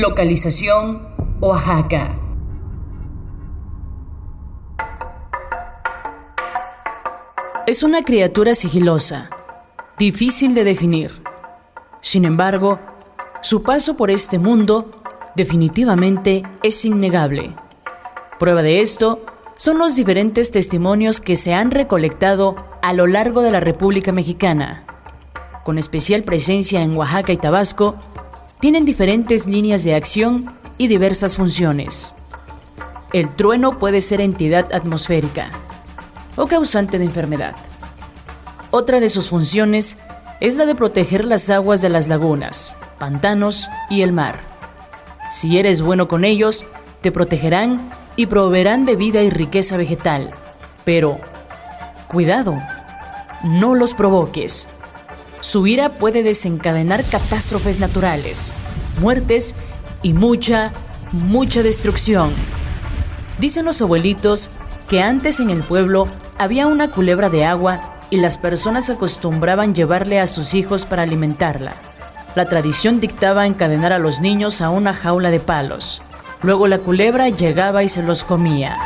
[0.00, 1.08] Localización
[1.40, 2.20] Oaxaca.
[7.66, 9.28] Es una criatura sigilosa,
[9.98, 11.20] difícil de definir.
[12.00, 12.78] Sin embargo,
[13.42, 14.88] su paso por este mundo
[15.34, 17.56] definitivamente es innegable.
[18.38, 19.26] Prueba de esto
[19.56, 24.86] son los diferentes testimonios que se han recolectado a lo largo de la República Mexicana.
[25.64, 27.96] Con especial presencia en Oaxaca y Tabasco,
[28.60, 32.14] tienen diferentes líneas de acción y diversas funciones.
[33.12, 35.50] El trueno puede ser entidad atmosférica
[36.36, 37.54] o causante de enfermedad.
[38.70, 39.96] Otra de sus funciones
[40.40, 44.40] es la de proteger las aguas de las lagunas, pantanos y el mar.
[45.30, 46.64] Si eres bueno con ellos,
[47.00, 50.30] te protegerán y proveerán de vida y riqueza vegetal.
[50.84, 51.18] Pero,
[52.08, 52.58] cuidado,
[53.44, 54.68] no los provoques.
[55.40, 58.54] Su ira puede desencadenar catástrofes naturales,
[59.00, 59.54] muertes
[60.02, 60.72] y mucha,
[61.12, 62.32] mucha destrucción.
[63.38, 64.50] Dicen los abuelitos
[64.88, 70.18] que antes en el pueblo había una culebra de agua y las personas acostumbraban llevarle
[70.18, 71.74] a sus hijos para alimentarla.
[72.34, 76.02] La tradición dictaba encadenar a los niños a una jaula de palos.
[76.42, 78.76] Luego la culebra llegaba y se los comía.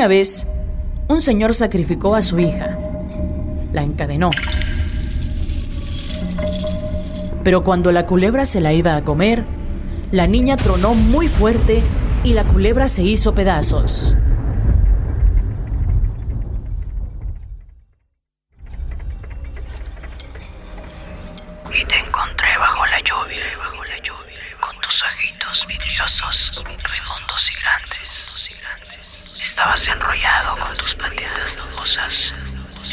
[0.00, 0.46] Una vez,
[1.08, 2.78] un señor sacrificó a su hija.
[3.74, 4.30] La encadenó.
[7.44, 9.44] Pero cuando la culebra se la iba a comer,
[10.10, 11.82] la niña tronó muy fuerte
[12.24, 14.16] y la culebra se hizo pedazos.
[29.60, 32.32] Estabas enrollado con tus patitas nudosas,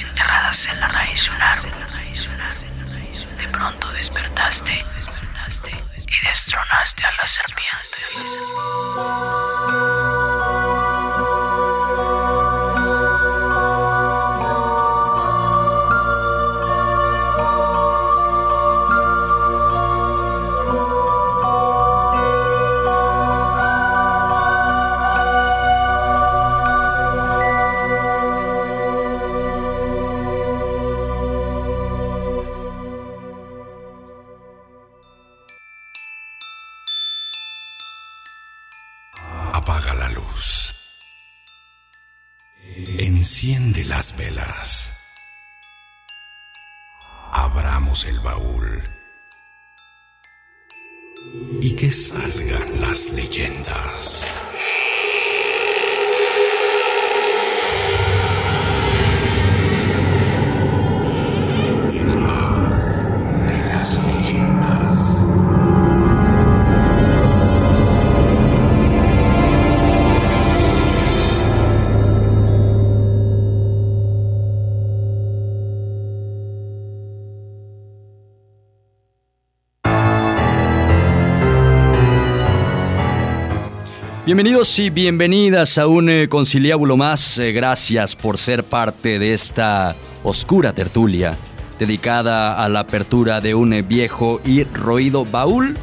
[0.02, 1.72] enterradas en la raíz de un árbol.
[3.38, 4.86] De pronto despertaste
[6.06, 7.98] y destronaste a la serpiente.
[84.38, 87.40] Bienvenidos y bienvenidas a un eh, conciliábulo más.
[87.40, 91.36] Eh, gracias por ser parte de esta oscura tertulia
[91.80, 95.75] dedicada a la apertura de un eh, viejo y roído baúl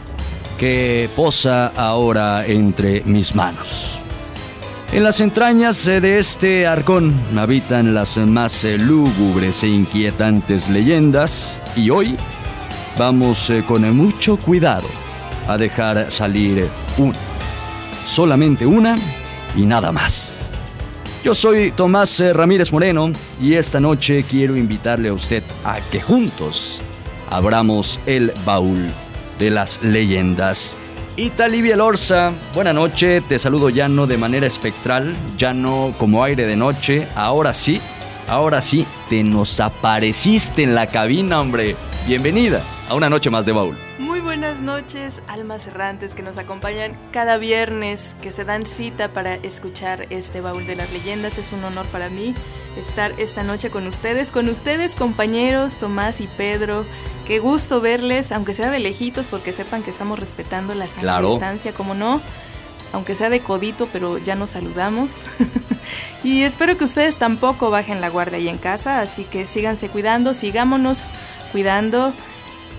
[0.56, 3.98] que posa ahora entre mis manos.
[4.92, 12.16] En las entrañas de este arcón habitan las más lúgubres e inquietantes leyendas y hoy
[12.97, 14.86] vamos con mucho cuidado
[15.48, 17.34] a dejar salir una
[18.06, 18.97] solamente una
[19.56, 20.51] y nada más.
[21.24, 23.10] Yo soy Tomás eh, Ramírez Moreno
[23.41, 26.83] y esta noche quiero invitarle a usted a que juntos
[27.30, 28.91] abramos el baúl
[29.39, 30.77] de las leyendas.
[31.16, 36.45] Italivia Lorza, buena noche, te saludo ya no de manera espectral, ya no como aire
[36.45, 37.80] de noche, ahora sí,
[38.28, 41.77] ahora sí, te nos apareciste en la cabina, hombre.
[42.06, 43.84] Bienvenida a una noche más de baúl.
[44.54, 50.06] Buenas noches, almas errantes que nos acompañan cada viernes, que se dan cita para escuchar
[50.10, 51.39] este baúl de las leyendas.
[51.39, 52.36] Es un honor para mí
[52.80, 56.84] estar esta noche con ustedes, con ustedes compañeros Tomás y Pedro.
[57.27, 61.30] Qué gusto verles, aunque sea de lejitos, porque sepan que estamos respetando la sana Claro.
[61.30, 62.21] distancia, como no,
[62.92, 65.22] aunque sea de codito, pero ya nos saludamos.
[66.22, 70.33] y espero que ustedes tampoco bajen la guardia ahí en casa, así que síganse cuidando,
[70.33, 71.09] sigámonos
[71.51, 72.12] cuidando.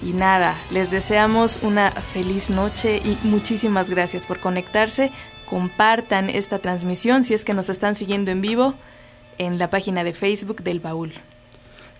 [0.04, 5.12] Y nada, les deseamos una feliz noche y muchísimas gracias por conectarse.
[5.50, 8.74] Compartan esta transmisión si es que nos están siguiendo en vivo
[9.38, 11.14] en la página de Facebook del Baúl.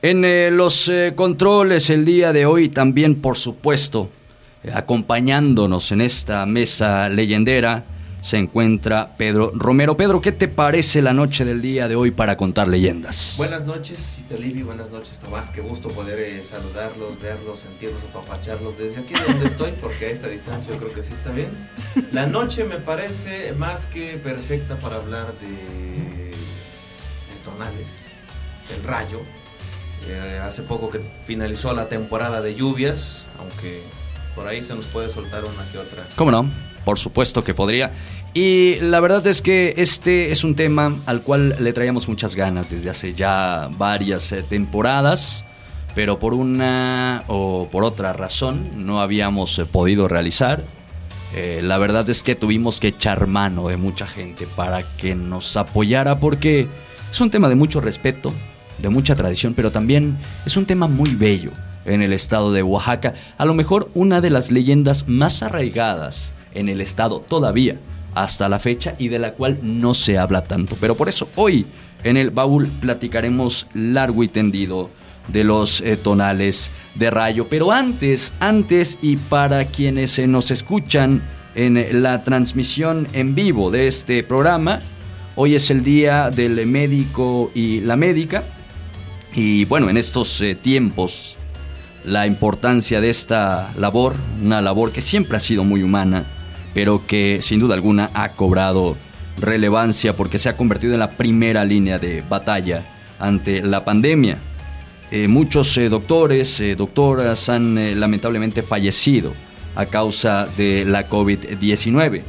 [0.02, 4.10] En eh, los eh, controles el día de hoy también, por supuesto,
[4.64, 7.86] eh, acompañándonos en esta mesa leyendera,
[8.26, 9.96] se encuentra Pedro Romero.
[9.96, 13.36] Pedro, ¿qué te parece la noche del día de hoy para contar leyendas?
[13.38, 15.52] Buenas noches, Italibi, buenas noches, Tomás.
[15.52, 20.28] Qué gusto poder eh, saludarlos, verlos, sentirlos, apapacharlos desde aquí donde estoy, porque a esta
[20.28, 21.52] distancia yo creo que sí está bien.
[22.12, 26.34] La noche me parece más que perfecta para hablar de, de
[27.44, 28.14] tonales,
[28.76, 29.22] el rayo.
[30.08, 33.84] Eh, hace poco que finalizó la temporada de lluvias, aunque
[34.34, 36.08] por ahí se nos puede soltar una que otra.
[36.16, 36.50] ¿Cómo no?
[36.86, 37.92] Por supuesto que podría.
[38.36, 42.70] Y la verdad es que este es un tema al cual le traíamos muchas ganas
[42.70, 45.46] desde hace ya varias eh, temporadas,
[45.96, 50.62] pero por una o por otra razón no habíamos eh, podido realizar.
[51.34, 55.56] Eh, la verdad es que tuvimos que echar mano de mucha gente para que nos
[55.56, 56.68] apoyara porque
[57.10, 58.34] es un tema de mucho respeto,
[58.80, 61.52] de mucha tradición, pero también es un tema muy bello
[61.86, 63.14] en el estado de Oaxaca.
[63.38, 67.80] A lo mejor una de las leyendas más arraigadas en el estado todavía
[68.16, 70.78] hasta la fecha y de la cual no se habla tanto.
[70.80, 71.68] Pero por eso hoy
[72.04, 74.90] en el baúl platicaremos largo y tendido
[75.28, 77.48] de los eh, tonales de rayo.
[77.50, 81.22] Pero antes, antes y para quienes se nos escuchan
[81.56, 84.80] en la transmisión en vivo de este programa,
[85.36, 88.44] hoy es el día del médico y la médica.
[89.34, 91.38] Y bueno, en estos eh, tiempos,
[92.06, 96.26] la importancia de esta labor, una labor que siempre ha sido muy humana,
[96.76, 98.98] pero que sin duda alguna ha cobrado
[99.40, 102.84] relevancia porque se ha convertido en la primera línea de batalla
[103.18, 104.38] ante la pandemia.
[105.10, 109.34] Eh, muchos eh, doctores, eh, doctoras han lamentablemente fallecido
[109.74, 112.24] a causa de la COVID-19.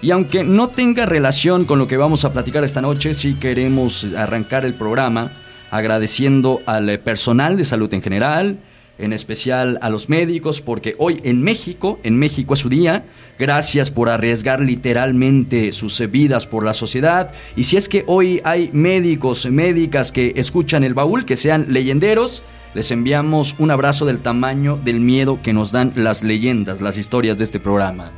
[0.00, 4.06] Y aunque no tenga relación con lo que vamos a platicar esta noche, sí queremos
[4.16, 5.32] arrancar el programa
[5.72, 8.58] agradeciendo al personal de salud en general,
[8.98, 13.04] en especial a los médicos, porque hoy en México, en México es su día.
[13.38, 17.32] Gracias por arriesgar literalmente sus vidas por la sociedad.
[17.56, 22.42] Y si es que hoy hay médicos, médicas que escuchan el baúl, que sean leyenderos,
[22.74, 27.38] les enviamos un abrazo del tamaño del miedo que nos dan las leyendas, las historias
[27.38, 28.12] de este programa.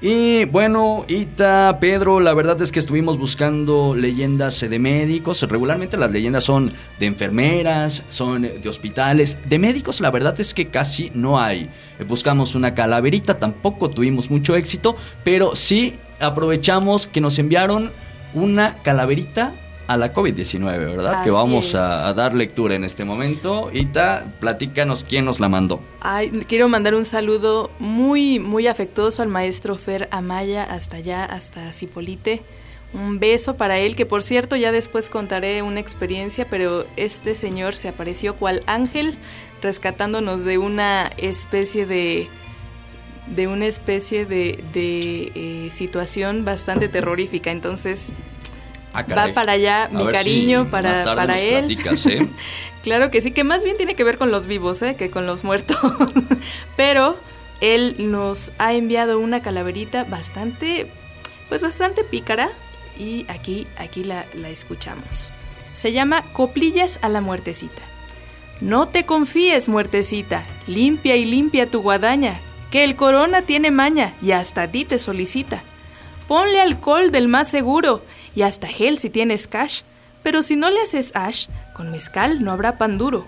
[0.00, 5.42] Y bueno, Ita, Pedro, la verdad es que estuvimos buscando leyendas de médicos.
[5.42, 9.38] Regularmente las leyendas son de enfermeras, son de hospitales.
[9.48, 11.70] De médicos la verdad es que casi no hay.
[11.98, 14.94] Eh, Buscamos una calaverita, tampoco tuvimos mucho éxito,
[15.24, 17.90] pero sí aprovechamos que nos enviaron
[18.34, 19.54] una calaverita
[19.86, 21.22] a la COVID-19, ¿verdad?
[21.22, 21.74] que vamos es.
[21.74, 23.70] a dar lectura en este momento.
[23.72, 25.80] Ita, platícanos quién nos la mandó.
[26.00, 31.72] Ay, quiero mandar un saludo muy, muy afectuoso al maestro Fer Amaya, hasta allá, hasta
[31.72, 32.42] Cipolite.
[32.92, 37.74] Un beso para él, que por cierto ya después contaré una experiencia, pero este señor
[37.74, 39.16] se apareció cual ángel,
[39.62, 42.28] rescatándonos de una especie de
[43.26, 47.50] de una especie de, de, eh, situación bastante terrorífica.
[47.50, 48.12] Entonces,
[48.94, 51.64] Ah, va para allá mi cariño si para, más tarde para nos él.
[51.66, 52.28] platicas, ¿eh?
[52.82, 54.94] Claro que sí, que más bien tiene que ver con los vivos, ¿eh?
[54.94, 55.78] que con los muertos.
[56.76, 57.16] Pero
[57.60, 60.90] él nos ha enviado una calaverita bastante,
[61.48, 62.50] pues bastante pícara
[62.98, 65.32] y aquí, aquí la, la escuchamos.
[65.72, 67.82] Se llama Coplillas a la muertecita.
[68.60, 72.38] No te confíes, muertecita, limpia y limpia tu guadaña,
[72.70, 75.62] que el corona tiene maña y hasta a ti te solicita.
[76.28, 78.02] Ponle alcohol del más seguro
[78.34, 79.82] y hasta gel si tienes cash,
[80.22, 83.26] pero si no le haces ash, con mezcal no habrá pan duro.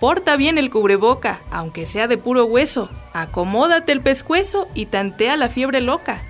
[0.00, 5.48] Porta bien el cubreboca, aunque sea de puro hueso, acomódate el pescuezo y tantea la
[5.48, 6.22] fiebre loca.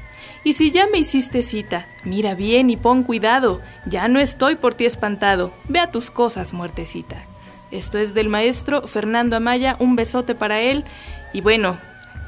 [0.44, 4.74] Y si ya me hiciste cita, mira bien y pon cuidado, ya no estoy por
[4.74, 7.24] ti espantado, ve a tus cosas, muertecita.
[7.70, 10.84] Esto es del maestro Fernando Amaya, un besote para él
[11.32, 11.78] y bueno,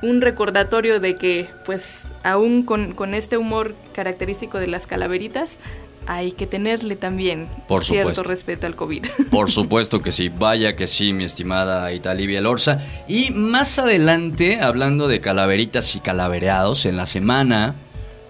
[0.02, 5.58] un recordatorio de que pues aún con, con este humor característico de las calaveritas,
[6.06, 8.22] hay que tenerle también Por cierto supuesto.
[8.22, 9.04] respeto al COVID.
[9.30, 12.78] Por supuesto que sí, vaya que sí, mi estimada Italivia Lorza.
[13.08, 17.74] Y más adelante, hablando de calaveritas y calavereados, en la semana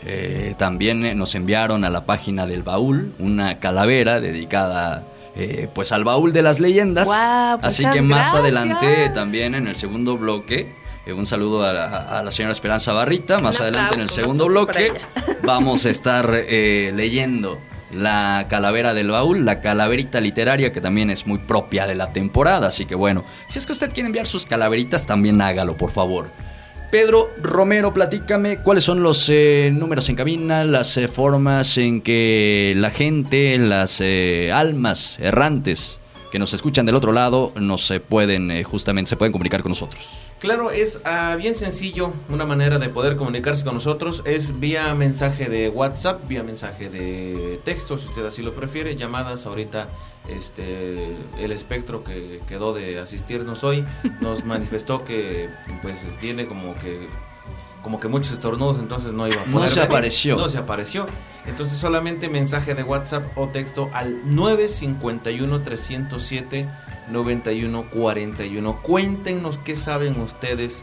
[0.04, 5.04] eh, también eh, nos enviaron a la página del baúl una calavera dedicada
[5.34, 7.06] eh, pues al baúl de las leyendas.
[7.06, 8.34] Guau, Así que más gracias.
[8.34, 10.72] adelante también en el segundo bloque.
[11.06, 13.38] Eh, un saludo a la, a la señora Esperanza Barrita.
[13.38, 14.92] Más Un adelante en el segundo bloque
[15.42, 17.58] vamos a estar eh, leyendo
[17.92, 22.68] la calavera del baúl, la calaverita literaria que también es muy propia de la temporada.
[22.68, 26.30] Así que bueno, si es que usted quiere enviar sus calaveritas, también hágalo, por favor.
[26.90, 32.74] Pedro Romero, platícame cuáles son los eh, números en cabina, las eh, formas en que
[32.76, 36.00] la gente, las eh, almas errantes
[36.36, 39.70] que nos escuchan del otro lado nos se pueden eh, justamente se pueden comunicar con
[39.70, 40.30] nosotros.
[40.38, 42.12] Claro, es ah, bien sencillo.
[42.28, 47.58] Una manera de poder comunicarse con nosotros es vía mensaje de WhatsApp, vía mensaje de
[47.64, 48.94] texto, si usted así lo prefiere.
[48.96, 49.88] Llamadas ahorita,
[50.28, 53.82] este, el espectro que quedó de asistirnos hoy
[54.20, 55.48] nos manifestó que
[55.80, 57.08] pues tiene como que
[57.86, 59.90] como que muchos estornudos, entonces no iba a No poder se venir.
[59.92, 60.36] apareció.
[60.36, 61.06] No se apareció.
[61.46, 66.68] Entonces solamente mensaje de WhatsApp o texto al 951 307
[67.12, 68.82] 9141.
[68.82, 70.82] Cuéntenos qué saben ustedes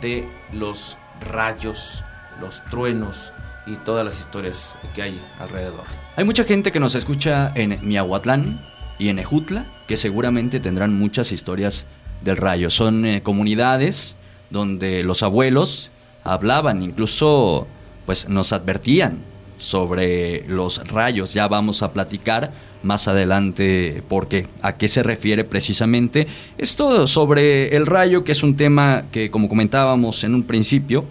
[0.00, 0.96] de los
[1.30, 2.02] rayos,
[2.40, 3.32] los truenos
[3.64, 5.84] y todas las historias que hay alrededor.
[6.16, 8.60] Hay mucha gente que nos escucha en Miahuatlán
[8.98, 11.86] y en Ejutla que seguramente tendrán muchas historias
[12.22, 12.68] del rayo.
[12.68, 14.16] Son eh, comunidades
[14.50, 15.92] donde los abuelos
[16.24, 17.66] hablaban, incluso
[18.06, 19.18] pues nos advertían
[19.56, 21.34] sobre los rayos.
[21.34, 22.52] Ya vamos a platicar
[22.82, 26.26] más adelante porque a qué se refiere precisamente
[26.58, 31.04] esto sobre el rayo, que es un tema que como comentábamos en un principio,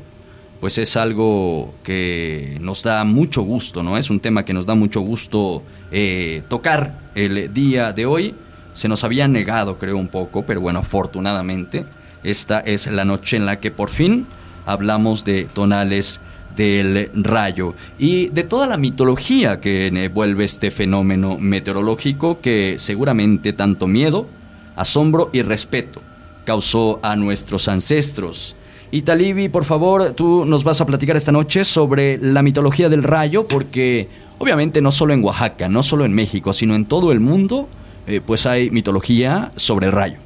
[0.60, 3.98] pues es algo que nos da mucho gusto, ¿no?
[3.98, 8.36] Es un tema que nos da mucho gusto eh, tocar el día de hoy.
[8.74, 11.86] Se nos había negado, creo, un poco, pero bueno, afortunadamente,
[12.24, 14.28] esta es la noche en la que por fin
[14.66, 16.20] hablamos de tonales
[16.56, 23.88] del rayo y de toda la mitología que envuelve este fenómeno meteorológico que seguramente tanto
[23.88, 24.28] miedo,
[24.76, 26.02] asombro y respeto
[26.46, 28.56] causó a nuestros ancestros.
[28.94, 33.04] Y Talibi, por favor, tú nos vas a platicar esta noche sobre la mitología del
[33.04, 37.22] rayo, porque obviamente no solo en Oaxaca, no solo en México, sino en todo el
[37.22, 37.70] mundo,
[38.06, 40.18] eh, pues hay mitología sobre el rayo.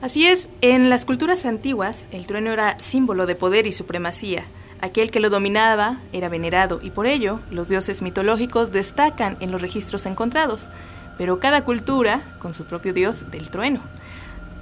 [0.00, 4.44] Así es, en las culturas antiguas, el trueno era símbolo de poder y supremacía.
[4.80, 9.60] Aquel que lo dominaba era venerado y por ello los dioses mitológicos destacan en los
[9.60, 10.70] registros encontrados,
[11.18, 13.80] pero cada cultura con su propio dios del trueno.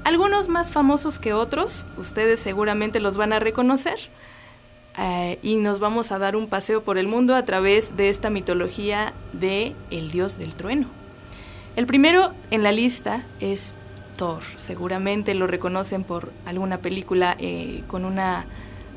[0.05, 3.99] Algunos más famosos que otros, ustedes seguramente los van a reconocer.
[4.99, 8.31] eh, y nos vamos a dar un paseo por el mundo a través de esta
[8.31, 10.87] mitología de el dios del trueno.
[11.77, 13.75] El primero en la lista es
[14.17, 14.43] Thor.
[14.57, 18.47] Seguramente lo reconocen por alguna película eh, con una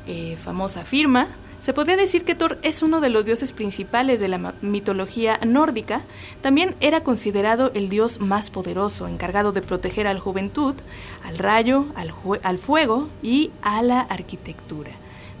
[0.06, 1.28] eh, famosa firma.
[1.58, 6.02] Se podría decir que Thor es uno de los dioses principales de la mitología nórdica.
[6.40, 10.74] También era considerado el dios más poderoso, encargado de proteger a la juventud,
[11.22, 14.92] al rayo, al, al fuego y a la arquitectura.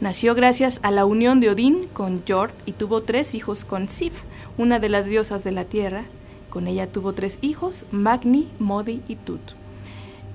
[0.02, 4.22] Nació gracias a la unión de Odín con Jord y tuvo tres hijos con Sif,
[4.58, 6.04] una de las diosas de la tierra.
[6.50, 9.59] Con ella tuvo tres hijos, Magni, Modi y Tut.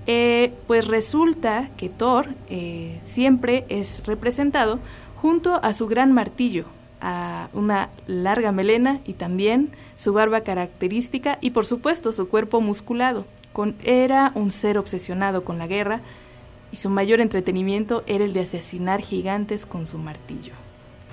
[0.08, 4.80] Eh, pues resulta que Thor eh, siempre es representado
[5.22, 6.66] junto a su gran martillo,
[7.02, 13.26] a una larga melena y también su barba característica y por supuesto su cuerpo musculado.
[13.84, 16.02] Era un ser obsesionado con la guerra
[16.72, 20.54] y su mayor entretenimiento era el de asesinar gigantes con su martillo.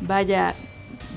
[0.01, 0.55] Vaya,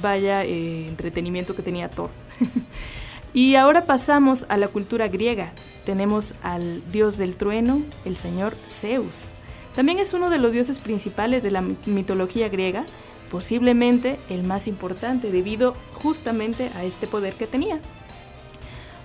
[0.01, 2.11] vaya eh, entretenimiento que tenía Thor.
[3.33, 5.51] y ahora pasamos a la cultura griega.
[5.85, 9.29] Tenemos al dios del trueno, el señor Zeus.
[9.75, 12.85] También es uno de los dioses principales de la mi- mitología griega,
[13.29, 17.79] posiblemente el más importante debido justamente a este poder que tenía.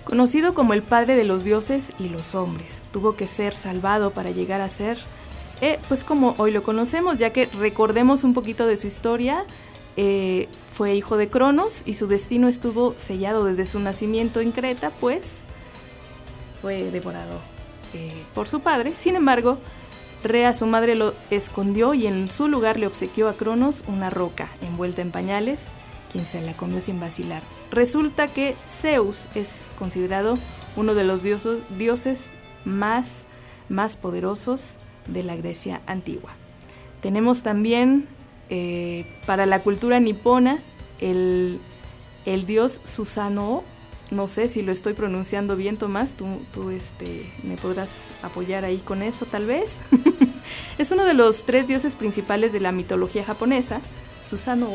[0.05, 4.31] Conocido como el padre de los dioses y los hombres, tuvo que ser salvado para
[4.31, 4.97] llegar a ser,
[5.61, 9.45] eh, pues como hoy lo conocemos, ya que recordemos un poquito de su historia,
[9.97, 14.89] eh, fue hijo de Cronos y su destino estuvo sellado desde su nacimiento en Creta,
[14.89, 15.41] pues
[16.61, 17.39] fue devorado
[17.93, 18.93] eh, por su padre.
[18.97, 19.57] Sin embargo,
[20.23, 24.47] Rea, su madre, lo escondió y en su lugar le obsequió a Cronos una roca
[24.61, 25.69] envuelta en pañales,
[26.11, 27.41] quien se la comió sin vacilar.
[27.71, 30.37] Resulta que Zeus es considerado
[30.75, 32.31] uno de los dioses
[32.65, 33.25] más,
[33.67, 34.77] más poderosos
[35.07, 36.31] de la Grecia antigua.
[37.01, 38.07] Tenemos también
[38.49, 40.59] eh, para la cultura nipona
[40.99, 41.59] el,
[42.25, 43.63] el dios Susano.
[44.11, 46.15] No sé si lo estoy pronunciando bien, Tomás.
[46.15, 49.79] Tú, tú este, me podrás apoyar ahí con eso, tal vez.
[50.77, 53.79] es uno de los tres dioses principales de la mitología japonesa.
[54.27, 54.69] Susano.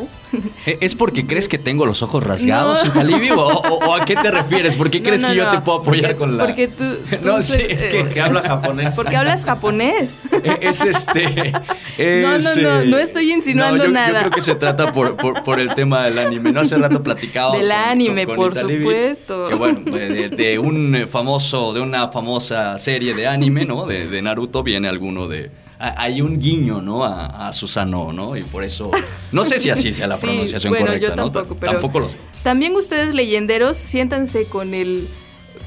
[0.66, 2.90] ¿E- ¿Es porque crees que tengo los ojos rasgados, No.
[2.90, 3.30] Italibi?
[3.30, 4.74] ¿O, a qué te refieres?
[4.74, 6.44] ¿Por qué crees no, que yo no, te puedo apoyar porque- con la...?
[6.46, 6.84] Porque tú...
[7.22, 8.94] No, sí, es que- eh, Porque habla japonés.
[8.96, 10.18] Porque hablas japonés.
[10.30, 11.52] E- Es este.
[11.52, 14.08] No, es, no, no, eh, no estoy insinuando no, yo- nada.
[14.12, 16.52] Yo creo que se trata por, por, por el tema del anime.
[16.52, 17.60] No hace rato platicábamos.
[17.60, 19.46] Del anime, por Italibi, supuesto.
[19.48, 23.86] Que bueno, de, de un eh, famoso, de una famosa serie de anime, ¿no?
[23.86, 25.50] De, de Naruto viene alguno de.
[25.78, 27.04] Hay un guiño, ¿no?
[27.04, 28.36] A, a Susano, ¿no?
[28.36, 28.90] Y por eso.
[29.32, 31.30] No sé si así sea la Sí, pronunciación bueno, correcta, yo ¿no?
[31.30, 32.18] tampoco, Ta- pero- Tampoco lo sé.
[32.42, 35.08] También ustedes leyenderos, siéntanse con el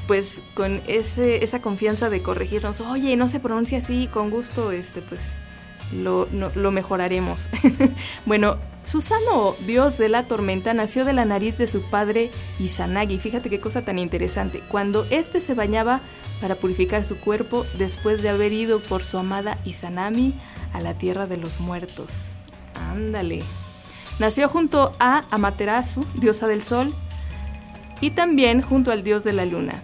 [0.06, 5.02] pues con ese, esa confianza de corregirnos, oye, no se pronuncia así, con gusto, este,
[5.02, 5.34] pues
[5.92, 6.26] lo,
[6.70, 7.48] mejoraremos.
[8.26, 13.18] bueno, Susano, dios de la tormenta, nació de la nariz de su padre Izanagi.
[13.18, 14.62] Fíjate qué cosa tan interesante.
[14.68, 16.00] Cuando éste se bañaba
[16.40, 20.34] para purificar su cuerpo después de haber ido por su amada Izanami
[20.72, 22.28] a la tierra de los muertos.
[22.74, 23.42] Ándale.
[24.18, 26.94] Nació junto a Amaterasu, diosa del sol,
[28.00, 29.82] y también junto al dios de la luna.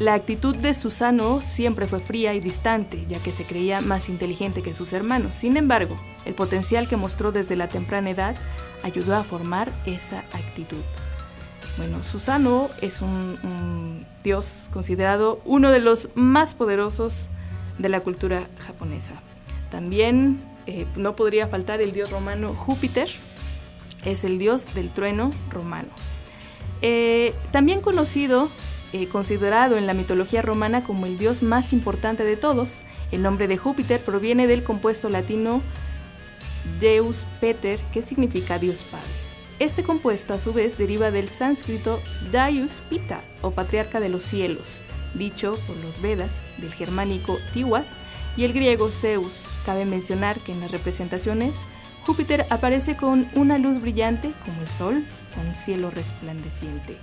[0.00, 4.62] La actitud de Susano siempre fue fría y distante, ya que se creía más inteligente
[4.62, 5.34] que sus hermanos.
[5.34, 8.34] Sin embargo, el potencial que mostró desde la temprana edad
[8.82, 10.80] ayudó a formar esa actitud.
[11.76, 17.28] Bueno, Susano es un, dios considerado uno de los más poderosos
[17.76, 19.20] de la cultura japonesa.
[19.70, 23.10] También eh, no podría faltar el dios romano Júpiter,
[24.06, 25.90] es el dios del trueno romano.
[26.80, 28.48] Eh, también conocido
[28.92, 32.80] eh, considerado en la mitología romana como el dios más importante de todos.
[33.12, 35.62] El nombre de Júpiter proviene del compuesto latino
[36.80, 39.06] Deus Peter, que significa Dios Padre.
[39.58, 42.00] Este compuesto a su vez deriva del sánscrito
[42.32, 44.82] Daius Pita, o patriarca de los cielos,
[45.14, 47.96] dicho por los Vedas, del germánico Tiwas
[48.36, 49.44] y el griego Zeus.
[49.66, 51.58] Cabe mencionar que en las representaciones
[52.06, 55.04] Júpiter aparece con una luz brillante como el sol,
[55.34, 56.96] con un cielo resplandeciente.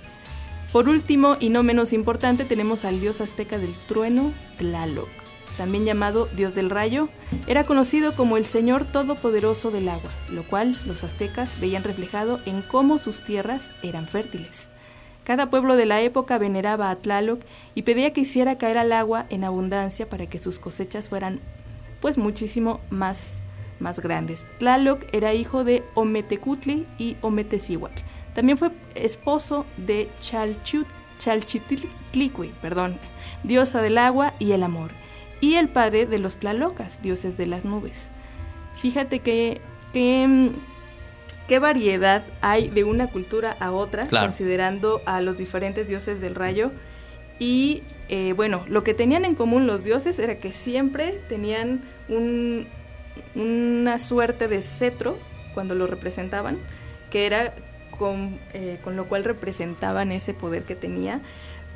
[0.72, 5.08] Por último, y no menos importante, tenemos al dios azteca del trueno, Tlaloc,
[5.56, 7.08] también llamado dios del rayo.
[7.46, 12.60] Era conocido como el señor todopoderoso del agua, lo cual los aztecas veían reflejado en
[12.60, 14.68] cómo sus tierras eran fértiles.
[15.24, 17.40] Cada pueblo de la época veneraba a Tlaloc
[17.74, 21.40] y pedía que hiciera caer al agua en abundancia para que sus cosechas fueran
[22.00, 23.40] pues muchísimo más,
[23.80, 24.44] más grandes.
[24.58, 28.02] Tlaloc era hijo de Ometecutli y Ometecihuatl
[28.38, 30.08] también fue esposo de
[31.18, 32.96] Chalchitlicui, perdón,
[33.42, 34.92] diosa del agua y el amor,
[35.40, 38.12] y el padre de los Tlalocas, dioses de las nubes.
[38.76, 39.60] Fíjate que,
[39.92, 46.70] qué variedad hay de una cultura a otra, considerando a los diferentes dioses del rayo.
[47.40, 51.82] Y eh, bueno, lo que tenían en común los dioses era que siempre tenían
[53.34, 55.18] una suerte de cetro
[55.54, 56.56] cuando lo representaban,
[57.10, 57.52] que era
[58.52, 61.20] eh, con, lo cual representaban ese poder que tenía.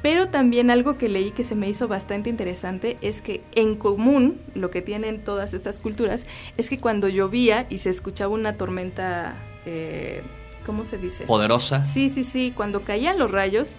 [0.03, 4.41] Pero también algo que leí que se me hizo bastante interesante es que en común
[4.55, 9.35] lo que tienen todas estas culturas es que cuando llovía y se escuchaba una tormenta,
[9.65, 10.23] eh,
[10.67, 11.25] ¿cómo se dice?
[11.25, 11.83] Poderosa.
[11.83, 13.77] Sí, sí, sí, cuando caían los rayos,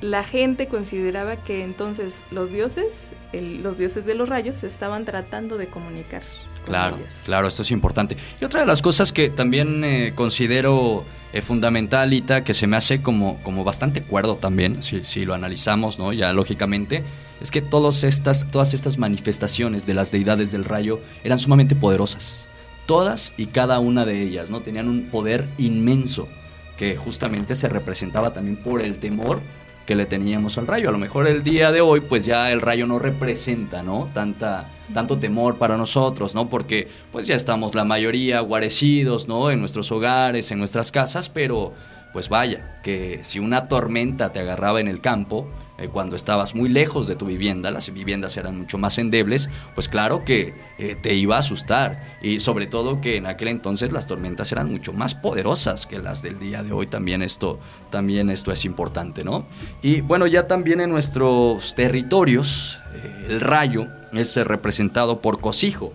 [0.00, 5.66] la gente consideraba que entonces los dioses, los dioses de los rayos, estaban tratando de
[5.66, 6.22] comunicar.
[6.64, 8.16] Claro, claro, esto es importante.
[8.40, 12.76] Y otra de las cosas que también eh, considero eh, fundamental, Ita, que se me
[12.76, 16.12] hace como, como bastante cuerdo también, si, si, lo analizamos, ¿no?
[16.12, 17.04] Ya lógicamente,
[17.40, 22.48] es que todas estas, todas estas manifestaciones de las deidades del rayo eran sumamente poderosas.
[22.86, 24.60] Todas y cada una de ellas, ¿no?
[24.60, 26.28] Tenían un poder inmenso
[26.76, 29.40] que justamente se representaba también por el temor
[29.86, 30.88] que le teníamos al rayo.
[30.88, 34.10] A lo mejor el día de hoy, pues ya el rayo no representa, ¿no?
[34.14, 36.48] Tanta, tanto temor para nosotros, ¿no?
[36.48, 39.50] Porque pues ya estamos la mayoría guarecidos, ¿no?
[39.50, 41.72] En nuestros hogares, en nuestras casas, pero
[42.12, 46.68] pues vaya, que si una tormenta te agarraba en el campo, eh, cuando estabas muy
[46.68, 51.14] lejos de tu vivienda, las viviendas eran mucho más endebles, pues claro que eh, te
[51.14, 52.18] iba a asustar.
[52.20, 56.20] Y sobre todo que en aquel entonces las tormentas eran mucho más poderosas que las
[56.20, 56.86] del día de hoy.
[56.86, 57.58] También esto,
[57.90, 59.46] también esto es importante, ¿no?
[59.80, 65.92] Y bueno, ya también en nuestros territorios, eh, el rayo es representado por cosijo.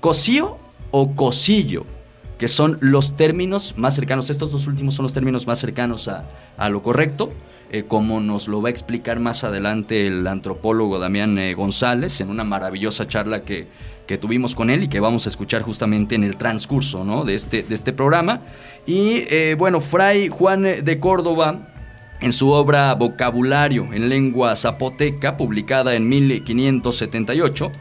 [0.00, 0.58] Cosío
[0.90, 1.86] o cosillo
[2.38, 6.24] que son los términos más cercanos, estos dos últimos son los términos más cercanos a,
[6.58, 7.32] a lo correcto,
[7.70, 12.30] eh, como nos lo va a explicar más adelante el antropólogo Damián eh, González en
[12.30, 13.66] una maravillosa charla que,
[14.06, 17.24] que, tuvimos con él y que vamos a escuchar justamente en el transcurso ¿no?
[17.24, 18.42] de, este, de este programa.
[18.86, 21.74] Y eh, bueno, Fray Juan de Córdoba,
[22.20, 27.72] en su obra Vocabulario en lengua zapoteca, publicada en 1578,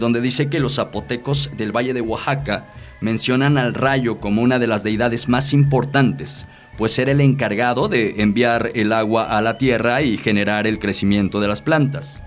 [0.00, 2.66] donde dice que los zapotecos del Valle de Oaxaca
[3.00, 8.14] mencionan al rayo como una de las deidades más importantes, pues era el encargado de
[8.18, 12.24] enviar el agua a la tierra y generar el crecimiento de las plantas.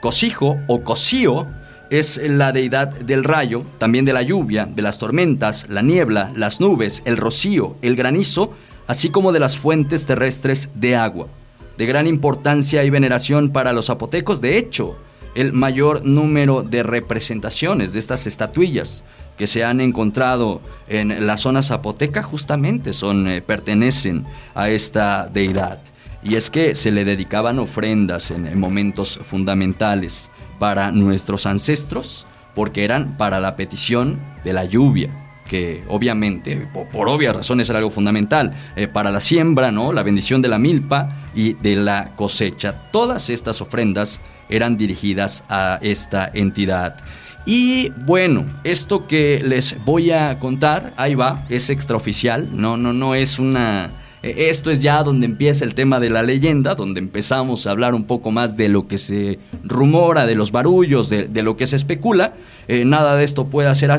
[0.00, 1.46] Cosijo o Cosío
[1.90, 6.60] es la deidad del rayo, también de la lluvia, de las tormentas, la niebla, las
[6.60, 8.54] nubes, el rocío, el granizo,
[8.86, 11.28] así como de las fuentes terrestres de agua.
[11.76, 14.96] De gran importancia y veneración para los zapotecos, de hecho,
[15.34, 19.04] el mayor número de representaciones de estas estatuillas
[19.36, 25.80] que se han encontrado en la zona zapoteca justamente son, eh, pertenecen a esta deidad.
[26.24, 32.84] y es que se le dedicaban ofrendas en, en momentos fundamentales para nuestros ancestros, porque
[32.84, 35.21] eran para la petición de la lluvia,
[35.52, 39.92] que obviamente, por, obvias razones, era algo fundamental, eh, para la siembra, ¿no?
[39.92, 42.88] la bendición de la milpa y de la cosecha.
[42.90, 46.96] Todas estas ofrendas eran dirigidas a esta entidad.
[47.44, 53.14] Y bueno, esto que les voy a contar, ahí va, es extraoficial, no, no, no
[53.14, 53.90] es una...
[54.22, 57.94] eh, Esto es ya donde empieza el tema de la leyenda, donde empezamos a hablar
[57.94, 61.76] un poco más de lo que se rumora, de los barullos, de, lo que se
[61.76, 62.34] especula.
[62.68, 63.90] Eh, nada de esto puede ser,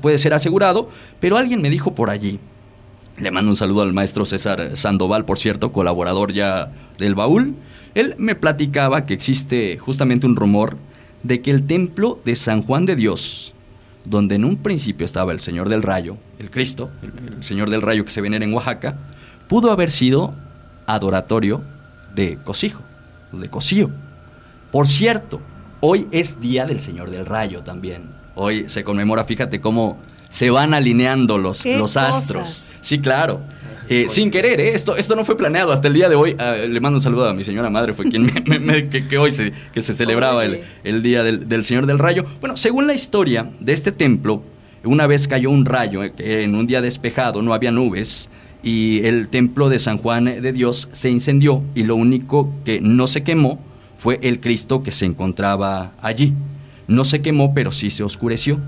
[0.00, 2.38] puede ser asegurado, pero alguien me dijo por allí,
[3.18, 7.54] le mando un saludo al maestro César Sandoval, por cierto, colaborador ya del baúl.
[7.94, 10.76] Él me platicaba que existe justamente un rumor
[11.22, 13.54] de que el templo de San Juan de Dios,
[14.04, 17.82] donde en un principio estaba el Señor del Rayo, el Cristo, el, el Señor del
[17.82, 18.98] Rayo que se venera en Oaxaca,
[19.52, 20.32] pudo haber sido
[20.86, 21.60] adoratorio
[22.14, 22.80] de Cosijo,
[23.32, 23.90] de Cosío.
[24.70, 25.42] Por cierto,
[25.80, 28.04] hoy es Día del Señor del Rayo también.
[28.34, 29.98] Hoy se conmemora, fíjate cómo
[30.30, 32.40] se van alineando los, ¡Qué los astros.
[32.48, 32.78] cosas!
[32.80, 33.40] Sí, claro.
[33.90, 34.70] Eh, sin querer, ¿eh?
[34.72, 36.34] esto, esto no fue planeado hasta el día de hoy.
[36.38, 39.06] ah, le mando un saludo a mi señora madre, fue quien me, me- me- que,
[39.06, 42.24] que hoy se, que se celebraba el, el día del, del Señor del Rayo.
[42.40, 44.44] Bueno, según la historia de este templo,
[44.82, 48.30] una vez cayó un rayo, eh, que en un día despejado, no había nubes,
[48.62, 53.06] y el templo de San Juan de Dios se incendió, y lo único que no
[53.06, 53.58] se quemó
[53.96, 56.34] fue el Cristo que se encontraba allí.
[56.88, 58.58] No se quemó, pero sí se oscureció.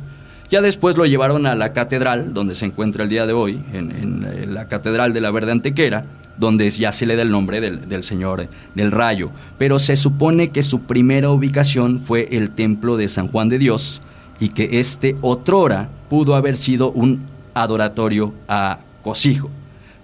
[0.50, 4.24] Ya después lo llevaron a la catedral, donde se encuentra el día de hoy, en,
[4.24, 6.04] eh, la catedral de la Verde Antequera,
[6.37, 9.30] donde ya se le da el nombre del, del Señor del Rayo.
[9.59, 14.02] Pero se supone que su primera ubicación fue el templo de San Juan de Dios
[14.40, 19.50] y que este otrora pudo haber sido un adoratorio a Cosijo,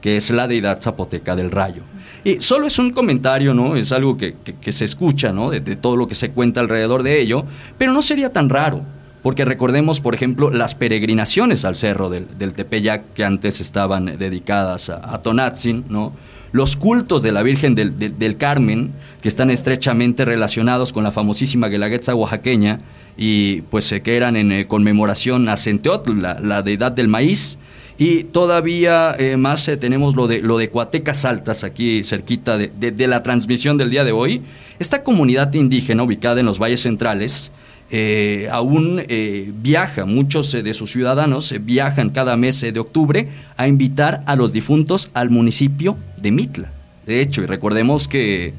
[0.00, 1.82] que es la deidad zapoteca del Rayo.
[2.24, 3.76] Y solo es un comentario, ¿no?
[3.76, 5.50] Es algo que, que- se escucha, ¿no?
[5.50, 7.44] De, todo lo que se cuenta alrededor de ello,
[7.78, 8.82] pero no sería tan raro.
[9.22, 14.88] Porque recordemos, por ejemplo, las peregrinaciones al cerro del, del Tepeyac que antes estaban dedicadas
[14.88, 16.14] a, a Tonatzin, ¿no?
[16.52, 21.68] Los cultos de la Virgen del, del- Carmen, que están estrechamente relacionados con la famosísima
[21.68, 22.78] Guelaguetza oaxaqueña,
[23.16, 27.58] y pues que eran en eh, conmemoración a Centeotl, la, la deidad del maíz.
[28.00, 32.68] Y todavía eh, más eh, tenemos lo de, lo de Coatecas Altas, aquí cerquita de,
[32.68, 34.40] de- la transmisión del día de hoy.
[34.78, 37.52] Esta comunidad indígena ubicada en los valles centrales
[37.90, 44.22] eh, aún eh, viaja, muchos de sus ciudadanos viajan cada mes de octubre a invitar
[44.24, 46.72] a los difuntos al municipio de Mitla.
[47.04, 48.54] De hecho, y recordemos que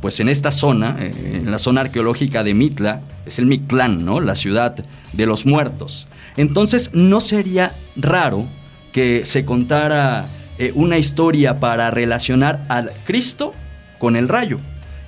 [0.00, 4.20] pues en esta zona, en la zona arqueológica de Mitla, es el Mictlán, ¿no?
[4.20, 4.76] La ciudad
[5.12, 6.06] de los muertos.
[6.36, 8.48] Entonces, no sería raro
[8.92, 13.52] que se contara eh, una historia para relacionar al Cristo
[13.98, 14.58] con el rayo.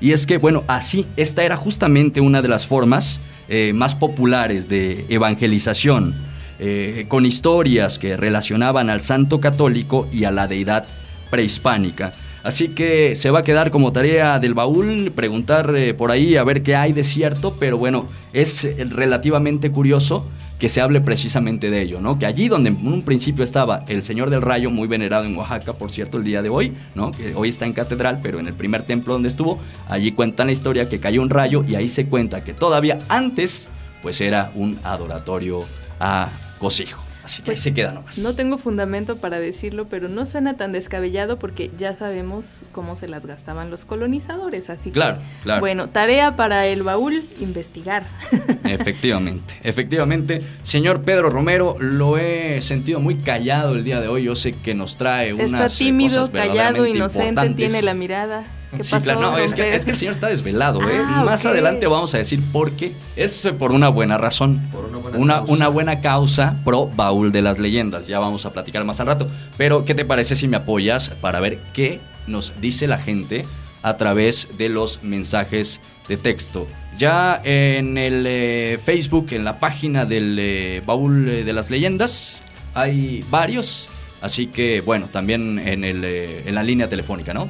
[0.00, 4.68] Y es que, bueno, así, esta era justamente una de las formas eh, más populares
[4.68, 6.14] de evangelización,
[6.58, 10.84] eh, con historias que relacionaban al santo católico y a la deidad
[11.30, 12.12] prehispánica.
[12.42, 16.62] Así que se va a quedar como tarea del baúl preguntar por ahí a ver
[16.62, 22.00] qué hay de cierto, pero bueno, es relativamente curioso que se hable precisamente de ello,
[22.00, 22.18] ¿no?
[22.18, 25.74] Que allí donde en un principio estaba el Señor del Rayo, muy venerado en Oaxaca,
[25.74, 27.12] por cierto, el día de hoy, ¿no?
[27.12, 30.52] Que hoy está en catedral, pero en el primer templo donde estuvo, allí cuentan la
[30.52, 33.68] historia que cayó un rayo y ahí se cuenta que todavía antes,
[34.02, 35.64] pues era un adoratorio
[36.00, 37.05] a Cosijo.
[37.26, 38.18] Así que ahí Pues, se queda nomás.
[38.18, 43.08] No tengo fundamento para decirlo, pero no suena tan descabellado porque ya sabemos cómo se
[43.08, 45.60] las gastaban los colonizadores, así Claro, que claro.
[45.60, 48.06] bueno, tarea para el baúl, investigar.
[48.64, 50.40] Efectivamente, efectivamente.
[50.62, 54.24] Señor Pedro Romero, lo he sentido muy callado el día de hoy.
[54.24, 57.56] Yo sé que nos trae Está eh, tímido, cosas callado, verdaderamente inocente, importantes.
[57.72, 58.44] tiene la mirada.
[58.74, 59.04] ¿Qué Sí, pasó?
[59.04, 59.76] claro, no, es que, Pedro?
[59.76, 61.00] es que el señor está desvelado, ¿eh?
[61.04, 62.94] Ah, Más adelante vamos a decir por qué.
[63.14, 64.68] Es por una buena razón.
[64.72, 65.52] Por una buena una, causa.
[65.52, 68.06] una buena causa pro baúl de las leyendas.
[68.06, 69.28] Ya vamos a platicar más al rato.
[69.56, 73.44] Pero, ¿qué te parece si me apoyas para ver qué nos dice la gente
[73.82, 76.66] a través de los mensajes de texto?
[76.98, 82.42] Ya en el eh, Facebook, en la página del eh, baúl eh, de las leyendas,
[82.74, 83.88] hay varios.
[84.22, 87.48] Así que, bueno, también en, el, eh, en la línea telefónica, ¿no?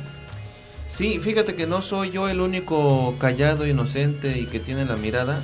[0.86, 5.42] Sí, fíjate que no soy yo el único callado, inocente y que tiene la mirada,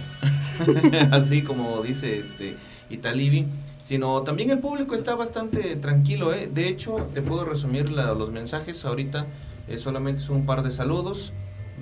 [1.11, 2.57] así como dice este
[2.91, 3.47] Italibi,
[3.81, 6.33] sino también el público está bastante tranquilo.
[6.33, 6.49] ¿eh?
[6.53, 9.27] De hecho, te puedo resumir la- los mensajes ahorita,
[9.67, 11.33] eh, solamente son un par de saludos.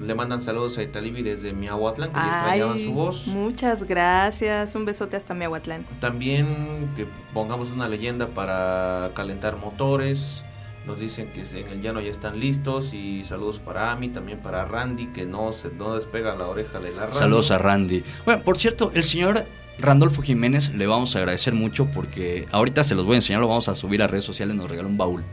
[0.00, 3.26] Le mandan saludos a Italibi desde Miahuatlán, que ya extrañaban Ay, su voz.
[3.26, 4.74] muchas gracias.
[4.74, 5.84] Un besote hasta Miahuatlán.
[6.00, 10.42] También que pongamos una leyenda para calentar motores.
[10.86, 14.64] Nos dicen que en el llano ya están listos y saludos para Ami, también para
[14.64, 17.18] Randy, que no, se, no despega la oreja de la Randy.
[17.18, 18.02] Saludos a Randy.
[18.24, 19.44] Bueno, por cierto, el señor
[19.78, 23.48] Randolfo Jiménez le vamos a agradecer mucho porque ahorita se los voy a enseñar, lo
[23.48, 25.24] vamos a subir a redes sociales, nos regaló un baúl.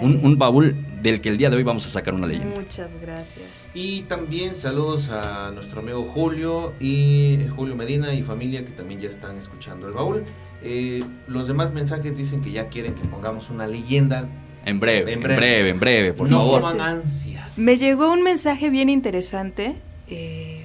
[0.00, 2.60] Un, un baúl del que el día de hoy vamos a sacar una leyenda.
[2.60, 3.70] Muchas gracias.
[3.72, 9.08] Y también saludos a nuestro amigo Julio y Julio Medina y familia que también ya
[9.08, 10.24] están escuchando el baúl.
[10.62, 14.28] Eh, los demás mensajes dicen que ya quieren que pongamos una leyenda.
[14.64, 15.68] En breve, En en breve.
[15.70, 16.80] en breve, por no favor.
[16.80, 17.58] ansias.
[17.58, 19.74] Me llegó un mensaje bien interesante
[20.08, 20.64] eh,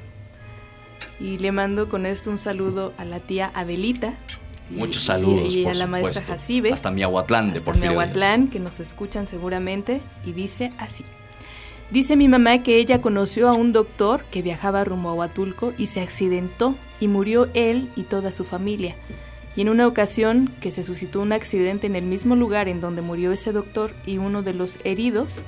[1.20, 4.14] y le mando con esto un saludo a la tía Adelita.
[4.70, 6.24] y- Muchos y- saludos, Y, por a la maestra.
[6.26, 6.74] Jacibe.
[6.74, 7.78] Hasta Miahuatlán de Díaz.
[7.78, 11.04] Miahuatlán, que nos escuchan seguramente, y dice así.
[11.92, 15.86] Dice mi mamá que ella conoció a un doctor que viajaba rumbo a Huatulco y
[15.86, 18.96] se accidentó y murió él y toda su familia.
[19.56, 23.02] Y en una ocasión que se suscitó un accidente en el mismo lugar en donde
[23.02, 25.44] murió ese doctor y uno de los heridos,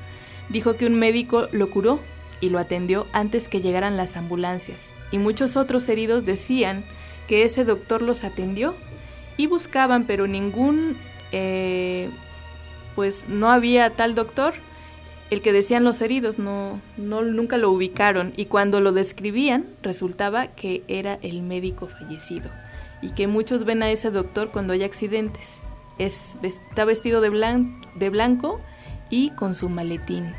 [0.50, 2.00] dijo que un médico lo curó
[2.40, 4.92] y lo atendió antes que llegaran las ambulancias.
[5.12, 6.84] Y muchos otros heridos decían
[7.28, 8.76] que ese doctor los atendió
[9.36, 10.96] y buscaban, pero ningún,
[11.34, 12.10] eh,
[12.96, 14.54] pues no había tal doctor.
[15.30, 20.48] El que decían los heridos no, no, nunca lo ubicaron y cuando lo describían resultaba
[20.48, 22.50] que era el médico fallecido
[23.02, 25.62] y que muchos ven a ese doctor cuando hay accidentes.
[25.98, 28.60] Es, está vestido de, blan- de blanco
[29.10, 30.34] y con su maletín.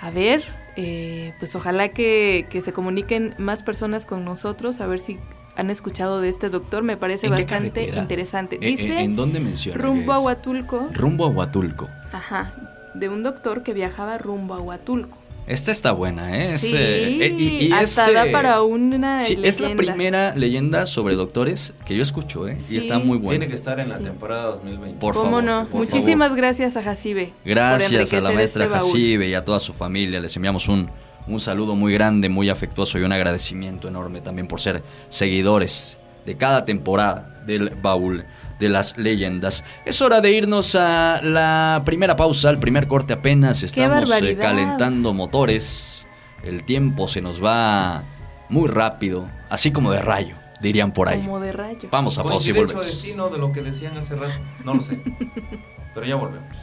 [0.00, 0.42] A ver,
[0.76, 5.18] eh, pues ojalá que, que se comuniquen más personas con nosotros, a ver si
[5.56, 6.82] han escuchado de este doctor.
[6.82, 8.02] Me parece ¿En qué bastante carretera?
[8.02, 8.58] interesante.
[8.58, 9.80] Dice ¿En dónde menciona?
[9.80, 10.20] rumbo a?
[10.20, 10.88] Huatulco.
[10.92, 11.88] Rumbo a Huatulco.
[12.12, 12.54] Ajá,
[12.94, 15.16] de un doctor que viajaba rumbo a Huatulco.
[15.46, 16.54] Esta está buena, ¿eh?
[16.54, 19.74] Es, sí, eh, eh, y- y hasta es, da eh, para una Sí, es la
[19.76, 22.56] primera leyenda sobre doctores que yo escucho, ¿eh?
[22.56, 22.76] Sí.
[22.76, 23.40] Y está muy buena.
[23.40, 24.04] Tiene que estar en la Sí.
[24.04, 24.98] temporada 2020.
[25.00, 25.66] Por ¿Cómo favor, no?
[25.66, 27.26] por Muchísimas gracias a Jacibe.
[27.42, 28.76] por Gracias a la maestra este.
[28.78, 30.18] Jacibe y a toda su familia.
[30.18, 30.88] Les enviamos un,
[31.26, 36.36] un saludo muy grande, muy afectuoso y un agradecimiento enorme también por ser seguidores de
[36.38, 38.24] cada temporada del baúl
[38.58, 39.64] de las leyendas.
[39.84, 43.62] Es hora de irnos a la primera pausa, al primer corte apenas.
[43.62, 46.06] Estamos eh, calentando motores.
[46.42, 48.02] El tiempo se nos va
[48.48, 51.20] muy rápido, así como de rayo, dirían por ahí.
[51.20, 51.88] Como de rayo.
[51.90, 52.86] Vamos a pausa y volvemos.
[52.86, 55.00] destino de lo que decían hace rato, no lo sé.
[55.94, 56.56] Pero ya volvemos.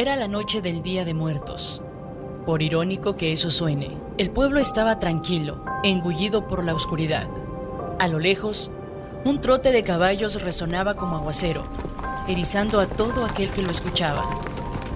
[0.00, 1.82] Era la noche del Día de Muertos.
[2.46, 7.28] Por irónico que eso suene, el pueblo estaba tranquilo, engullido por la oscuridad.
[7.98, 8.70] A lo lejos,
[9.26, 11.64] un trote de caballos resonaba como aguacero,
[12.26, 14.24] erizando a todo aquel que lo escuchaba.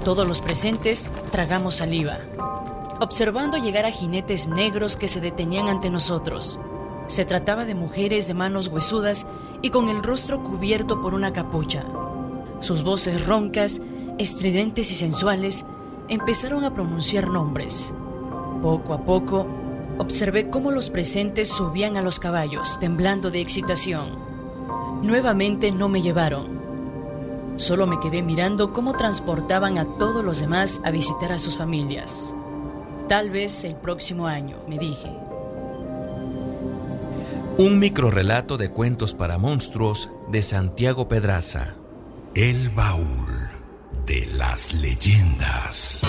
[0.07, 2.21] Todos los presentes tragamos saliva,
[2.99, 6.59] observando llegar a jinetes negros que se detenían ante nosotros.
[7.09, 9.27] Se trataba de mujeres de manos huesudas
[9.61, 11.85] y con el rostro cubierto por una capucha.
[12.61, 13.83] Sus voces roncas,
[14.19, 15.65] estridentes y sensuales
[16.09, 17.95] empezaron a pronunciar nombres.
[18.63, 19.47] Poco a poco,
[19.99, 24.19] observé cómo los presentes subían a los caballos, temblando de excitación.
[25.03, 26.55] Nuevamente no me llevaron.
[27.57, 32.35] Solo me quedé mirando cómo transportaban a todos los demás a visitar a sus familias.
[33.09, 35.11] Tal vez el próximo año, me dije.
[37.57, 41.75] Un microrrelato de cuentos para monstruos de Santiago Pedraza.
[42.35, 43.34] El baúl
[44.07, 46.03] de las leyendas.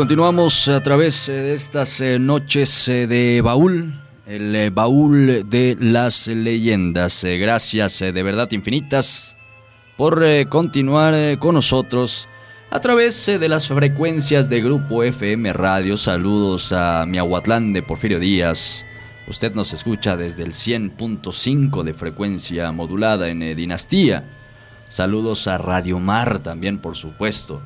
[0.00, 6.26] Continuamos a través eh, de estas eh, noches eh, de baúl, el baúl de las
[6.26, 7.22] leyendas.
[7.22, 9.36] Gracias de verdad infinitas
[9.98, 12.30] por continuar con nosotros
[12.70, 15.98] a través de las frecuencias de Grupo FM Radio.
[15.98, 18.86] Saludos a Miahuatlán de Porfirio Díaz.
[19.28, 24.24] Usted nos escucha desde el 100.5 de frecuencia modulada en Dinastía.
[24.88, 27.60] Saludos a Radio Mar también, por supuesto.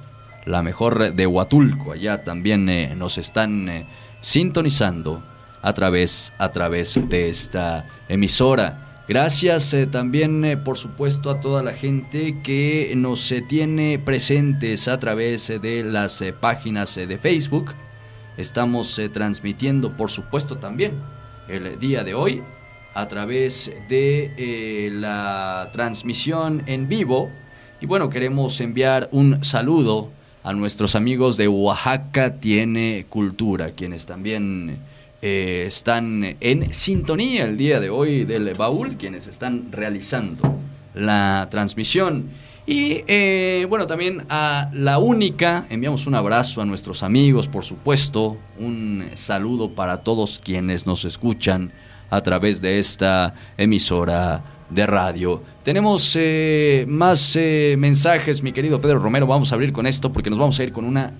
[0.46, 1.92] La mejor de Huatulco.
[1.92, 3.86] Allá también eh, nos están eh,
[4.20, 5.24] sintonizando
[5.62, 11.74] a través, a través de esta emisora Gracias eh, también, por supuesto, a toda la
[11.74, 17.74] gente que nos tiene presentes a través de las páginas de Facebook.
[18.38, 21.02] Estamos transmitiendo, por supuesto, también
[21.48, 22.42] el día de hoy
[22.94, 27.30] a través de la transmisión en vivo.
[27.82, 30.12] Y bueno, queremos enviar un saludo
[30.44, 34.78] a nuestros amigos de Oaxaca Tiene Cultura, quienes también
[35.22, 40.58] eh, están en sintonía el día de hoy del baúl, quienes están realizando
[40.92, 42.28] la transmisión.
[42.66, 48.36] Y eh, bueno, también a la única, enviamos un abrazo a nuestros amigos, por supuesto,
[48.58, 51.72] un saludo para todos quienes nos escuchan
[52.10, 55.42] a través de esta emisora de radio.
[55.62, 57.36] Tenemos eh, más
[57.78, 60.72] mensajes, mi querido Pedro Romero, vamos a abrir con esto porque nos vamos a ir
[60.72, 61.14] con una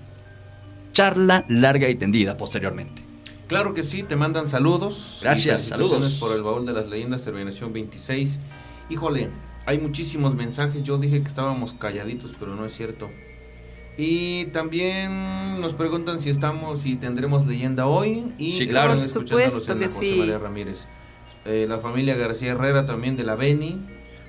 [0.91, 3.03] charla larga y tendida posteriormente.
[3.47, 5.19] Claro que sí, te mandan saludos.
[5.21, 6.17] Gracias, saludos.
[6.19, 8.39] por el baúl de las leyendas, terminación 26.
[8.89, 9.29] Híjole,
[9.65, 10.81] hay muchísimos mensajes.
[10.83, 13.07] Yo dije que estábamos calladitos, pero no es cierto.
[13.97, 18.33] Y también nos preguntan si estamos, si tendremos leyenda hoy.
[18.37, 18.93] Y sí, claro.
[18.93, 20.15] Por supuesto que sí.
[20.17, 20.87] María Ramírez.
[21.45, 23.79] Eh, la familia García Herrera también de la Beni.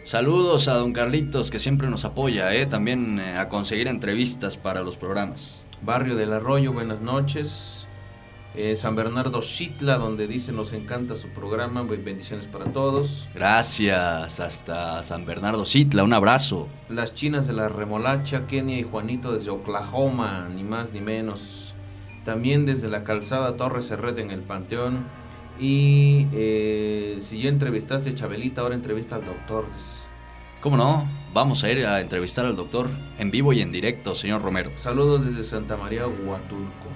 [0.05, 4.83] Saludos a don Carlitos que siempre nos apoya, eh, también eh, a conseguir entrevistas para
[4.83, 5.67] los programas.
[5.83, 7.89] Barrio del Arroyo, buenas noches.
[8.55, 13.29] Eh, San Bernardo Chitla, donde dice nos encanta su programa, bendiciones para todos.
[13.35, 16.69] Gracias, hasta San Bernardo Chitla, un abrazo.
[16.89, 21.75] Las chinas de la remolacha, Kenia y Juanito desde Oklahoma, ni más ni menos.
[22.25, 25.05] También desde la calzada Torres Serret en el Panteón.
[25.59, 29.65] Y eh, si ya entrevistaste a Chabelita, ahora entrevista al doctor.
[30.61, 31.09] ¿Cómo no?
[31.33, 32.89] Vamos a ir a entrevistar al doctor
[33.19, 34.71] en vivo y en directo, señor Romero.
[34.77, 36.87] Saludos desde Santa María, Huatulco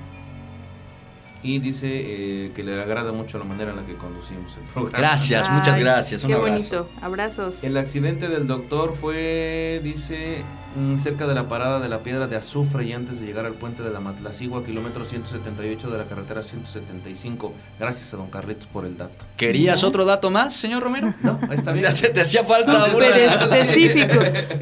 [1.42, 4.98] y dice eh, que le agrada mucho la manera en la que conducimos el programa.
[4.98, 6.24] Gracias, muchas gracias.
[6.24, 7.64] Un qué bonito, abrazos.
[7.64, 10.44] El accidente del doctor fue, dice,
[10.96, 13.82] cerca de la parada de la piedra de azufre y antes de llegar al puente
[13.82, 17.52] de la Matlacigua, kilómetro 178 de la carretera 175.
[17.78, 19.24] Gracias a don Carlitos por el dato.
[19.36, 21.12] ¿Querías otro dato más, señor Romero?
[21.22, 21.86] No, está bien.
[22.14, 24.14] te hacía falta Súper específico.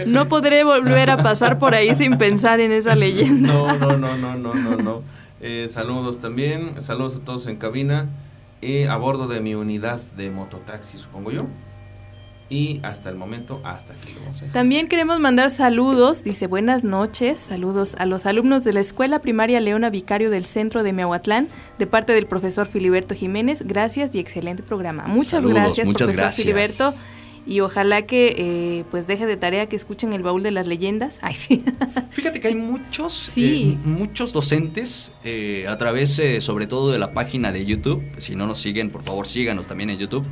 [0.07, 3.53] No podré volver a pasar por ahí sin pensar en esa leyenda.
[3.53, 5.01] No, no, no, no, no, no, no.
[5.41, 8.07] Eh, saludos también, saludos a todos en cabina,
[8.61, 11.47] y a bordo de mi unidad de mototaxi, supongo yo.
[12.51, 17.95] Y hasta el momento, hasta aquí lo También queremos mandar saludos, dice buenas noches, saludos
[17.99, 22.15] a los alumnos de la Escuela Primaria Leona Vicario del Centro de Mehuatlán, de parte
[22.15, 23.65] del profesor Filiberto Jiménez.
[23.67, 25.07] Gracias y excelente programa.
[25.07, 26.37] Muchas gracias, muchas profesor gracias.
[26.37, 26.95] Filiberto
[27.49, 31.19] y ojalá que eh, pues deje de tarea que escuchen el baúl de las leyendas.
[31.23, 31.65] Ay, sí.
[32.11, 37.51] Fíjate que hay muchos, eh, muchos docentes eh, a través sobre todo de la página
[37.53, 38.03] de YouTube.
[38.19, 40.27] Si no nos siguen, por favor síganos también en YouTube.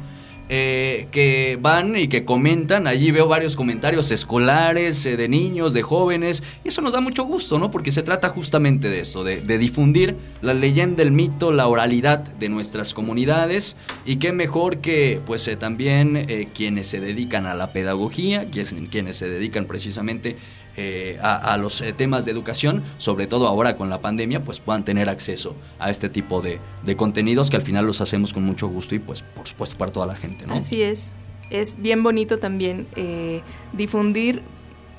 [0.49, 2.87] Eh, que van y que comentan.
[2.87, 6.43] Allí veo varios comentarios escolares, eh, de niños, de jóvenes.
[6.65, 7.73] Y eso nos da mucho gusto, ¿no?
[7.73, 12.49] Porque se trata justamente de eso, de, difundir la leyenda, el mito, la oralidad de
[12.49, 13.77] nuestras comunidades.
[14.05, 19.17] Y qué mejor que, pues, eh, también quienes se dedican a la pedagogía, quienes, quienes
[19.17, 20.37] se dedican precisamente
[20.79, 24.85] eh, a, los eh, temas de educación, sobre todo ahora con la pandemia, pues puedan
[24.85, 26.61] tener acceso a este tipo de,
[26.97, 30.07] contenidos que al final los hacemos con mucho gusto y pues por supuesto para toda
[30.07, 30.53] la gente, ¿no?
[30.53, 31.15] Así es.
[31.49, 33.41] Es bien bonito también eh,
[33.73, 34.43] difundir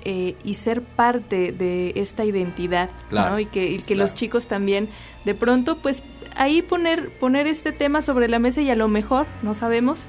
[0.03, 3.39] y ser parte de esta identidad, ¿no?
[3.39, 4.87] Y que, que los chicos también,
[5.25, 6.01] de pronto, pues
[6.33, 10.05] ahí poner, poner este tema sobre la mesa y a lo mejor, no sabemos,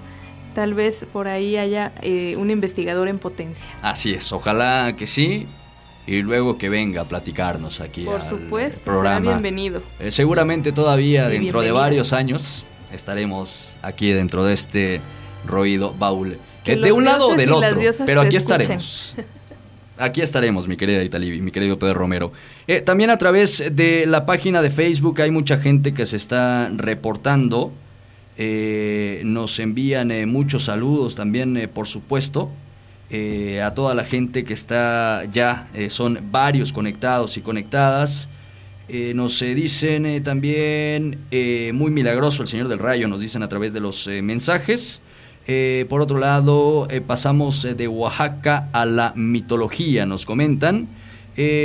[0.54, 1.92] tal vez por ahí haya
[2.36, 3.68] un investigador en potencia.
[3.82, 5.48] Así es, ojalá que sí
[6.08, 9.20] y luego que venga a platicarnos aquí Por supuesto, programa.
[9.20, 9.82] Será bienvenido.
[10.00, 15.00] Eh, seguramente todavía dentro de varios años estaremos aquí dentro de este
[15.46, 16.38] roído baúl.
[16.64, 19.14] Eh, de un lado o del otro, pero aquí estaremos.
[20.00, 22.32] Aquí estaremos, mi querida Italibi, mi querido Pedro Romero.
[22.68, 26.70] Eh, también a través de la página de Facebook hay mucha gente que se está
[26.72, 27.72] reportando.
[29.24, 32.50] nos envían muchos saludos también, por supuesto.
[33.10, 38.28] Eh, a toda la gente que está ya, eh, son varios conectados y conectadas.
[38.88, 41.18] Eh, nos dicen también,
[41.74, 45.02] muy milagroso el Señor del Rayo, nos dicen a través de los mensajes.
[45.88, 50.88] por otro lado, pasamos de Oaxaca a la mitología, nos comentan.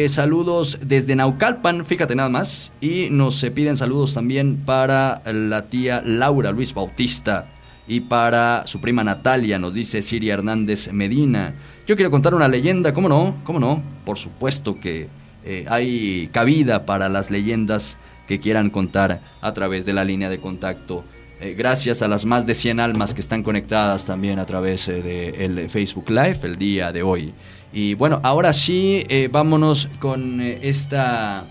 [0.07, 2.73] saludos desde Naucalpan, fíjate nada más.
[2.81, 7.47] Y nos piden saludos también para la tía Laura Luis Bautista
[7.87, 11.53] y para su prima Natalia, nos dice Siria Hernández Medina.
[11.85, 13.37] Yo quiero contar una leyenda, ¿cómo no?
[13.43, 13.83] ¿Cómo no?
[14.05, 15.09] Por supuesto que
[15.43, 20.39] eh, hay cabida para las leyendas que quieran contar a través de la línea de
[20.39, 21.03] contacto
[21.41, 25.55] eh, gracias a las más de 100 almas que están conectadas también a través del
[25.55, 27.33] de Facebook Live el día de hoy.
[27.73, 31.45] Y bueno, ahora sí, vámonos con esta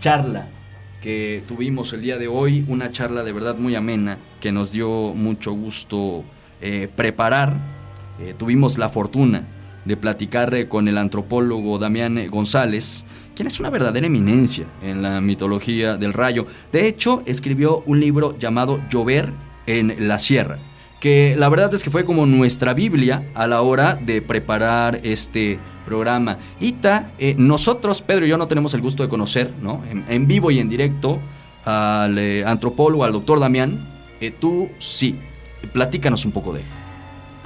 [0.00, 0.48] charla
[1.02, 5.14] que tuvimos el día de hoy, una charla de verdad muy amena que nos dio
[5.14, 6.24] mucho gusto
[6.96, 7.56] preparar.
[8.36, 9.46] tuvimos la fortuna
[9.88, 15.02] de platicar eh, con el antropólogo Damián eh, González, quien es una verdadera eminencia en
[15.02, 16.46] la mitología del rayo.
[16.70, 19.32] De hecho, escribió un libro llamado Llover
[19.66, 20.58] en la Sierra,
[21.00, 25.58] que la verdad es que fue como nuestra Biblia a la hora de preparar este
[25.84, 26.38] programa.
[26.60, 29.82] Ita, eh, nosotros, Pedro y yo, no tenemos el gusto de conocer, ¿no?
[30.08, 31.18] En, vivo y en directo
[31.64, 33.86] al antropólogo, al doctor Damián.
[34.40, 35.18] tú sí.
[35.72, 36.66] Platícanos un poco de él.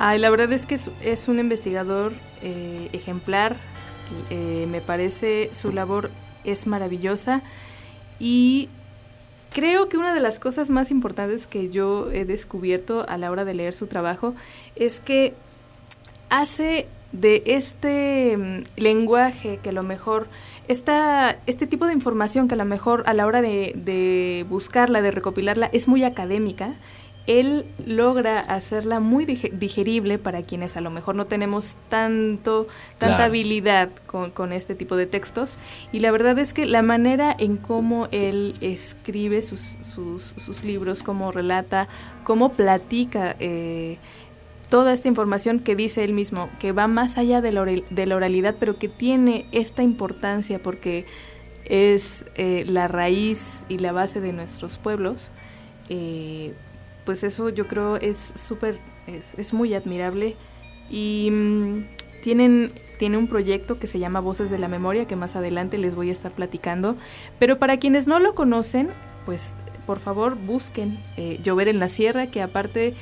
[0.04, 3.56] Ay, la verdad es que es, un investigador eh, ejemplar.
[4.30, 6.10] Eh, me parece su labor
[6.44, 7.42] es maravillosa
[8.18, 8.68] y
[9.52, 13.44] creo que una de las cosas más importantes que yo he descubierto a la hora
[13.44, 14.34] de leer su trabajo
[14.76, 15.34] es que
[16.30, 20.28] hace de este mm, lenguaje que a lo mejor
[20.68, 25.02] esta, este tipo de información que a lo mejor a la hora de, de buscarla,
[25.02, 26.74] de recopilarla, es muy académica
[27.26, 32.66] él logra hacerla muy digerible para quienes a lo mejor no tenemos tanto,
[32.98, 35.56] tanta habilidad con, este tipo de textos.
[35.92, 41.30] Y la verdad es que la manera en cómo él escribe sus, sus, libros, cómo
[41.30, 41.88] relata,
[42.24, 43.98] cómo platica eh,
[44.68, 48.16] toda esta información que dice él mismo, que va más allá de la, de la
[48.16, 51.06] oralidad, pero que tiene esta importancia porque
[51.66, 55.30] es eh, la raíz y la base de nuestros pueblos.
[55.88, 56.54] Eh,
[57.04, 60.36] pues eso yo creo es súper, es, muy admirable.
[60.90, 61.84] Y mm,
[62.22, 65.94] tienen, tiene un proyecto que se llama Voces de la Memoria, que más adelante les
[65.94, 66.96] voy a estar platicando.
[67.38, 68.90] Pero para quienes no lo conocen,
[69.26, 69.54] pues
[69.86, 72.94] por favor busquen eh, Llover en la Sierra, que aparte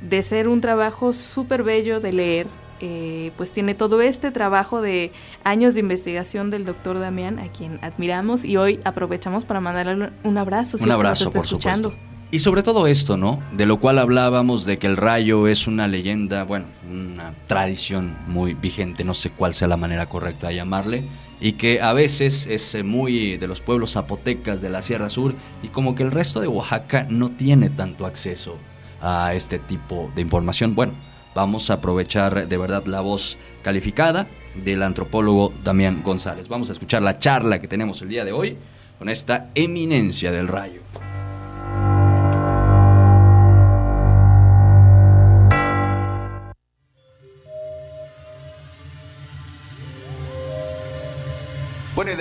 [0.00, 2.46] de ser un trabajo súper bello de leer,
[2.80, 5.12] eh, pues tiene todo este trabajo de
[5.44, 10.38] años de investigación del doctor Damián, a quien admiramos y hoy aprovechamos para mandarle un
[10.38, 10.76] abrazo.
[10.82, 11.90] un abrazo, por escuchando.
[11.90, 12.13] supuesto.
[12.34, 13.40] Y sobre todo esto, ¿no?
[13.52, 18.54] De lo cual hablábamos de que el rayo es una leyenda, bueno, una tradición muy
[18.54, 21.04] vigente, no sé cuál sea la manera correcta de llamarle,
[21.40, 25.36] y que a veces es eh, muy de los pueblos zapotecas de la Sierra Sur
[25.62, 28.56] y como que el resto de Oaxaca no tiene tanto acceso
[29.00, 30.74] a este tipo de información.
[30.74, 30.94] Bueno,
[31.36, 34.26] vamos a aprovechar de verdad la voz calificada
[34.56, 36.48] del antropólogo Damián González.
[36.48, 38.56] Vamos a escuchar la charla que tenemos el día de hoy
[38.98, 40.80] con esta eminencia del rayo.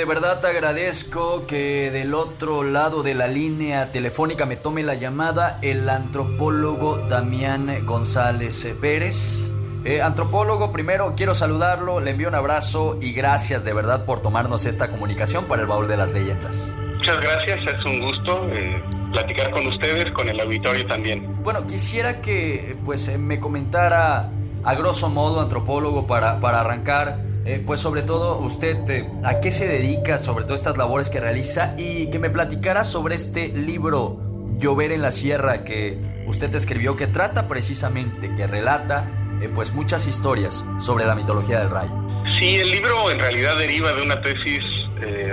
[0.03, 4.95] De verdad te agradezco que del otro lado de la línea telefónica me tome la
[4.95, 9.53] llamada el antropólogo Damián González Pérez.
[9.85, 14.65] Eh, antropólogo, primero quiero saludarlo, le envío un abrazo y gracias de verdad por tomarnos
[14.65, 16.77] esta comunicación para el baúl de las leyendas.
[16.97, 18.83] Muchas gracias, es un gusto eh,
[19.13, 21.41] platicar con ustedes, con el auditorio también.
[21.43, 24.29] Bueno, quisiera que pues eh, me comentara
[24.65, 29.51] a grosso modo, antropólogo, para, para arrancar, eh, pues sobre todo usted, eh, ¿a qué
[29.51, 30.17] se dedica?
[30.17, 34.17] Sobre todo estas labores que realiza y que me platicara sobre este libro
[34.59, 40.07] Llover en la Sierra que usted escribió, que trata precisamente, que relata eh, pues muchas
[40.07, 41.91] historias sobre la mitología del rayo.
[42.39, 44.63] Sí, el libro en realidad deriva de una tesis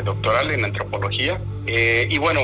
[0.04, 2.40] doctoral en antropología y bueno,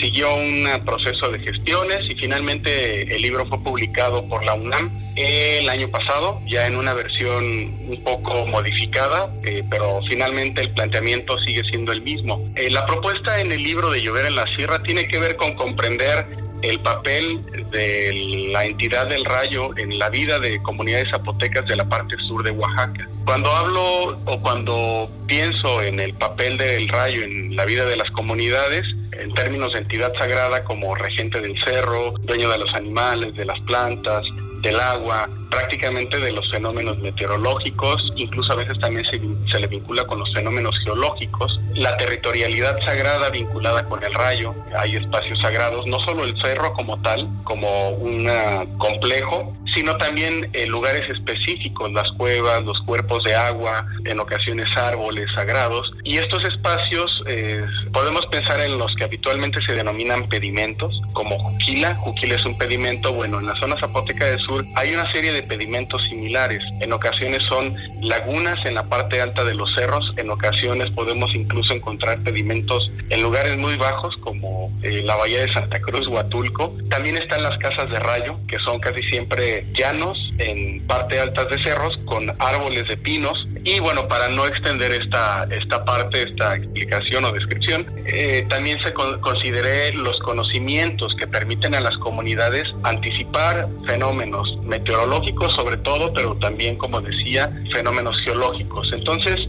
[0.00, 5.68] siguió un proceso de gestiones y finalmente el libro fue publicado por la UNAM el
[5.68, 11.62] año pasado, ya en una versión un poco modificada, eh, pero finalmente el planteamiento sigue
[11.64, 12.50] siendo el mismo.
[12.54, 15.54] Eh, la propuesta en el libro de Llover en la Sierra tiene que ver con
[15.54, 16.26] comprender
[16.62, 21.88] el papel de la entidad del rayo en la vida de comunidades zapotecas de la
[21.88, 23.08] parte sur de Oaxaca.
[23.24, 28.10] Cuando hablo o cuando pienso en el papel del rayo en la vida de las
[28.10, 33.44] comunidades, en términos de entidad sagrada como regente del cerro, dueño de los animales, de
[33.44, 34.24] las plantas,
[34.60, 40.18] del agua, prácticamente de los fenómenos meteorológicos, incluso a veces también se, le vincula con
[40.18, 46.24] los fenómenos geológicos, la territorialidad sagrada vinculada con el rayo, hay espacios sagrados, no solo
[46.24, 48.28] el cerro como tal, como un
[48.78, 55.30] complejo, sino también en lugares específicos, las cuevas, los cuerpos de agua, en ocasiones árboles
[55.34, 55.92] sagrados.
[56.04, 61.94] Y estos espacios eh, podemos pensar en los que habitualmente se denominan pedimentos, como Juquila.
[61.96, 65.42] Juquila es un pedimento, bueno, en la zona zapoteca del sur hay una serie de
[65.42, 66.60] pedimentos similares.
[66.80, 71.74] En ocasiones son lagunas en la parte alta de los cerros, en ocasiones podemos incluso
[71.74, 76.74] encontrar pedimentos en lugares muy bajos como eh, la bahía de Santa Cruz, Huatulco.
[76.88, 81.62] También están las casas de rayo, que son casi siempre llanos en parte altas de
[81.62, 83.46] cerros con árboles de pinos.
[83.64, 88.92] Y bueno, para no extender esta, esta parte, esta explicación o descripción, eh, también se
[88.92, 96.76] consideré los conocimientos que permiten a las comunidades anticipar fenómenos meteorológicos sobre todo, pero también,
[96.76, 98.90] como decía, fenómenos geológicos.
[98.92, 99.46] Entonces,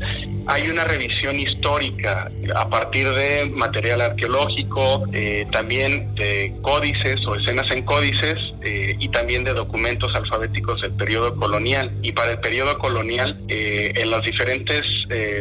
[0.47, 7.69] hay una revisión histórica a partir de material arqueológico, eh, también de códices o escenas
[7.71, 11.91] en códices eh, y también de documentos alfabéticos del periodo colonial.
[12.01, 14.81] Y para el periodo colonial, eh, en los diferentes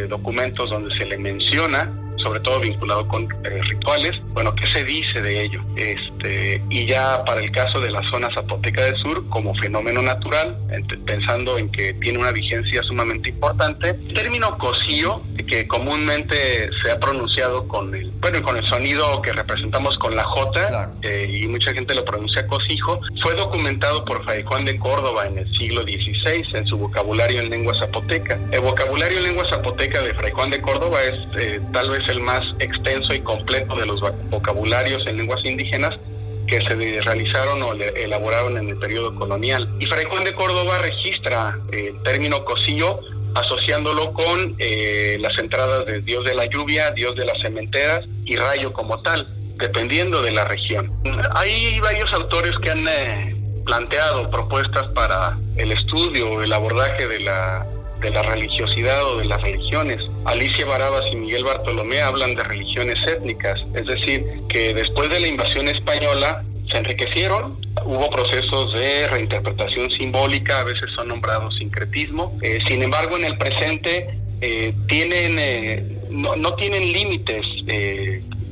[0.09, 4.13] documentos donde se le menciona, sobre todo vinculado con eh, rituales.
[4.33, 5.63] Bueno, ¿qué se dice de ello?
[5.77, 10.59] Este, y ya para el caso de la zona zapoteca del sur, como fenómeno natural,
[11.05, 17.01] pensando en que tiene una vigencia sumamente importante, el término cosío, que comúnmente se ha
[17.01, 21.73] pronunciado con el, bueno, con el sonido que representamos con la J, eh, y mucha
[21.73, 26.09] gente lo pronuncia cosijo, fue documentado por Fray Juan de Córdoba en el siglo XVI
[26.55, 28.39] en su vocabulario en lengua zapoteca.
[28.53, 32.21] El vocabulario en lengua zapoteca de Fray Juan de Córdoba es eh, tal vez el
[32.21, 34.01] más extenso y completo de los
[34.31, 35.99] vocabularios en lenguas indígenas
[36.47, 39.69] que se realizaron o elaboraron en el periodo colonial.
[39.79, 43.01] Y Fray Juan de Córdoba registra el término cosillo
[43.35, 48.37] asociándolo con eh, las entradas de Dios de la lluvia, Dios de las cementeras y
[48.37, 49.29] rayo como tal,
[49.59, 50.93] dependiendo de la región.
[51.35, 53.37] Hay varios autores que han eh,
[53.67, 57.67] planteado propuestas para el estudio, el abordaje de la
[58.01, 59.99] de la religiosidad o de las religiones.
[60.25, 65.27] Alicia Barabas y Miguel Bartolomé hablan de religiones étnicas, es decir, que después de la
[65.27, 72.59] invasión española se enriquecieron, hubo procesos de reinterpretación simbólica, a veces son nombrados sincretismo, eh,
[72.67, 77.45] sin embargo en el presente eh, tienen, eh, no, no, tienen límites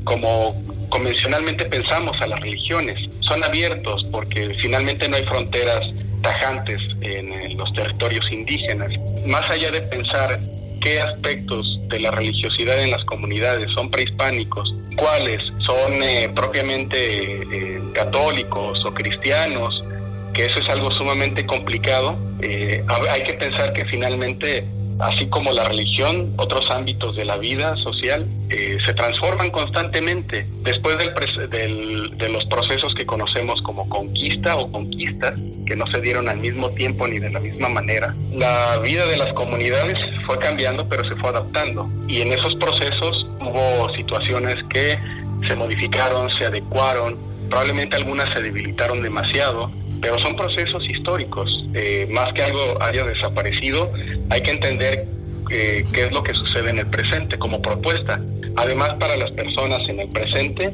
[0.05, 5.84] como convencionalmente pensamos a las religiones, son abiertos porque finalmente no hay fronteras
[6.23, 8.91] tajantes en los territorios indígenas.
[9.27, 10.41] Más allá de pensar
[10.81, 17.83] qué aspectos de la religiosidad en las comunidades son prehispánicos, cuáles son eh, propiamente eh,
[17.93, 19.83] católicos o cristianos,
[20.33, 24.64] que eso es algo sumamente complicado, eh, hay que pensar que finalmente
[24.99, 30.97] así como la religión, otros ámbitos de la vida social, eh, se transforman constantemente después
[30.99, 35.34] del, de los procesos que conocemos como conquista o conquistas,
[35.66, 38.14] que no se dieron al mismo tiempo ni de la misma manera.
[38.32, 41.88] La vida de las comunidades fue cambiando, pero se fue adaptando.
[42.09, 44.99] Y en esos procesos hubo situaciones que
[45.47, 47.18] se modificaron, se adecuaron,
[47.49, 49.70] probablemente algunas se debilitaron demasiado,
[50.01, 51.64] pero son procesos históricos.
[51.74, 53.92] Eh, más que algo haya desaparecido,
[54.30, 55.07] hay que entender
[55.51, 58.20] eh, qué es lo que sucede en el presente como propuesta.
[58.57, 60.70] Además, para las personas en el presente,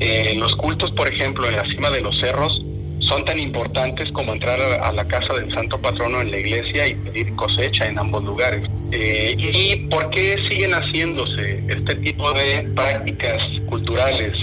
[0.00, 2.64] eh, los cultos, por ejemplo, en la cima de los cerros,
[3.00, 6.94] son tan importantes como entrar a, la casa del santo patrono en la iglesia y
[6.94, 8.68] pedir cosecha en ambos lugares.
[8.92, 14.36] ¿Y por qué siguen haciéndose este tipo de prácticas culturales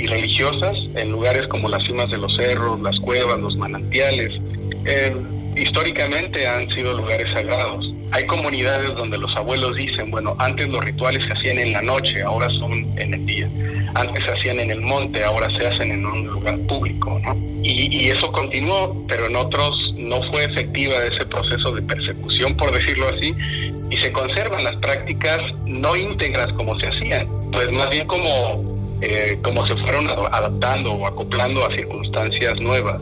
[0.00, 4.32] y religiosas en lugares como las cimas de los cerros, las cuevas, los manantiales.
[4.86, 5.14] Eh,
[5.56, 7.84] históricamente han sido lugares sagrados.
[8.12, 12.22] Hay comunidades donde los abuelos dicen, bueno, antes los rituales se hacían en la noche,
[12.22, 13.50] ahora son en el día.
[13.94, 17.36] Antes se hacían en el monte, ahora se hacen en un lugar público, ¿no?
[17.62, 22.72] Y, y eso continuó, pero en otros no fue efectiva ese proceso de persecución, por
[22.72, 23.34] decirlo así,
[23.90, 29.38] y se conservan las prácticas no íntegras como se hacían, pues más bien como eh,
[29.42, 33.00] como se fueron adaptando o acoplando a circunstancias nuevas,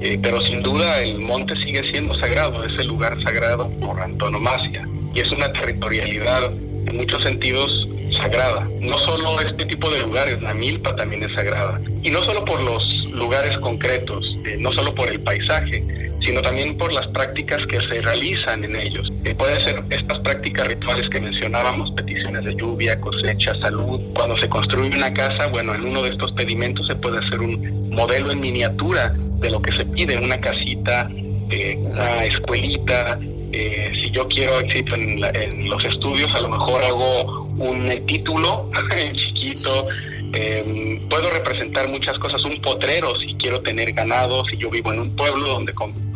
[0.00, 4.86] eh, pero sin duda el monte sigue siendo sagrado, es el lugar sagrado por antonomasia
[5.14, 7.70] y es una territorialidad en muchos sentidos
[8.16, 8.68] sagrada.
[8.80, 11.80] No solo este tipo de lugares, la milpa también es sagrada.
[12.02, 15.82] Y no solo por los lugares concretos, eh, no solo por el paisaje,
[16.20, 19.10] sino también por las prácticas que se realizan en ellos.
[19.24, 24.00] Eh, pueden ser estas prácticas rituales que mencionábamos, peticiones de lluvia, cosecha, salud.
[24.14, 27.90] Cuando se construye una casa, bueno, en uno de estos pedimentos se puede hacer un
[27.90, 31.08] modelo en miniatura de lo que se pide, una casita,
[31.50, 33.18] eh, una escuelita.
[33.58, 38.70] Eh, si yo quiero éxito en, en, los estudios, a lo mejor hago un título
[38.96, 39.88] en chiquito
[40.32, 45.00] Em, puedo representar muchas cosas, un potrero si quiero tener ganado, si yo vivo en
[45.00, 45.72] un pueblo donde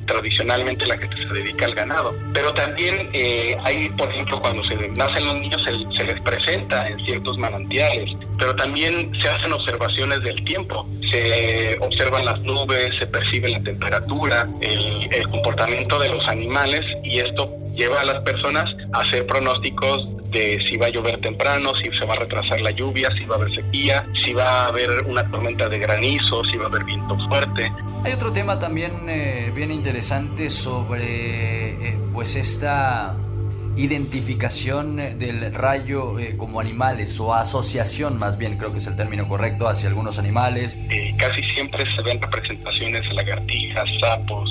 [0.07, 2.15] tradicionalmente la gente se dedica al ganado.
[2.33, 6.99] Pero también eh, hay, por ejemplo, cuando se nacen los niños se, les presenta en
[7.05, 10.87] ciertos manantiales, pero también se hacen observaciones del tiempo.
[11.11, 17.19] Se observan las nubes, se percibe la temperatura, el, el comportamiento de los animales y
[17.19, 21.91] esto lleva a las personas a hacer pronósticos de si va a llover temprano, si
[21.99, 25.03] se va a retrasar la lluvia, si va a haber sequía, si va a haber
[25.03, 27.73] una tormenta de granizo, si va a haber viento fuerte.
[28.05, 29.90] Hay otro tema también eh, bien interesante
[30.49, 33.17] sobre eh, pues esta
[33.77, 39.27] identificación del rayo eh, como animales o asociación más bien creo que es el término
[39.27, 40.79] correcto hacia algunos animales.
[41.19, 44.49] casi siempre se ven representaciones de lagartijas, sapos,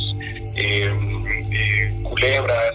[2.04, 2.74] culebras,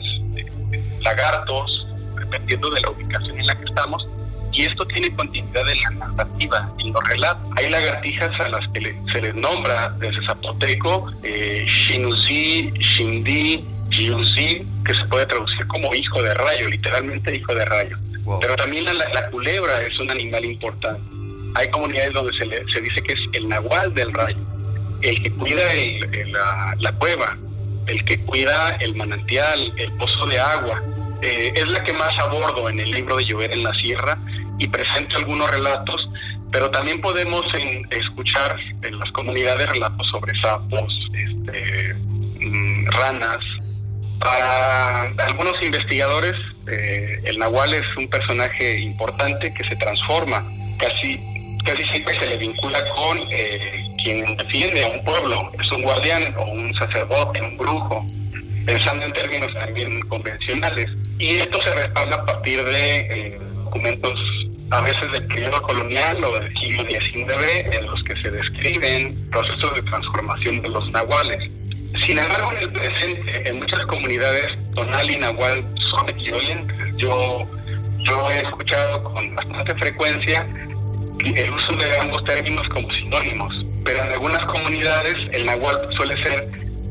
[1.01, 1.87] lagartos,
[2.19, 4.07] dependiendo de la ubicación en la que estamos,
[4.55, 7.43] y esto tiene continuidad en la narrativa, en los relatos.
[7.57, 14.95] Hay lagartijas a las que se les nombra desde zapoteco eh, Shinuzi, Shindi, Jiuzi, que
[14.95, 17.97] se puede traducir como hijo de rayo, literalmente hijo de rayo.
[18.41, 21.03] Pero también la, culebra es un animal importante.
[21.57, 24.39] Hay comunidades donde se, se dice que es el nahual del rayo,
[25.03, 25.63] el que cuida
[26.29, 27.37] la, la cueva,
[27.87, 30.83] el que cuida el manantial, el pozo de agua.
[31.23, 34.19] Eh, es la que más abordo en el libro de Llover en la Sierra
[34.59, 36.09] y presento algunos relatos,
[36.51, 37.47] pero también podemos
[37.91, 43.83] escuchar en las comunidades relatos sobre sapos, este, mm, ranas.
[44.21, 46.35] Para algunos investigadores,
[46.71, 50.45] eh, el nahual es un personaje importante que se transforma.
[50.79, 51.21] Casi,
[51.65, 56.35] casi siempre se le vincula con eh, quien defiende a un pueblo, es un guardián
[56.39, 58.07] o un sacerdote, un brujo,
[58.65, 60.89] pensando en términos también convencionales.
[61.19, 63.39] Y esto se respalda a partir de eh,
[63.75, 64.19] documentos
[64.71, 69.75] a veces del periodo colonial o del siglo XIX en los que se describen procesos
[69.75, 71.51] de transformación de los nahuales.
[72.07, 76.77] Sin embargo, en el presente, en muchas comunidades, tonal y nahual son equivalentes.
[76.97, 77.47] Yo,
[78.05, 80.47] yo he escuchado con bastante frecuencia
[81.25, 83.55] el uso de ambos términos como sinónimos
[83.85, 86.49] pero en algunas comunidades el nahual suele ser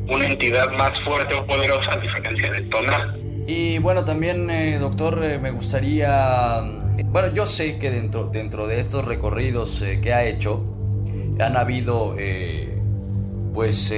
[0.08, 3.20] una entidad más fuerte o poderosa a diferencia del tonal.
[3.46, 6.62] Y bueno, también, eh, doctor, eh, me gustaría...
[7.06, 10.64] Bueno, yo sé que dentro, dentro de estos recorridos eh, que ha hecho,
[11.38, 12.14] han habido
[13.52, 13.92] pues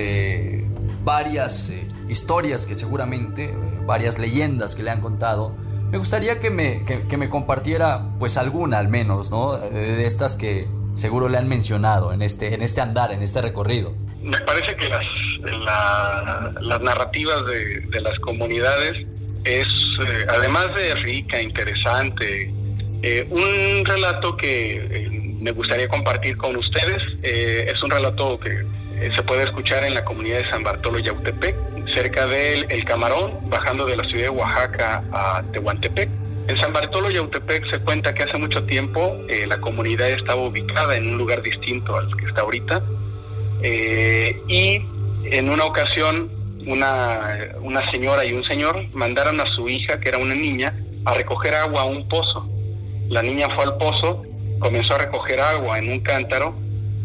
[1.05, 1.71] varias
[2.09, 3.55] historias que seguramente,
[3.87, 5.55] varias leyendas que le han contado.
[5.91, 9.57] Me gustaría que me, que me compartiera pues alguna al menos, ¿no?
[9.57, 10.67] De estas que,
[10.97, 13.95] seguro le han mencionado en este, en este andar, en este recorrido.
[14.23, 15.05] Me parece que las,
[16.61, 19.07] las narrativas de, las comunidades
[19.47, 19.67] es,
[20.07, 22.53] eh, además de rica, interesante,
[23.03, 25.09] eh, un relato que eh,
[25.41, 27.03] me gustaría compartir con ustedes.
[27.23, 28.65] es un relato que
[29.15, 31.55] se puede escuchar en la comunidad de San Bartolo Yautepec,
[31.95, 36.09] cerca del El Camarón, bajando de la ciudad de Oaxaca a Tehuantepec.
[36.49, 40.41] En San Bartolo y Autepec se cuenta que hace mucho tiempo eh, la comunidad estaba
[40.43, 42.83] ubicada en un lugar distinto al que está ahorita.
[43.63, 44.81] Eh, y
[45.25, 46.31] en una ocasión
[46.67, 51.15] una, una señora y un señor mandaron a su hija, que era una niña, a
[51.15, 52.49] recoger agua a un pozo.
[53.09, 54.23] La niña fue al pozo,
[54.59, 56.55] comenzó a recoger agua en un cántaro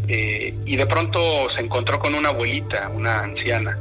[0.07, 3.77] eh, y de pronto se encontró con una abuelita, una anciana.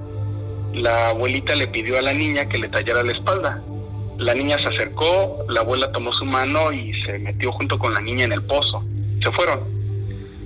[0.73, 3.63] La abuelita le pidió a la niña que le tallara la espalda
[4.21, 8.03] la niña se acercó, la abuela tomó su mano y se metió junto con la
[8.03, 8.85] niña en el pozo.
[9.25, 9.80] Se fueron.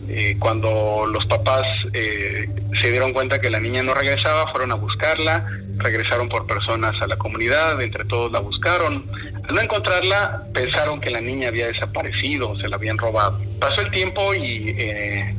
[0.09, 2.49] Eh, cuando los papás eh,
[2.81, 5.47] se dieron cuenta que la niña no regresaba, fueron a buscarla,
[5.77, 9.11] regresaron por personas a la comunidad, entre todos la buscaron.
[9.49, 13.41] Al no encontrarla, pensaron que la niña había desaparecido, se la habían robado.
[13.61, 15.35] Pasó el tiempo y eh,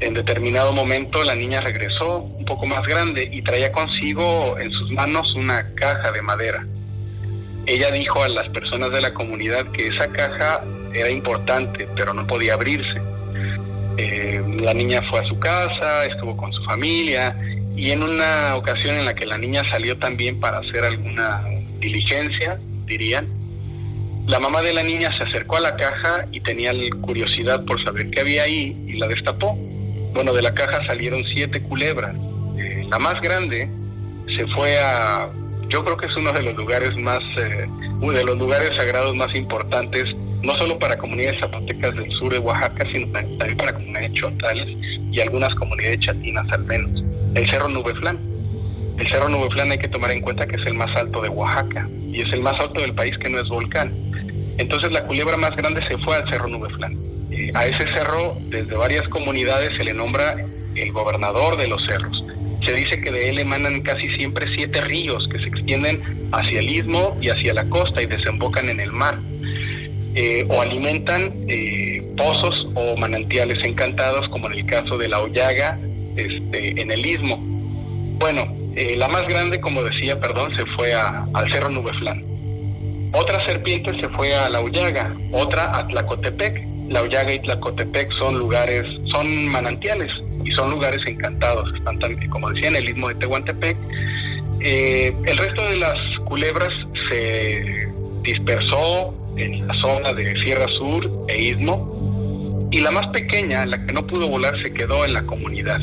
[0.00, 4.90] en determinado momento la niña regresó un poco más grande y traía consigo en sus
[4.92, 6.66] manos una caja de madera
[7.66, 12.26] ella dijo a las personas de la comunidad que esa caja era importante, pero no
[12.26, 13.00] podía abrirse.
[14.02, 17.36] Eh, la niña fue a su casa, estuvo con su familia
[17.76, 21.44] y en una ocasión en la que la niña salió también para hacer alguna
[21.80, 23.28] diligencia, dirían,
[24.26, 26.72] la mamá de la niña se acercó a la caja y tenía
[27.02, 29.54] curiosidad por saber qué había ahí y la destapó.
[30.14, 32.16] Bueno, de la caja salieron siete culebras.
[32.56, 33.68] Eh, la más grande
[34.34, 35.28] se fue a
[35.70, 37.66] yo creo que es uno de los lugares más, eh,
[38.00, 40.04] uno de los lugares sagrados más importantes,
[40.42, 44.66] no solo para comunidades zapotecas del sur de Oaxaca, sino también para comunidades chotales
[45.12, 47.02] y algunas comunidades chatinas al menos.
[47.34, 48.18] El Cerro Nubeflán.
[48.98, 51.88] El Cerro Nubeflán hay que tomar en cuenta que es el más alto de Oaxaca
[52.12, 53.94] y es el más alto del país que no es volcán.
[54.58, 56.98] Entonces la culebra más grande se fue al Cerro Nubeflán.
[57.30, 60.34] eh, a ese cerro desde varias comunidades se le nombra
[60.74, 62.24] el gobernador de los cerros.
[62.64, 66.68] Se dice que de él emanan casi siempre siete ríos que se extienden hacia el
[66.68, 69.18] istmo y hacia la costa y desembocan en el mar.
[70.14, 75.78] Eh, o alimentan eh, pozos o manantiales encantados, como en el caso de la Ollaga
[76.16, 77.38] este, en el istmo.
[78.18, 82.24] Bueno, eh, la más grande, como decía, perdón, se fue al Cerro Nubeflán.
[83.12, 86.60] Otra serpiente se fue a la Ollaga, otra a Tlacotepec.
[86.88, 90.10] La Ollaga y Tlacotepec son lugares, son manantiales
[90.44, 91.72] y son lugares encantados.
[91.74, 93.76] Están también, como decía, en el istmo de Tehuantepec.
[94.60, 96.72] el resto de las culebras
[97.08, 97.88] se
[98.22, 103.92] dispersó en la zona de Sierra Sur e Istmo, y la más pequeña, la que
[103.92, 105.80] no pudo volar, se quedó en la comunidad.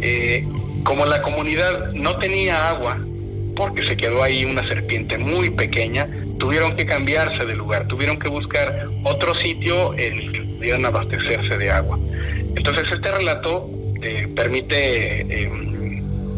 [0.00, 0.44] Eh,
[0.84, 2.98] como la comunidad no tenía agua,
[3.54, 6.08] porque se quedó ahí una serpiente muy pequeña,
[6.38, 11.56] tuvieron que cambiarse de lugar, tuvieron que buscar otro sitio en el que pudieran abastecerse
[11.56, 11.98] de agua.
[12.56, 13.68] Entonces este relato
[14.02, 15.50] eh, permite eh,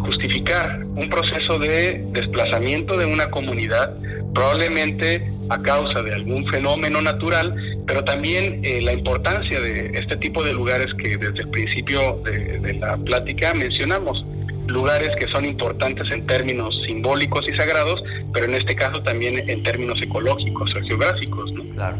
[0.00, 3.96] justificar un proceso de desplazamiento de una comunidad,
[4.34, 7.54] probablemente a causa de algún fenómeno natural,
[7.86, 12.74] pero también eh, la importancia de este tipo de lugares que desde el principio de,
[12.80, 14.24] la plática mencionamos,
[14.66, 18.02] lugares que son importantes en términos simbólicos y sagrados,
[18.32, 21.50] pero en este caso también en términos ecológicos o geográficos.
[21.72, 21.98] Claro.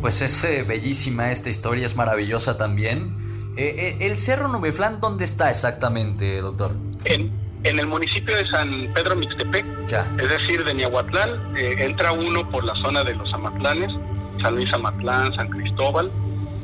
[0.00, 3.54] Pues es eh, bellísima esta historia, es maravillosa también.
[3.56, 6.72] Eh, ¿El Cerro Nubeflán dónde está exactamente, doctor?
[7.04, 7.32] En,
[7.66, 12.64] en el municipio de San Pedro Mixtepec, es decir, de Niahuatlán, eh, entra uno por
[12.64, 13.90] la zona de los Amatlanes,
[14.40, 16.12] San Luis Amatlán, San Cristóbal,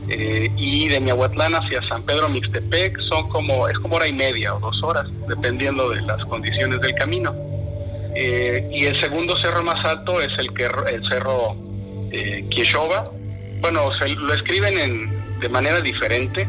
[0.09, 4.55] eh, y de Niahuatlán hacia San Pedro Mixtepec son como, es como hora y media
[4.55, 7.35] o dos horas, dependiendo de las condiciones del camino.
[8.15, 11.57] Eh, y el segundo cerro más alto es el, que, el cerro
[12.13, 12.45] eh,
[13.61, 16.47] Bueno, se, lo escriben en, de manera diferente,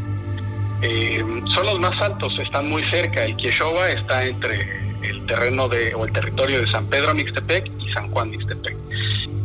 [0.81, 1.23] eh,
[1.55, 3.23] son los más altos, están muy cerca.
[3.23, 4.59] El Quieshoba está entre
[5.01, 8.75] el terreno de, o el territorio de San Pedro Mixtepec y San Juan Mixtepec.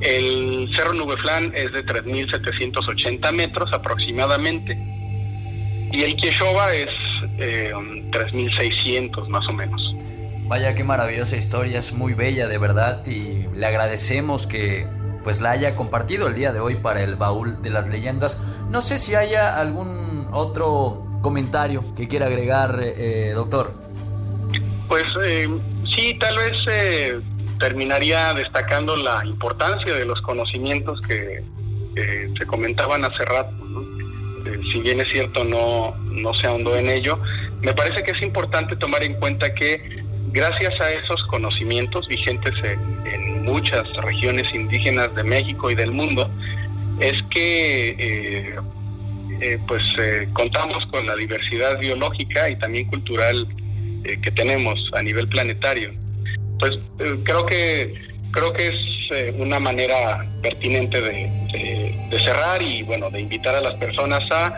[0.00, 4.76] El Cerro Nubeflán es de 3.780 metros aproximadamente.
[5.92, 6.90] Y el Quieshoba es
[7.38, 9.80] eh, 3.600 más o menos.
[10.46, 14.86] Vaya qué maravillosa historia, es muy bella de verdad y le agradecemos que
[15.24, 18.40] pues la haya compartido el día de hoy para el baúl de las leyendas.
[18.70, 23.72] No sé si haya algún otro comentario que quiera agregar, eh, doctor.
[24.88, 25.48] Pues eh,
[25.94, 27.20] sí, tal vez eh,
[27.58, 31.42] terminaría destacando la importancia de los conocimientos que
[32.38, 33.50] se comentaban hace rato.
[34.72, 37.18] si bien es cierto, no, no se ahondó en ello,
[37.60, 39.97] me parece que es importante tomar en cuenta que
[40.32, 46.30] gracias a esos conocimientos vigentes en, muchas regiones indígenas de México y del mundo,
[47.00, 48.54] es que
[49.40, 53.46] eh, pues eh, contamos con la diversidad biológica y también cultural
[54.04, 55.92] eh, que tenemos a nivel planetario.
[56.58, 56.78] Pues
[57.24, 57.94] creo que
[58.32, 61.30] creo que es una manera pertinente de,
[62.22, 64.54] cerrar y bueno de invitar a las personas a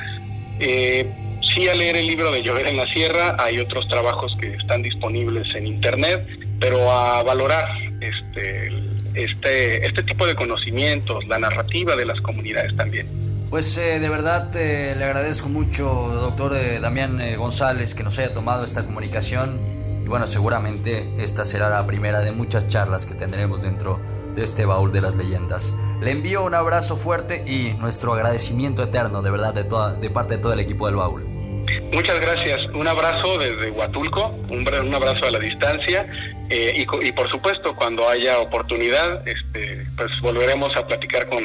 [1.54, 3.36] sí a leer el libro de Llover en la Sierra.
[3.38, 6.26] Hay otros trabajos que están disponibles en internet,
[6.58, 7.66] pero a valorar
[8.00, 8.68] este
[9.14, 13.06] este este tipo de conocimientos, la narrativa de las comunidades también.
[13.50, 18.32] Pues eh, de verdad eh, le agradezco mucho, doctor eh, Damián González, que nos haya
[18.32, 19.58] tomado esta comunicación.
[20.04, 23.98] Y bueno, seguramente esta será la primera de muchas charlas que tendremos dentro
[24.34, 25.74] de este baúl de las leyendas.
[26.00, 30.36] Le envío un abrazo fuerte y nuestro agradecimiento eterno, de verdad, de, toda, de parte
[30.36, 31.39] de todo el equipo del baúl.
[31.92, 32.64] Muchas gracias.
[32.74, 36.06] Un abrazo desde Huatulco, un, un abrazo a la distancia.
[36.50, 41.44] y, y, por supuesto, cuando haya oportunidad, este, pues volveremos a platicar con,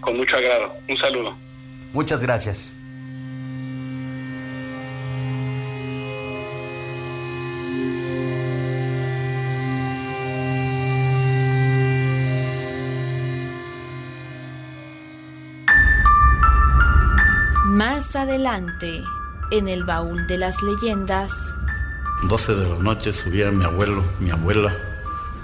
[0.00, 0.74] con mucho agrado.
[0.88, 1.36] Un saludo.
[1.92, 2.76] Muchas gracias.
[17.74, 19.02] Más adelante,
[19.58, 21.54] en el baúl de las leyendas.
[22.24, 24.76] 12 de la noche subía mi abuelo, mi abuela,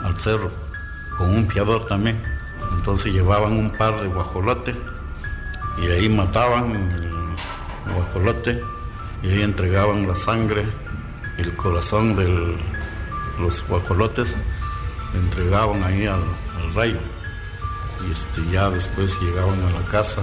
[0.03, 0.51] al cerro,
[1.17, 2.21] con un piador también.
[2.73, 4.75] Entonces llevaban un par de guajolotes
[5.79, 8.65] y ahí mataban el guajolote
[9.23, 10.67] y ahí entregaban la sangre,
[11.39, 12.59] el corazón de
[13.39, 14.39] los guajolotes,
[15.15, 16.25] entregaban ahí al,
[16.75, 16.99] rayo
[18.07, 20.23] y este, ya después llegaban a la casa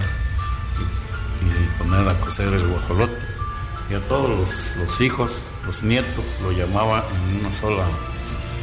[1.42, 3.26] y, y poner a cocer el guajolote
[3.90, 7.86] y a todos los, los, hijos, los nietos, lo llamaba en una sola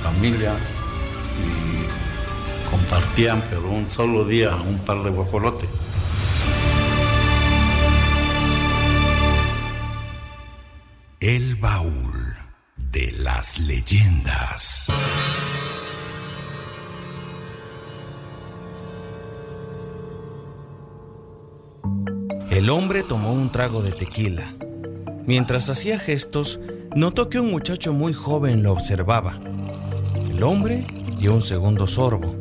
[0.03, 0.53] familia
[1.41, 5.66] y compartían, pero un solo día, un par de guajolote.
[11.20, 12.37] El baúl
[12.77, 14.89] de las leyendas.
[22.51, 24.55] El hombre tomó un trago de tequila
[25.27, 26.61] Mientras hacía gestos,
[26.95, 29.39] notó que un muchacho muy joven lo observaba.
[30.31, 30.87] El hombre
[31.18, 32.37] dio un segundo sorbo,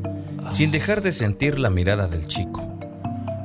[0.49, 2.61] sin dejar de sentir la mirada del chico.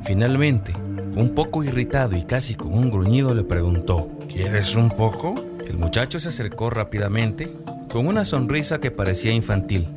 [0.02, 0.74] Finalmente,
[1.16, 5.34] un poco irritado y casi con un gruñido le preguntó, ¿Quieres un poco?
[5.66, 7.50] El muchacho se acercó rápidamente,
[7.90, 9.88] con una sonrisa que parecía infantil.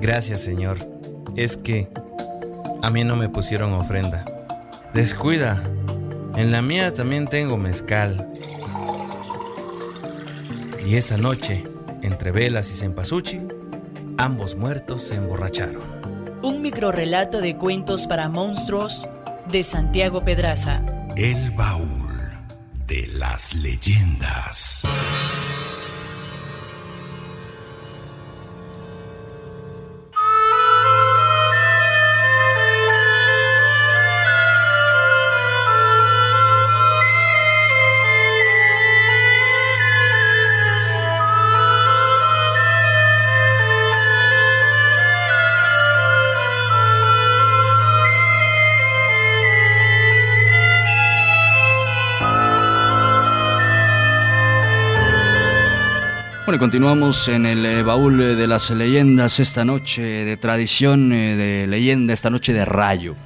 [0.00, 0.78] Gracias, señor.
[1.36, 1.88] Es que
[2.82, 4.24] a mí no me pusieron ofrenda.
[4.92, 5.62] Descuida,
[6.36, 8.26] en la mía también tengo mezcal.
[10.84, 11.62] Y esa noche,
[12.02, 13.48] entre velas y cempasúchil,
[14.18, 15.82] ambos muertos se emborracharon.
[16.42, 19.08] Un microrrelato de cuentos para monstruos
[19.50, 20.82] de Santiago Pedraza.
[21.16, 22.12] El baúl
[22.88, 24.82] de las leyendas.
[56.58, 61.66] Continuamos en el eh, baúl eh, de las leyendas esta noche de tradición, eh, de
[61.66, 63.16] leyenda, esta noche de rayo.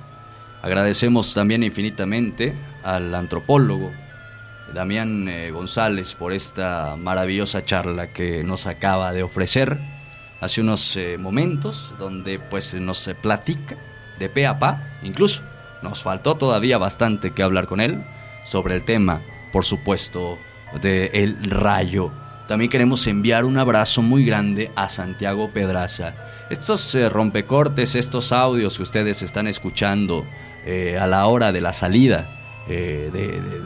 [0.63, 2.55] Agradecemos también infinitamente
[2.85, 3.91] al antropólogo
[4.73, 9.81] Damián González por esta maravillosa charla que nos acaba de ofrecer.
[10.41, 13.77] Hace unos momentos, donde pues nos platica
[14.19, 15.43] de pe a pa, incluso
[15.83, 18.05] nos faltó todavía bastante que hablar con él
[18.45, 19.21] sobre el tema,
[19.53, 20.39] por supuesto,
[20.81, 22.13] de rayo
[22.47, 26.15] también queremos enviar un abrazo muy grande a Santiago Pedraza.
[26.49, 30.25] Estos eh, rompecortes, estos audios que ustedes están escuchando
[30.65, 33.11] eh, a la hora de la salida eh,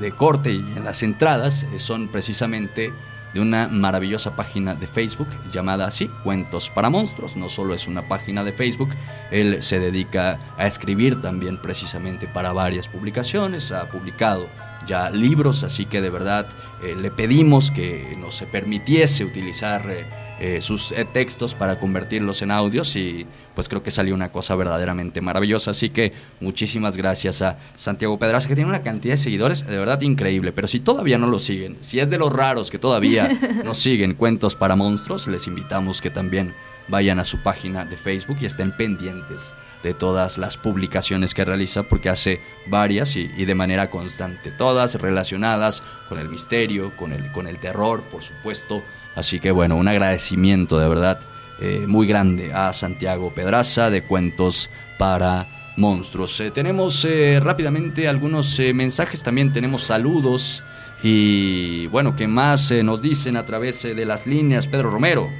[0.00, 2.92] de, corte y en las entradas son precisamente
[3.32, 7.36] de una maravillosa página de Facebook llamada así, Cuentos para Monstruos.
[7.36, 8.90] No solo es una página de Facebook,
[9.30, 14.48] él se dedica a escribir también precisamente para varias publicaciones, ha publicado
[14.90, 16.48] ya libros, así que de verdad
[16.82, 20.04] eh, le pedimos que nos permitiese utilizar eh,
[20.40, 23.24] eh, sus textos para convertirlos en audios y
[23.54, 28.48] pues creo que salió una cosa verdaderamente maravillosa, así que muchísimas gracias a Santiago Pedraza
[28.48, 31.78] que tiene una cantidad de seguidores de verdad increíble, pero si todavía no lo siguen,
[31.82, 33.28] si es de los raros que todavía
[33.64, 36.52] no siguen Cuentos para Monstruos, les invitamos que también
[36.88, 41.84] vayan a su página de Facebook y estén pendientes de todas las publicaciones que realiza,
[41.84, 47.46] porque hace varias y, de manera constante, todas relacionadas con el misterio, con el, con
[47.46, 48.82] el terror, por supuesto.
[49.14, 51.20] Así que bueno, un agradecimiento de verdad
[51.60, 56.40] eh, muy grande a Santiago Pedraza de Cuentos para Monstruos.
[56.40, 60.62] Eh, tenemos eh, rápidamente algunos mensajes, también tenemos saludos
[61.02, 64.68] y bueno, ¿qué más nos dicen a través de las líneas?
[64.68, 65.30] Pedro Romero.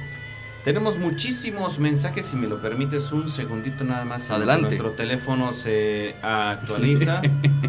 [0.63, 4.29] Tenemos muchísimos mensajes, si me lo permites un segundito nada más.
[4.29, 4.67] Adelante.
[4.67, 7.21] Nuestro teléfono se actualiza.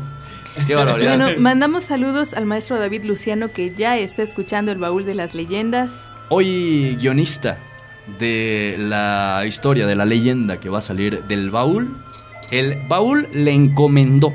[0.66, 1.16] Qué barbaridad.
[1.16, 5.34] Bueno, mandamos saludos al maestro David Luciano que ya está escuchando el baúl de las
[5.34, 6.10] leyendas.
[6.28, 7.58] Hoy guionista
[8.18, 11.96] de la historia, de la leyenda que va a salir del baúl.
[12.50, 14.34] El baúl le encomendó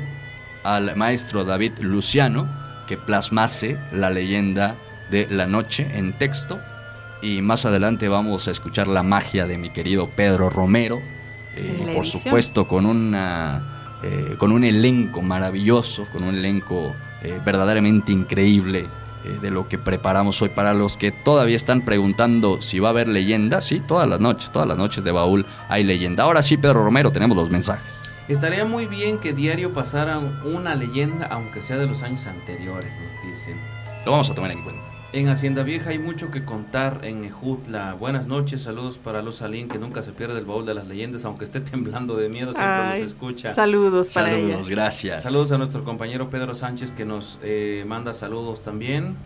[0.64, 2.48] al maestro David Luciano
[2.88, 4.74] que plasmase la leyenda
[5.12, 6.58] de la noche en texto
[7.22, 11.00] y más adelante vamos a escuchar la magia de mi querido Pedro Romero,
[11.56, 18.12] eh, por supuesto con, una, eh, con un elenco maravilloso, con un elenco eh, verdaderamente
[18.12, 18.88] increíble
[19.42, 23.08] de lo que preparamos hoy para los que todavía están preguntando si va a haber
[23.08, 23.60] leyenda.
[23.60, 26.22] Sí, todas las noches, todas las noches de baúl hay leyenda.
[26.22, 28.00] Ahora sí, Pedro Romero, tenemos los mensajes.
[28.28, 33.26] Estaría muy bien que diario pasara una leyenda, aunque sea de los años anteriores, nos
[33.26, 33.56] dicen.
[34.06, 34.87] Lo vamos a tomar en cuenta.
[35.10, 37.94] En Hacienda Vieja hay mucho que contar en Ejutla.
[37.94, 41.24] Buenas noches, saludos para Luz Salín, que nunca se pierde el baúl de las leyendas,
[41.24, 43.54] aunque esté temblando de miedo, siempre los escucha.
[43.54, 45.22] Saludos para Saludos, gracias.
[45.22, 49.16] Saludos a nuestro compañero Pedro Sánchez, que nos eh, manda saludos también.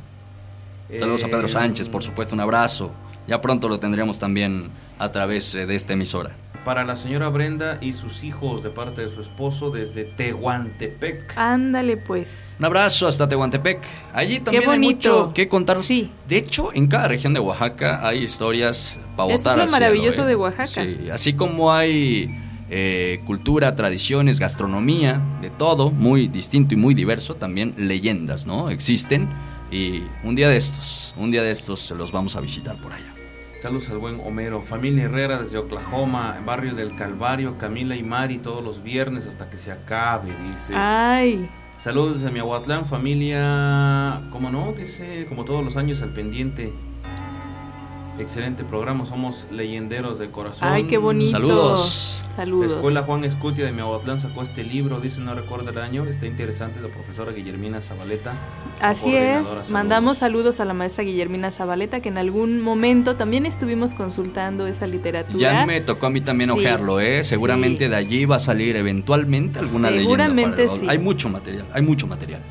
[0.97, 2.93] Saludos a Pedro eh, Sánchez, por supuesto, un abrazo.
[3.27, 4.71] Ya pronto lo tendremos también
[5.01, 6.31] a través eh, de esta emisora
[6.65, 11.37] para la señora Brenda y sus hijos de parte de su esposo desde Tehuantepec.
[11.37, 12.55] Ándale pues.
[12.59, 13.81] Un abrazo hasta Tehuantepec.
[14.13, 15.79] Allí también hay mucho que contar.
[15.79, 16.11] Sí.
[16.29, 19.59] De hecho, en cada región de Oaxaca hay historias para votar.
[19.59, 20.27] Es lo maravilloso ¿eh?
[20.27, 20.85] de Oaxaca.
[20.85, 22.31] Sí, así como hay
[22.71, 28.71] eh, cultura, tradiciones, gastronomía, de todo, muy distinto y muy diverso, también leyendas, ¿no?
[28.71, 29.29] Existen
[29.71, 33.12] Y un día de estos, un día de estos los vamos a visitar por allá.
[33.63, 34.61] Saludos al buen Homero.
[34.61, 39.57] Familia Herrera desde Oklahoma, barrio del Calvario, Camila y Mari todos los viernes hasta que
[39.57, 40.75] se acabe, dice.
[40.75, 41.49] Ay.
[41.79, 46.73] Saludos desde Miahuatlán, familia, como no, dice, como todos los años al pendiente.
[48.19, 50.69] Excelente programa, somos leyenderos de corazón.
[50.71, 51.31] Ay, qué bonito.
[51.31, 52.23] Saludos.
[52.37, 52.71] Saludos.
[52.71, 56.27] La escuela Juan Escutia de Miahuatlán sacó este libro, dice no recuerdo el año, está
[56.27, 58.35] interesante, la profesora Guillermina Zabaleta.
[58.81, 59.71] Así es, Saludos.
[59.71, 64.87] mandamos saludos a la maestra Guillermina Zabaleta, que en algún momento también estuvimos consultando esa
[64.87, 65.39] literatura.
[65.39, 67.25] Ya me tocó a mí también Sí, ojearlo, ¿eh?
[67.25, 67.91] Seguramente sí.
[67.91, 70.03] de allí va a salir eventualmente alguna leyenda.
[70.11, 70.81] Seguramente el baúl.
[70.81, 70.87] sí.
[70.89, 72.43] Hay mucho material, hay mucho material.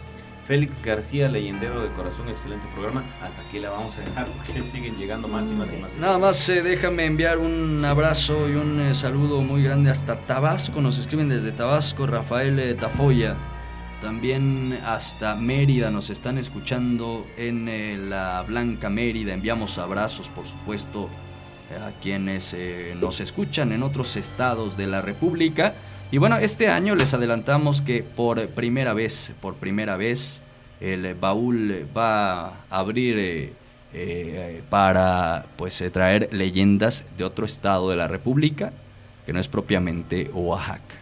[0.46, 3.04] Félix García, leyendero de corazón, excelente programa.
[3.22, 5.96] Hasta aquí la vamos a dejar porque siguen llegando más y más y más.
[5.98, 10.82] Nada más eh, déjame enviar un abrazo y un eh, saludo muy grande hasta Tabasco.
[10.82, 13.38] Nos escriben desde Tabasco, Rafael eh, Tafoya.
[14.02, 19.34] También hasta Mérida nos están escuchando en eh, la Blanca Mérida.
[19.34, 21.08] Enviamos abrazos, por supuesto,
[21.72, 22.54] a quienes
[23.00, 25.76] nos escuchan en otros estados de la República.
[26.12, 30.42] Y bueno, este año les adelantamos que por primera vez, por primera vez,
[30.82, 33.54] el baúl va a abrir eh,
[33.94, 38.74] eh, para pues eh, traer leyendas de otro estado de la República,
[39.26, 40.96] que no es propiamente Oaxaca.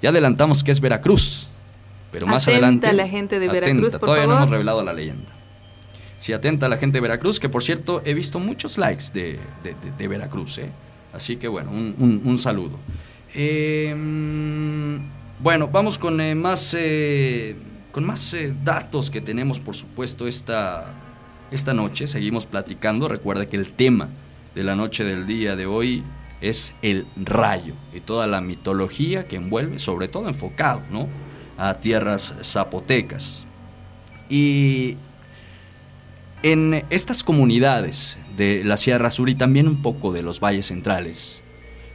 [0.00, 1.48] Ya adelantamos que es Veracruz,
[2.10, 2.92] pero más Atenta adelante...
[2.94, 4.42] la gente de atenta, Veracruz, por todavía no favor.
[4.42, 5.32] hemos revelado la leyenda.
[6.18, 9.38] Sí, atenta a la gente de Veracruz, que por cierto he visto muchos likes de,
[9.62, 10.70] de- de- de Veracruz, ¿eh?
[11.12, 12.78] Así que bueno, un, un- un saludo.
[13.36, 14.96] Mm,
[15.40, 17.54] bueno, vamos con eh, más, eh,
[17.92, 20.94] con más eh, datos que tenemos, por supuesto, esta,
[21.50, 22.06] esta noche.
[22.06, 23.08] Seguimos platicando.
[23.08, 24.08] Recuerda que el tema
[24.54, 26.02] de la noche del día de hoy
[26.40, 31.06] es el rayo y toda la mitología que envuelve, sobre todo enfocado, ¿no?
[31.58, 33.46] A tierras zapotecas.
[34.30, 34.96] Y
[36.42, 41.44] en estas comunidades de la Sierra Sur y también un poco de los valles centrales,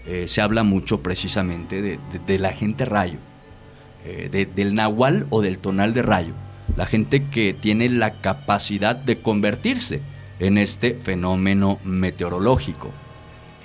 [0.05, 1.81] eh, se habla mucho precisamente
[2.25, 3.19] de, la gente rayo,
[4.05, 6.33] eh, de- del nahual o del tonal de rayo,
[6.75, 10.01] la gente que tiene la capacidad de convertirse
[10.39, 12.89] en este fenómeno meteorológico.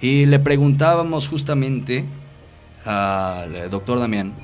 [0.03, 2.05] Y le preguntábamos justamente
[2.85, 4.35] al doctor Damián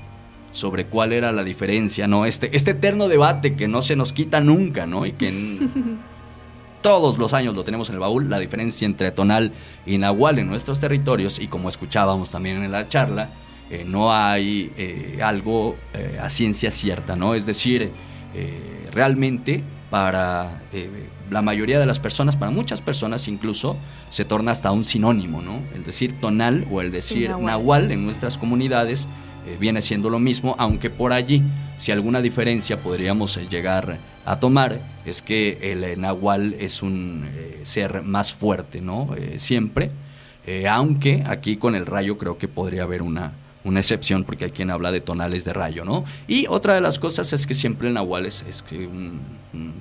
[0.52, 2.26] sobre cuál era la diferencia, ¿no?
[2.26, 5.06] Este, este eterno debate que no se nos quita nunca, ¿no?
[5.06, 5.28] Y que
[6.82, 9.52] todos los años lo tenemos en el baúl, la diferencia entre tonal
[9.86, 13.30] y nahual en nuestros territorios, y como escuchábamos también en la charla,
[13.70, 17.34] eh, no hay eh, algo eh, a ciencia cierta, ¿no?
[17.34, 17.90] Es decir,
[18.92, 20.62] realmente para
[21.30, 23.76] la mayoría de las personas, para muchas personas incluso,
[24.08, 25.60] se torna hasta un sinónimo, ¿no?
[25.74, 27.44] El decir tonal o el decir nahual.
[27.44, 29.06] nahual en nuestras comunidades
[29.60, 31.42] viene siendo lo mismo, aunque por allí,
[31.76, 38.02] si alguna diferencia podríamos llegar a tomar, es que el nahual es un eh, ser
[38.02, 39.14] más fuerte, ¿no?
[39.16, 39.90] Eh, siempre,
[40.46, 43.32] eh, aunque aquí con el rayo creo que podría haber una,
[43.64, 46.04] una excepción, porque hay quien habla de tonales de rayo, ¿no?
[46.28, 49.20] Y otra de las cosas es que siempre el nahual es, que un,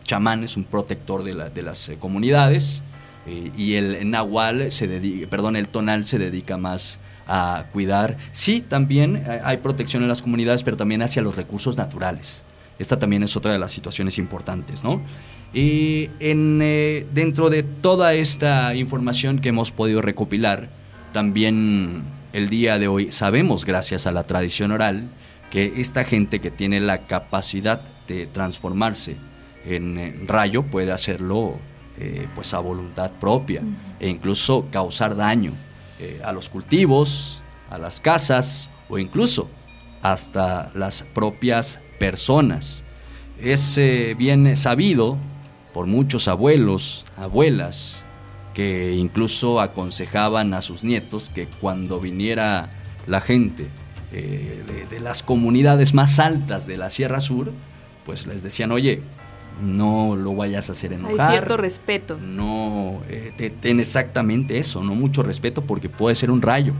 [0.03, 2.83] chamán, es un protector de, la- de las comunidades,
[3.55, 8.17] y el nahual se dedica, perdón, el tonal se dedica más a cuidar.
[8.31, 12.43] Sí, también hay protección en las comunidades, pero también hacia los recursos naturales.
[12.81, 15.01] Esta también es otra de las situaciones importantes, ¿no?
[15.53, 20.69] Y en, eh, dentro de toda esta información que hemos podido recopilar,
[21.13, 22.03] también
[22.33, 25.09] el día de hoy sabemos, gracias a la tradición oral,
[25.51, 29.17] que esta gente que tiene la capacidad de transformarse
[29.65, 31.59] en eh, rayo puede hacerlo
[31.99, 33.61] eh, pues a voluntad propia
[33.99, 35.53] e incluso causar daño
[35.99, 39.49] eh, a los cultivos, a las casas o incluso
[40.01, 42.83] hasta las propias personas.
[43.39, 45.17] Es eh, bien sabido
[45.71, 48.03] por muchos abuelos, abuelas,
[48.55, 52.71] que incluso aconsejaban a sus nietos que cuando viniera
[53.05, 53.67] la gente
[54.11, 57.51] eh, de, de las comunidades más altas de la Sierra Sur,
[58.03, 59.01] pues les decían, oye,
[59.61, 61.31] no lo vayas a hacer Hay enojar.
[61.31, 62.17] cierto respeto.
[62.17, 66.73] No, eh, te- ten exactamente eso, no mucho respeto porque puede ser un rayo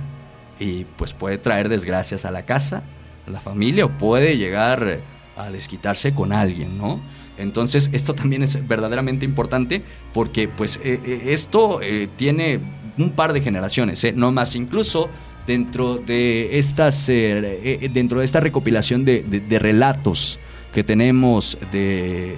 [0.59, 2.81] y pues puede traer desgracias a la casa,
[3.27, 4.99] a la familia o puede llegar
[5.35, 6.99] a desquitarse con alguien, ¿no?
[7.37, 9.81] Entonces esto también es verdaderamente importante
[10.13, 12.59] porque pues eh, eh, esto eh, tiene
[12.97, 15.09] un par de generaciones, no más incluso
[15.47, 20.39] dentro de estas dentro de esta recopilación de relatos
[20.73, 22.37] que tenemos de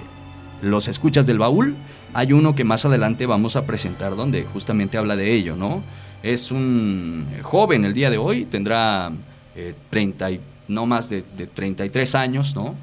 [0.62, 1.76] los escuchas del baúl,
[2.14, 5.82] hay uno que más adelante vamos a presentar donde justamente habla de ello, ¿no?
[6.22, 9.12] Es un joven el día de hoy, tendrá
[9.54, 12.74] eh, 30 y no más de, de 33 años, ¿no?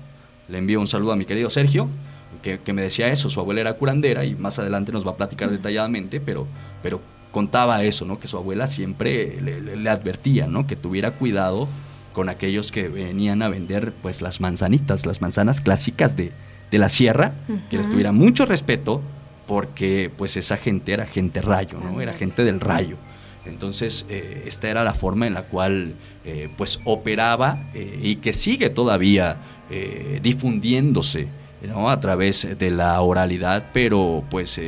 [0.50, 1.88] Le envío un saludo a mi querido Sergio,
[2.42, 5.18] que, que me decía eso, su abuela era curandera y más adelante nos va a
[5.18, 6.48] platicar detalladamente, pero,
[6.82, 7.02] pero
[7.32, 8.20] contaba eso, ¿no?
[8.20, 10.68] Que su abuela siempre le, le- le advertía, ¿no?
[10.68, 11.68] Que tuviera cuidado
[12.14, 16.32] con aquellos que venían a vender, pues, las manzanitas, las manzanas clásicas de,
[16.70, 17.34] de la sierra,
[17.70, 19.02] que les tuviera mucho respeto,
[19.48, 22.02] porque, pues, esa gente era gente rayo, ¿no?
[22.02, 22.98] Era gente del rayo.
[23.46, 28.34] Entonces, eh, esta era la forma en la cual, eh, pues, operaba eh, y que
[28.34, 29.38] sigue todavía
[29.70, 31.28] eh, difundiéndose,
[31.68, 31.90] ¿no?
[31.90, 34.60] A través de la oralidad, pero, pues,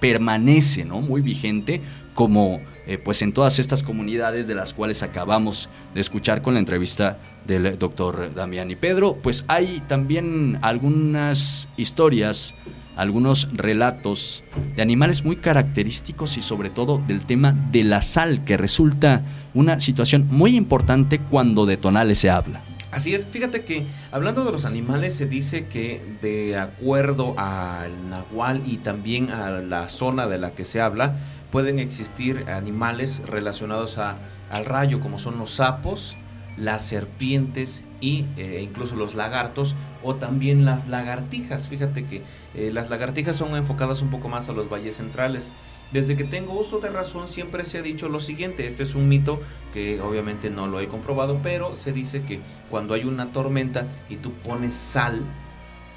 [0.00, 1.00] permanece, ¿no?
[1.00, 1.80] Muy vigente
[2.14, 2.60] como,
[3.04, 7.78] pues, en todas estas comunidades de las cuales acabamos de escuchar con la entrevista del
[7.78, 12.54] doctor Damián y Pedro, pues hay también algunas historias
[13.00, 14.44] algunos relatos
[14.76, 19.22] de animales muy característicos y sobre todo del tema de la sal, que resulta
[19.54, 22.60] una situación muy importante cuando de tonales se habla.
[22.92, 28.62] Así es, fíjate que hablando de los animales se dice que de acuerdo al nahual
[28.66, 31.16] y también a la zona de la que se habla,
[31.52, 34.18] pueden existir animales relacionados a-
[34.50, 36.16] al rayo, como son los sapos,
[36.56, 41.68] las serpientes y eh, incluso los lagartos o también las lagartijas.
[41.68, 42.22] Fíjate que
[42.54, 45.52] eh, las lagartijas son enfocadas un poco más a los valles centrales.
[45.92, 49.08] Desde que tengo uso de razón siempre se ha dicho lo siguiente, este es un
[49.08, 49.40] mito
[49.72, 52.40] que obviamente no lo he comprobado, pero se dice que
[52.70, 55.24] cuando hay una tormenta y tú pones sal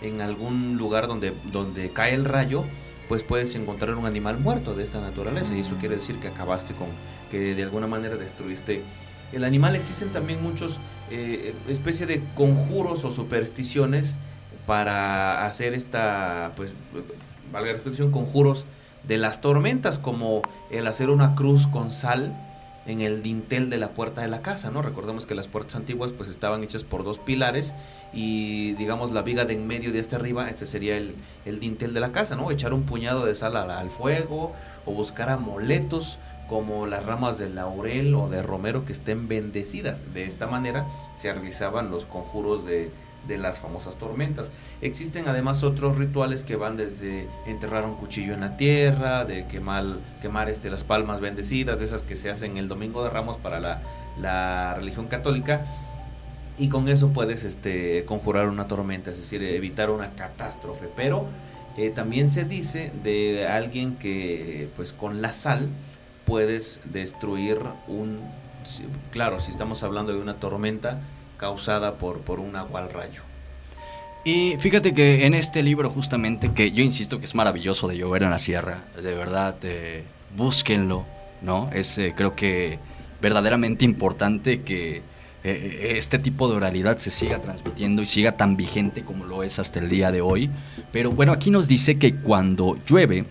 [0.01, 2.63] en algún lugar donde, donde cae el rayo,
[3.07, 6.73] pues puedes encontrar un animal muerto de esta naturaleza y eso quiere decir que acabaste
[6.73, 6.87] con,
[7.29, 8.81] que de alguna manera destruiste
[9.33, 9.75] el animal.
[9.75, 10.79] Existen también muchos
[11.11, 14.15] eh, especie de conjuros o supersticiones
[14.65, 16.73] para hacer esta, pues,
[17.51, 18.65] valga la expresión, conjuros
[19.07, 22.33] de las tormentas, como el hacer una cruz con sal
[22.85, 24.81] en el dintel de la puerta de la casa, ¿no?
[24.81, 27.73] Recordemos que las puertas antiguas pues estaban hechas por dos pilares
[28.11, 31.15] y digamos la viga de en medio de este arriba, este sería el,
[31.45, 32.51] el dintel de la casa, ¿no?
[32.51, 34.53] Echar un puñado de sal al, al fuego
[34.85, 40.13] o buscar amuletos como las ramas de laurel o de romero que estén bendecidas.
[40.13, 40.85] De esta manera
[41.15, 42.91] se realizaban los conjuros de,
[43.27, 44.51] de las famosas tormentas.
[44.81, 49.85] Existen además otros rituales que van desde enterrar un cuchillo en la tierra, de quemar,
[50.21, 53.59] quemar este, las palmas bendecidas, de esas que se hacen el Domingo de Ramos para
[53.59, 53.81] la,
[54.19, 55.65] la religión católica.
[56.57, 60.87] Y con eso puedes este, conjurar una tormenta, es decir, evitar una catástrofe.
[60.95, 61.25] Pero
[61.77, 65.69] eh, también se dice de alguien que, pues con la sal,
[66.25, 68.19] puedes destruir un...
[69.11, 71.01] Claro, si estamos hablando de una tormenta
[71.37, 73.21] causada por, por un agua al rayo.
[74.25, 78.23] Y fíjate que en este libro justamente, que yo insisto que es maravilloso de llover
[78.23, 80.05] en la sierra, de verdad, eh,
[80.35, 81.05] búsquenlo,
[81.41, 81.69] ¿no?
[81.73, 82.79] Es eh, creo que
[83.21, 85.01] verdaderamente importante que
[85.43, 89.59] eh, este tipo de oralidad se siga transmitiendo y siga tan vigente como lo es
[89.59, 90.49] hasta el día de hoy.
[90.93, 93.25] Pero bueno, aquí nos dice que cuando llueve,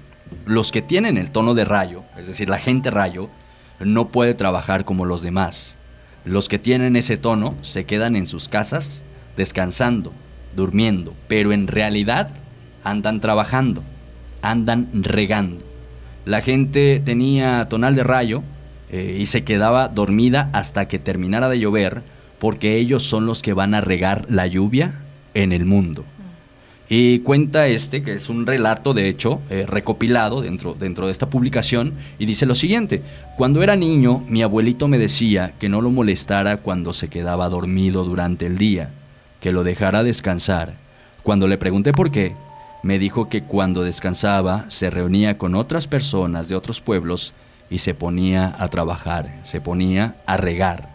[0.45, 3.28] los que tienen el tono de rayo, es decir, la gente rayo,
[3.80, 5.78] no puede trabajar como los demás.
[6.24, 9.05] Los que tienen ese tono se quedan en sus casas
[9.37, 10.12] descansando,
[10.55, 12.30] durmiendo, pero en realidad
[12.85, 13.83] andan trabajando,
[14.41, 15.64] andan regando.
[16.24, 18.43] La gente tenía tonal de rayo
[18.91, 22.03] eh, y se quedaba dormida hasta que terminara de llover
[22.39, 25.01] porque ellos son los que van a regar la lluvia
[25.35, 26.05] en el mundo.
[26.95, 31.30] Y cuenta este, que es un relato de hecho eh, recopilado dentro, dentro de esta
[31.30, 33.01] publicación, y dice lo siguiente,
[33.38, 38.05] cuando era niño mi abuelito me decía que no lo molestara cuando se quedaba dormido
[38.05, 38.90] durante el día,
[39.40, 40.74] que lo dejara descansar.
[41.23, 42.36] Cuando le pregunté por qué,
[42.82, 47.32] me dijo que cuando descansaba se reunía con otras personas de otros pueblos
[47.70, 50.90] y se ponía a trabajar, se ponía a regar.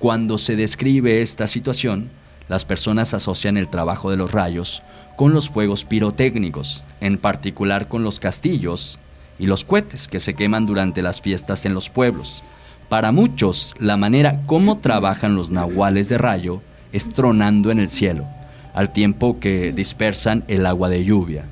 [0.00, 2.10] Cuando se describe esta situación,
[2.48, 4.82] las personas asocian el trabajo de los rayos
[5.20, 8.98] con los fuegos pirotécnicos, en particular con los castillos
[9.38, 12.42] y los cohetes que se queman durante las fiestas en los pueblos.
[12.88, 18.24] Para muchos, la manera como trabajan los nahuales de rayo es tronando en el cielo,
[18.72, 21.44] al tiempo que dispersan el agua de lluvia.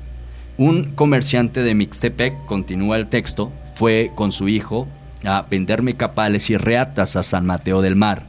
[0.57, 4.87] Un comerciante de Mixtepec, continúa el texto, fue con su hijo
[5.23, 8.23] a venderme capales y reatas a San Mateo del Mar.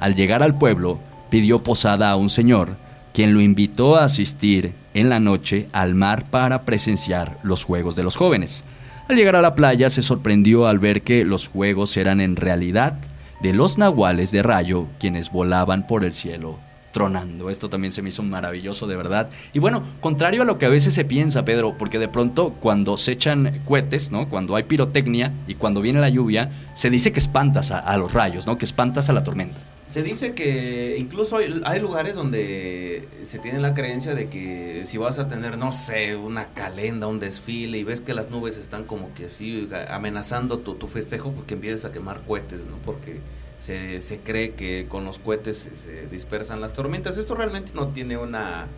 [0.00, 0.98] Al llegar al pueblo,
[1.30, 2.74] pidió posada a un señor,
[3.12, 8.02] quien lo invitó a asistir en la noche al mar para presenciar los juegos de
[8.02, 8.64] los jóvenes.
[9.08, 12.98] Al llegar a la playa se sorprendió al ver que los juegos eran en realidad
[13.42, 16.58] de los nahuales de rayo quienes volaban por el cielo
[16.92, 17.50] tronando.
[17.50, 19.30] Esto también se me hizo maravilloso, de verdad.
[19.52, 22.96] Y bueno, contrario a lo que a veces se piensa, Pedro, porque de pronto cuando
[22.96, 24.28] se echan cohetes, ¿no?
[24.28, 28.12] Cuando hay pirotecnia y cuando viene la lluvia, se dice que espantas a, a los
[28.12, 28.58] rayos, ¿no?
[28.58, 29.60] Que espantas a la tormenta.
[29.90, 35.18] Se dice que incluso hay, lugares donde se tiene la creencia de que si vas
[35.18, 39.12] a tener, no sé, una calenda, un desfile y ves que las nubes están como
[39.14, 42.76] que así amenazando tu, tu festejo, porque empiezas a quemar cohetes, ¿no?
[42.76, 43.18] Porque
[43.58, 47.18] se, se cree que con los cohetes se, dispersan las tormentas.
[47.18, 48.68] Esto realmente no tiene una,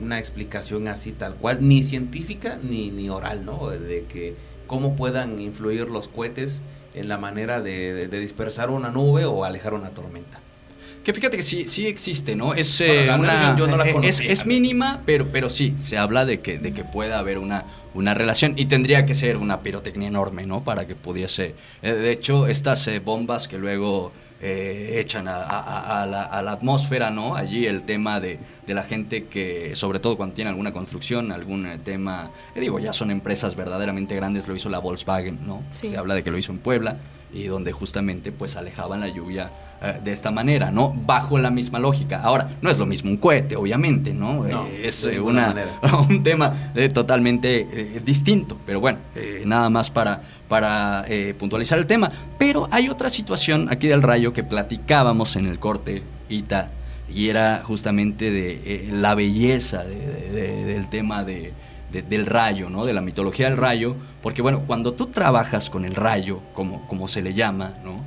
[0.00, 3.70] una explicación así tal cual, ni científica ni, ni oral, ¿no?
[3.70, 4.36] De que
[4.68, 6.62] cómo puedan influir los cohetes
[6.94, 10.43] en la manera de dispersar una nube o alejar una tormenta.
[11.04, 12.54] Que fíjate que sí, sí existe, ¿no?
[12.54, 16.24] Es, eh, una- yo- yo no la eh, es, mínima, pero, pero sí, se habla
[16.24, 20.08] de que, de que pueda haber una, una relación y tendría que ser una pirotecnia
[20.08, 20.64] enorme, ¿no?
[20.64, 21.54] Para que pudiese...
[21.82, 26.22] eh, de hecho, estas eh, bombas que luego eh, echan a, a- a- a la,
[26.22, 27.36] a la atmósfera, ¿no?
[27.36, 31.66] Allí el tema de, de la gente que, sobre todo cuando tiene alguna construcción, algún
[31.66, 32.30] eh, tema...
[32.54, 35.62] eh, digo, ya son empresas verdaderamente grandes, lo hizo la Volkswagen, ¿no?
[35.68, 35.90] Sí.
[35.90, 36.96] Se habla de que lo hizo en Puebla
[37.32, 39.50] y donde justamente pues alejaban la lluvia
[39.82, 40.92] eh, de esta manera, ¿no?
[41.06, 42.20] Bajo la misma lógica.
[42.22, 44.44] Ahora, no es lo mismo un cohete, obviamente, ¿no?
[44.44, 45.54] No, Eh, es eh, una,
[46.08, 48.98] un tema totalmente distinto, pero bueno,
[49.44, 51.04] nada más para, para
[51.38, 52.10] puntualizar el tema.
[52.38, 56.70] Pero hay otra situación aquí del rayo que platicábamos en el corte, Ita,
[57.12, 61.52] y era justamente de la belleza de- de- de- del tema de,
[61.92, 62.84] de- del rayo, ¿no?
[62.86, 67.06] De la mitología del rayo, porque bueno, cuando tú trabajas con el rayo, como, como
[67.08, 68.02] se le llama, ¿no?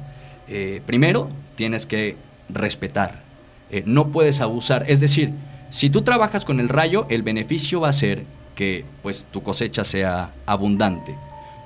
[0.48, 2.16] Eh, primero tienes que
[2.48, 3.24] respetar,
[3.70, 5.34] eh, no puedes abusar, es decir,
[5.70, 8.24] si tú trabajas con el rayo, el beneficio va a ser
[8.56, 11.18] que pues tu cosecha sea abundante,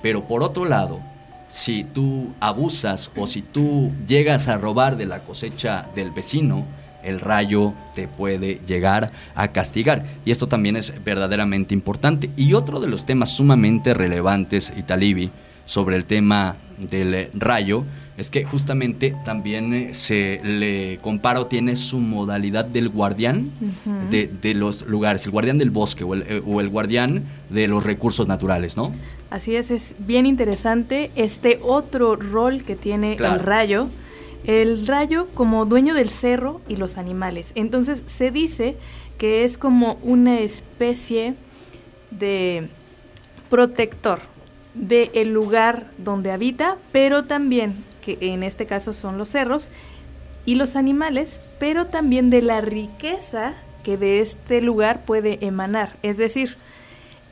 [0.02, 1.00] pero por otro lado,
[1.48, 6.66] si tú abusas o si tú llegas a robar de la cosecha del vecino,
[7.04, 10.06] el rayo te puede llegar a castigar.
[10.24, 12.30] Y esto también es verdaderamente importante.
[12.38, 15.32] Y otro de los temas sumamente relevantes, Italibi,
[15.66, 17.86] sobre el tema del rayo,
[18.22, 23.50] es que justamente también eh, se le compara o tiene su modalidad del guardián
[24.10, 27.68] de, de los lugares, el guardián del bosque o el, eh, o el guardián de
[27.68, 28.92] los recursos naturales, ¿no?
[29.30, 33.36] Así es, es bien interesante este otro rol que tiene Claro.
[33.36, 33.88] el rayo.
[34.44, 37.52] El rayo como dueño del cerro y los animales.
[37.56, 38.76] Entonces se dice
[39.20, 41.36] que es como una especie
[42.10, 42.68] de
[43.50, 44.20] protector
[44.74, 49.70] del lugar donde habita, pero también, que en este caso son los cerros,
[50.46, 53.54] y los animales, pero también de la riqueza
[53.84, 55.96] que de este lugar puede emanar.
[56.02, 56.58] Es decir,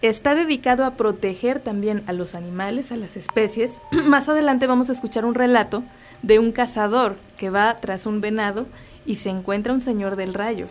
[0.02, 3.82] está dedicado a proteger también a los animales, a las especies.
[4.06, 5.84] Más adelante vamos a escuchar un relato
[6.22, 8.68] de un cazador que va tras un venado
[9.06, 10.68] y se encuentra un señor del rayo.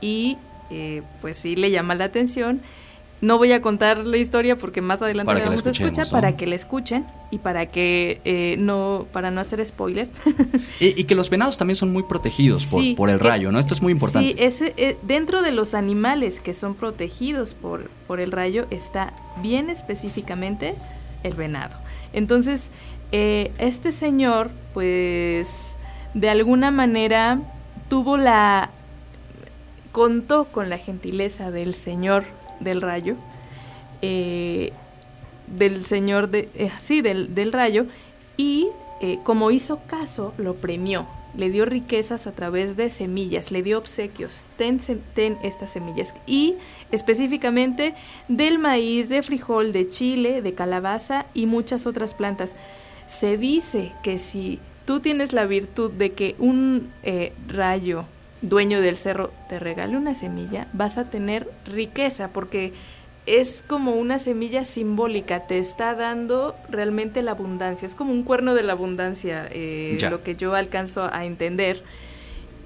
[0.00, 0.36] Y
[0.70, 2.60] eh, pues sí le llama la atención.
[3.22, 6.36] No voy a contar la historia porque más adelante Para la vamos a escuchar para
[6.36, 10.08] que la escuchen y para que eh, no para no hacer spoiler.
[10.80, 13.52] Y, y que los venados también son muy protegidos por, Sí, por el que- rayo,
[13.52, 13.60] ¿no?
[13.60, 14.32] Esto es muy importante.
[14.32, 19.12] Sí, ese, eh, dentro de los animales que son protegidos por, por el rayo está
[19.40, 20.74] bien específicamente
[21.22, 21.76] el venado.
[22.12, 22.64] Entonces,
[23.12, 25.76] eh, este señor, pues,
[26.14, 27.38] de alguna manera
[27.88, 28.70] tuvo la...
[29.92, 32.24] contó con la gentileza del señor
[32.62, 33.16] del rayo,
[34.00, 34.72] eh,
[35.46, 36.48] del señor de...
[36.54, 37.86] eh, sí, del, del rayo,
[38.36, 38.68] y
[39.00, 41.06] eh, como hizo caso, lo premió.
[41.34, 44.44] Le dio riquezas a través de semillas, le dio obsequios.
[44.58, 44.80] Ten,
[45.14, 46.14] ten estas semillas.
[46.26, 46.56] Y
[46.90, 47.94] específicamente
[48.28, 52.50] del maíz, de frijol, de chile, de calabaza y muchas otras plantas.
[53.06, 56.90] Se dice que si tú tienes la virtud de que un
[57.48, 58.04] rayo
[58.42, 62.72] dueño del cerro te regale una semilla, vas a tener riqueza porque
[63.24, 68.54] es como una semilla simbólica, te está dando realmente la abundancia, es como un cuerno
[68.54, 71.84] de la abundancia, eh, lo que yo alcanzo a entender.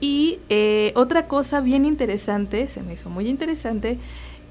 [0.01, 3.99] Y eh, otra cosa bien interesante, se me hizo muy interesante,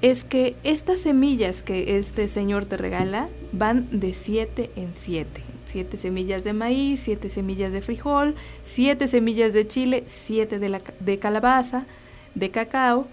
[0.02, 4.94] es que estas semillas que este señor te regala van de 7 en
[5.66, 5.72] 7.
[5.76, 10.80] Siete semillas de maíz, siete semillas de frijol, siete semillas de chile, siete de, la,
[10.80, 11.84] ca- de calabaza,
[12.34, 13.06] de cacao.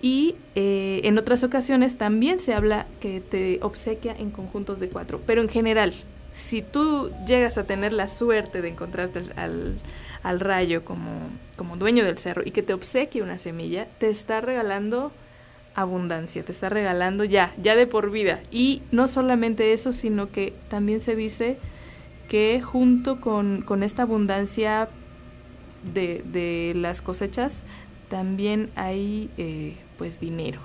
[0.00, 5.20] Y eh, en otras ocasiones también se habla que te obsequia en conjuntos de cuatro.
[5.26, 5.92] Pero en general,
[6.32, 9.76] si tú llegas a tener la suerte de encontrarte al-
[10.24, 11.10] al rayo como,
[11.56, 15.12] como dueño del cerro y que te obsequie una semilla, te está regalando
[15.74, 18.40] abundancia, te está regalando ya, ya de por vida.
[18.50, 21.58] Y no solamente eso, sino que también se dice
[22.28, 24.88] que junto con, con esta abundancia
[25.94, 27.64] de, de las cosechas,
[28.08, 30.60] también hay eh, pues dinero.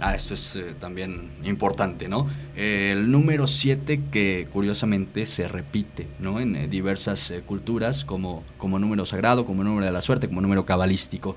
[0.00, 2.26] Ah, esto es eh, también importante, ¿no?
[2.56, 6.40] El número 7 que curiosamente se repite, ¿no?
[6.40, 10.64] En eh, diversas culturas como, como número sagrado, como número de la suerte, como número
[10.64, 11.36] cabalístico.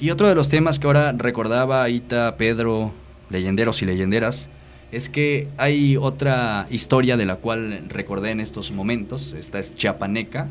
[0.00, 2.92] Y otro de los temas que ahora recordaba Ita, Pedro,
[3.30, 4.48] leyenderos y leyenderas,
[4.92, 10.48] es que hay otra historia de la cual recordé en estos momentos, esta es chiapaneca,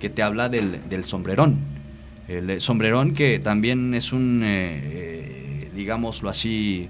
[0.00, 1.58] que te habla del, del sombrerón.
[2.28, 6.88] El eh, sombrerón que también es un, eh, eh, digámoslo así,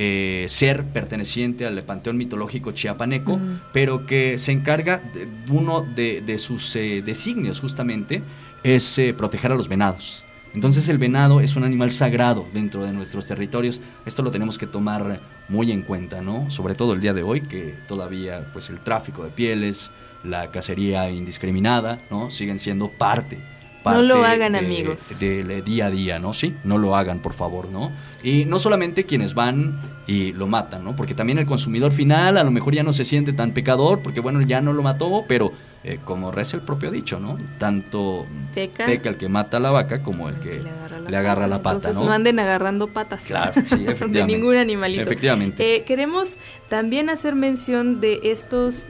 [0.00, 3.60] eh, ser perteneciente al panteón mitológico chiapaneco, Mm.
[3.72, 8.22] pero que se encarga, de- uno de, de sus eh, designios justamente,
[8.62, 10.24] es proteger a los venados.
[10.54, 13.80] Entonces el venado es un animal sagrado dentro de nuestros territorios.
[14.06, 16.50] Esto lo tenemos que tomar muy en cuenta, ¿no?
[16.50, 19.90] Sobre todo el día de hoy, que todavía pues el tráfico de pieles,
[20.24, 22.30] la cacería indiscriminada, ¿no?
[22.30, 23.38] Siguen siendo parte.
[23.84, 25.18] No lo parte hagan, de- amigos.
[25.20, 26.32] Del día a día, ¿no?
[26.32, 27.92] Sí, no lo hagan, por favor, ¿no?
[28.22, 30.96] Y no solamente quienes van y lo matan, ¿no?
[30.96, 34.20] Porque también el consumidor final a lo mejor ya no se siente tan pecador, porque
[34.20, 35.52] bueno, ya no lo mató, pero
[35.84, 37.38] eh, como reza el propio dicho, ¿no?
[37.58, 38.86] Tanto Peca.
[38.86, 40.60] peca el que mata a la vaca como el que
[41.08, 42.06] le agarra la pata, Entonces ¿no?
[42.06, 43.22] no anden agarrando patas.
[43.24, 45.02] Claro, sí, de ningún animalito.
[45.02, 45.76] Efectivamente.
[45.76, 46.36] Eh, queremos
[46.68, 48.88] también hacer mención de estos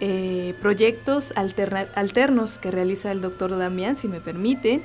[0.00, 4.82] eh, proyectos alterna- alternos que realiza el doctor Damián, si me permiten.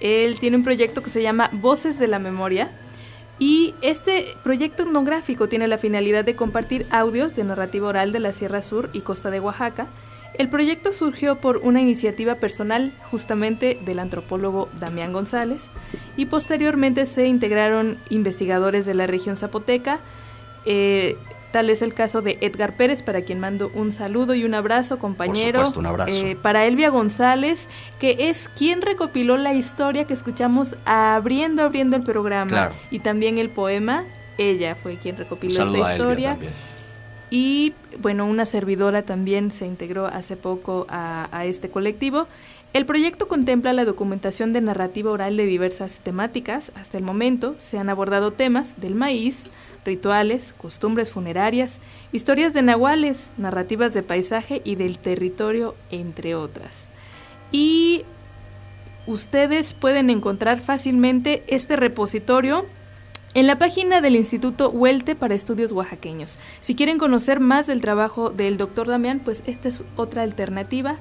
[0.00, 2.70] Él tiene un proyecto que se llama Voces de la Memoria.
[3.38, 8.32] Y este proyecto etnográfico tiene la finalidad de compartir audios de narrativa oral de la
[8.32, 9.86] Sierra Sur y Costa de Oaxaca.
[10.38, 15.70] El proyecto surgió por una iniciativa personal justamente del antropólogo Damián González
[16.16, 20.00] y posteriormente se integraron investigadores de la región zapoteca.
[20.64, 21.16] eh,
[21.52, 24.98] tal es el caso de Edgar Pérez, para quien mando un saludo y un abrazo,
[24.98, 25.60] compañero.
[25.60, 26.26] supuesto, un abrazo.
[26.26, 27.68] Eh, para Elvia González,
[27.98, 32.50] que es quien recopiló la historia que escuchamos abriendo, abriendo el programa.
[32.50, 32.74] Claro.
[32.90, 34.04] Y también el poema.
[34.36, 36.30] Ella fue quien recopiló Saludo esta a Elvia historia.
[36.32, 36.52] también.
[37.30, 42.28] Y bueno, una servidora también se integró hace poco a, a este colectivo.
[42.72, 46.72] El proyecto contempla la documentación de narrativa oral de diversas temáticas.
[46.74, 49.50] Hasta el momento se han abordado temas del maíz,
[49.84, 51.80] rituales, costumbres funerarias,
[52.12, 56.88] historias de nahuales, narrativas de paisaje y del territorio, entre otras.
[57.50, 58.04] Y
[59.06, 62.66] ustedes pueden encontrar fácilmente este repositorio
[63.36, 66.38] en la página del Instituto Huelte para Estudios Oaxaqueños.
[66.60, 70.96] Si quieren conocer más del trabajo del doctor Damián, pues esta es otra alternativa.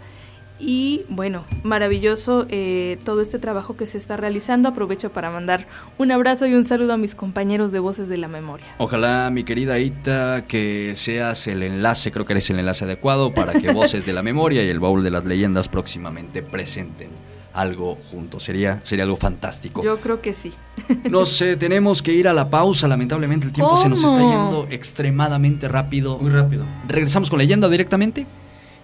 [0.59, 4.67] Y bueno, maravilloso eh, todo este trabajo que se está realizando.
[4.67, 5.65] Aprovecho para mandar
[5.97, 8.65] un abrazo y un saludo a mis compañeros de Voces de la Memoria.
[8.79, 13.53] Ojalá, mi querida Ita, que seas el enlace, creo que eres el enlace adecuado para
[13.53, 17.11] que Voces de la Memoria y el Baúl de las Leyendas próximamente presenten
[17.55, 18.43] algo juntos.
[18.43, 19.83] Sería, sería algo fantástico.
[19.83, 20.53] Yo creo que sí.
[21.09, 24.67] Nos eh, tenemos que ir a la pausa, lamentablemente el tiempo se nos está yendo
[24.69, 26.17] extremadamente rápido.
[26.19, 26.65] Muy rápido.
[26.87, 28.27] ¿Regresamos con leyenda directamente?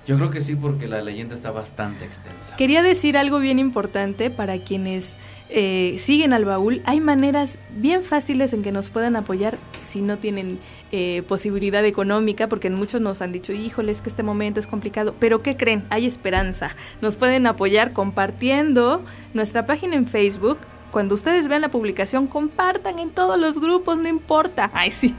[0.08, 2.56] Yo creo que sí, porque la leyenda está bastante extensa.
[2.56, 5.16] Quería decir algo bien importante para quienes
[5.54, 6.82] eh, siguen al baúl.
[6.86, 10.60] Hay maneras bien fáciles en que nos puedan apoyar si no tienen
[10.94, 15.14] eh, posibilidad económica, porque muchos nos han dicho, híjole, es que este momento es complicado.
[15.20, 15.86] Pero ¿qué creen?
[15.90, 16.76] Hay esperanza.
[17.02, 19.04] Nos pueden apoyar compartiendo
[19.34, 20.58] nuestra página en Facebook.
[20.92, 24.70] Cuando ustedes vean la publicación, compartan en todos los grupos, no importa.
[24.74, 25.14] Ay, sí.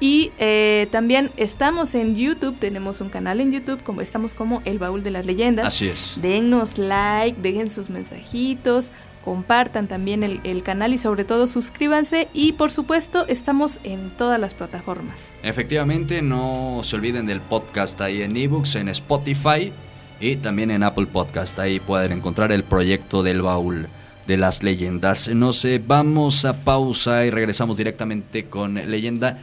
[0.00, 4.78] Y eh, también estamos en YouTube, tenemos un canal en YouTube, como estamos como El
[4.78, 5.66] Baúl de las Leyendas.
[5.66, 6.18] Así es.
[6.20, 8.92] Dennos like, dejen sus mensajitos,
[9.24, 14.54] compartan también el, canal y sobre todo suscríbanse y por supuesto estamos en todas las
[14.54, 15.38] plataformas.
[15.42, 19.72] Efectivamente, no se olviden del podcast ahí en ebooks, en Spotify
[20.20, 21.58] y también en Apple Podcast.
[21.58, 23.88] Ahí pueden encontrar el proyecto del baúl
[24.26, 25.28] de las leyendas.
[25.34, 29.38] Nos eh, vamos a pausa y regresamos directamente con leyenda.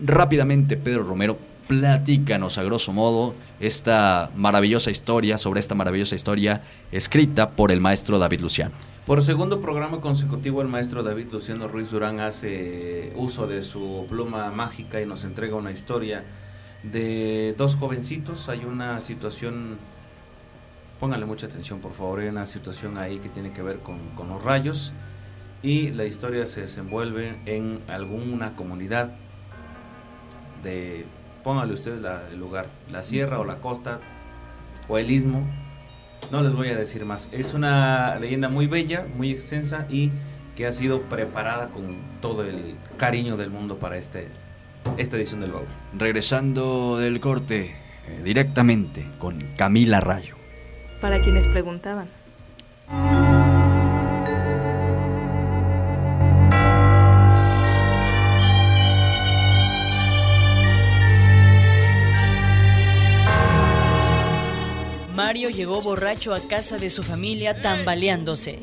[0.00, 6.62] Rápidamente, Pedro Romero, platícanos a grosso modo esta maravillosa historia, sobre esta maravillosa historia
[6.92, 8.74] escrita por el maestro David Luciano.
[9.06, 14.50] Por segundo programa consecutivo, el maestro David Luciano Ruiz Durán hace uso de su pluma
[14.50, 16.24] mágica y nos entrega una historia
[16.82, 18.48] de dos jovencitos.
[18.48, 19.76] Hay una situación,
[20.98, 24.42] póngale mucha atención por favor, hay una situación ahí que tiene que ver con, los
[24.42, 24.94] rayos
[25.62, 29.10] y la historia se desenvuelve en alguna comunidad
[30.62, 31.04] de,
[31.42, 34.00] póngale usted la- el lugar, la sierra o la costa
[34.88, 35.46] o el istmo,
[36.30, 37.28] no les voy a decir más.
[37.32, 40.10] Es una leyenda muy bella, muy extensa y
[40.56, 44.28] que ha sido preparada con todo el cariño del mundo para este,
[44.96, 45.66] esta edición del baúl.
[45.96, 47.74] Regresando del corte,
[48.06, 50.36] eh, directamente con Camila Rayo.
[51.00, 52.06] Para quienes preguntaban.
[65.34, 68.60] Mario llegó borracho a casa de su familia tambaleándose,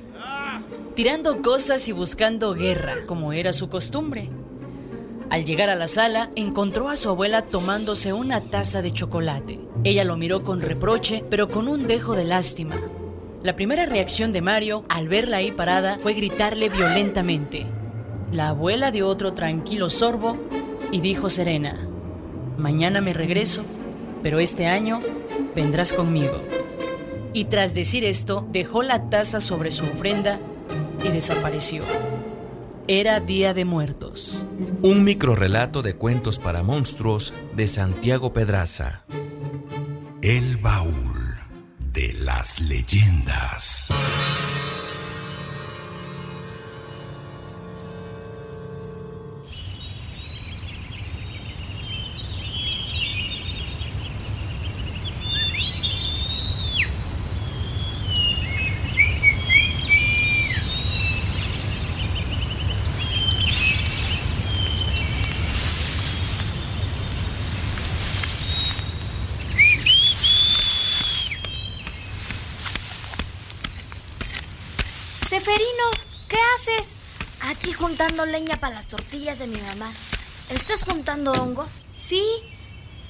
[0.95, 4.29] tirando cosas y buscando guerra, como era su costumbre.
[5.29, 9.59] Al llegar a la sala, encontró a su abuela tomándose una taza de chocolate.
[9.83, 12.79] Ella lo miró con reproche, pero con un dejo de lástima.
[13.43, 17.65] La primera reacción de Mario, al verla ahí parada, fue gritarle violentamente.
[18.31, 20.37] La abuela dio otro tranquilo sorbo
[20.89, 21.85] y dijo serena,
[22.57, 23.61] Mañana me regreso,
[24.23, 25.01] pero este año
[25.53, 26.60] vendrás conmigo.
[27.33, 30.39] Y tras decir esto, dejó la taza sobre su ofrenda
[31.03, 31.83] y desapareció.
[32.87, 34.45] Era Día de Muertos.
[34.81, 39.05] Un microrrelato de cuentos para monstruos de Santiago Pedraza.
[40.21, 41.39] El baúl
[41.93, 43.89] de las leyendas.
[78.41, 79.91] Leña para las tortillas de mi mamá.
[80.49, 81.69] ¿Estás juntando hongos?
[81.93, 82.23] Sí,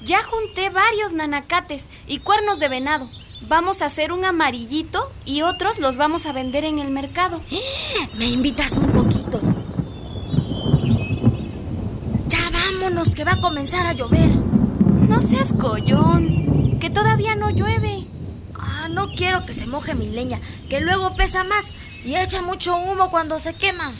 [0.03, 3.09] ya junté varios nanacates y cuernos de venado.
[3.47, 7.41] Vamos a hacer un amarillito y otros los vamos a vender en el mercado.
[8.17, 9.39] Me invitas un poquito.
[12.27, 14.29] Ya vámonos, que va a comenzar a llover.
[14.29, 18.05] No seas collón, que todavía no llueve.
[18.55, 22.75] Ah, no quiero que se moje mi leña, que luego pesa más y echa mucho
[22.75, 23.91] humo cuando se quema.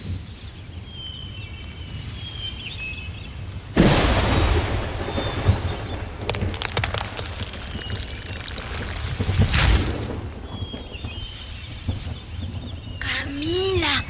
[13.00, 14.04] Camila,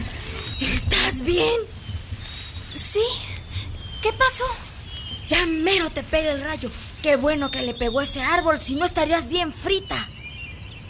[0.60, 1.61] ¿estás bien?
[2.73, 2.99] Sí.
[4.02, 4.43] ¿Qué pasó?
[5.27, 5.45] Ya
[6.26, 6.69] el rayo.
[7.02, 9.98] Qué bueno que le pegó ese árbol, si no estarías bien frita.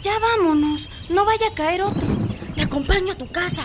[0.02, 2.08] Ya vámonos, no vaya a caer otro.
[2.54, 3.64] Te acompaño a tu casa.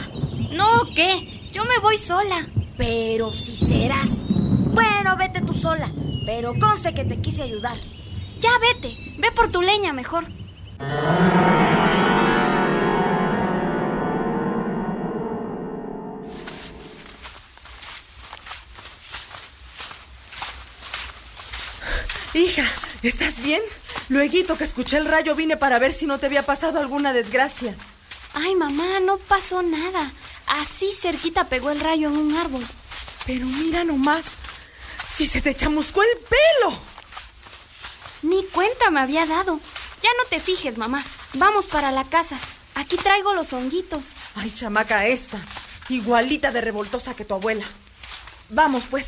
[0.52, 1.50] No, ¿qué?
[1.52, 2.48] Yo me voy sola.
[2.78, 4.24] Pero si serás.
[4.74, 5.92] Bueno, vete tú sola,
[6.26, 7.78] pero conste que te quise ayudar.
[8.40, 10.26] Ya vete, ve por tu leña mejor.
[22.38, 23.64] Hija, ¿estás bien?
[24.10, 27.76] Lueguito que escuché el rayo vine para ver si no te había pasado alguna desgracia.
[28.36, 30.12] Ay, mamá, no pasó nada.
[30.46, 32.64] Así cerquita pegó el rayo en un árbol.
[33.26, 34.36] Pero mira nomás,
[35.16, 36.78] si se te chamuscó el pelo.
[38.22, 39.60] Ni cuenta me había dado.
[40.04, 41.04] Ya no te fijes, mamá.
[41.34, 42.38] Vamos para la casa.
[42.76, 44.12] Aquí traigo los honguitos.
[44.36, 45.40] Ay, chamaca esta,
[45.90, 47.66] igualita de revoltosa que tu abuela.
[48.50, 49.08] Vamos, pues.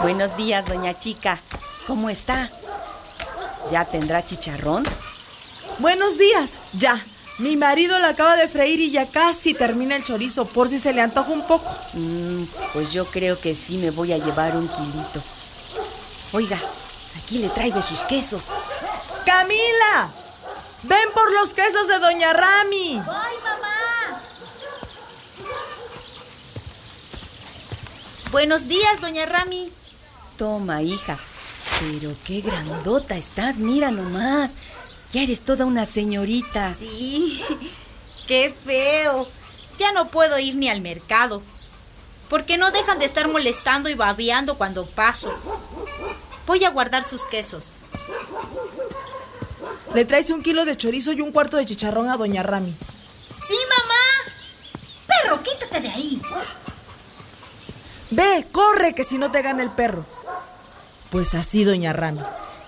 [0.00, 1.40] Buenos días, doña Chica.
[1.88, 2.48] ¿Cómo está?
[3.72, 4.84] ¿Ya tendrá chicharrón?
[5.78, 7.04] Buenos días, ya.
[7.38, 10.92] Mi marido la acaba de freír y ya casi termina el chorizo, por si se
[10.92, 11.68] le antoja un poco.
[11.94, 15.20] Mm, pues yo creo que sí me voy a llevar un kilito.
[16.32, 16.58] Oiga,
[17.20, 18.44] aquí le traigo sus quesos.
[19.26, 20.10] ¡Camila!
[20.84, 23.02] ¡Ven por los quesos de Doña Rami!
[23.04, 24.22] ¡Ay, mamá!
[28.30, 29.72] Buenos días, doña Rami.
[30.38, 31.18] Toma, hija.
[31.80, 34.54] Pero qué grandota estás, mira nomás.
[35.10, 36.74] Ya eres toda una señorita.
[36.78, 37.42] Sí,
[38.28, 39.28] qué feo.
[39.78, 41.42] Ya no puedo ir ni al mercado.
[42.28, 45.34] Porque no dejan de estar molestando y babeando cuando paso.
[46.46, 47.78] Voy a guardar sus quesos.
[49.94, 52.76] Le traes un kilo de chorizo y un cuarto de chicharrón a Doña Rami.
[53.48, 54.34] Sí, mamá.
[55.06, 56.22] Perro, quítate de ahí.
[58.10, 60.17] Ve, corre, que si no te gana el perro.
[61.10, 62.20] Pues así, Doña Rami.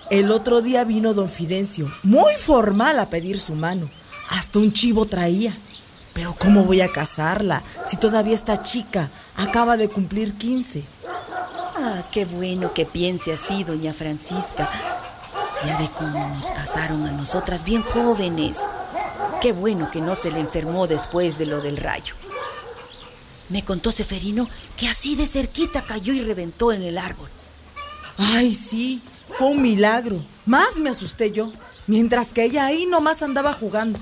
[0.09, 3.89] El otro día vino don Fidencio, muy formal a pedir su mano.
[4.29, 5.55] Hasta un chivo traía.
[6.13, 9.09] Pero ¿cómo voy a casarla si todavía está chica?
[9.37, 10.83] Acaba de cumplir 15.
[11.77, 14.69] Ah, qué bueno que piense así, doña Francisca.
[15.65, 18.67] Ya ve cómo nos casaron a nosotras bien jóvenes.
[19.39, 22.15] Qué bueno que no se le enfermó después de lo del rayo.
[23.49, 27.29] Me contó Seferino que así de cerquita cayó y reventó en el árbol.
[28.17, 30.23] Ay, sí, fue un milagro.
[30.45, 31.51] Más me asusté yo,
[31.87, 33.99] mientras que ella ahí nomás andaba jugando.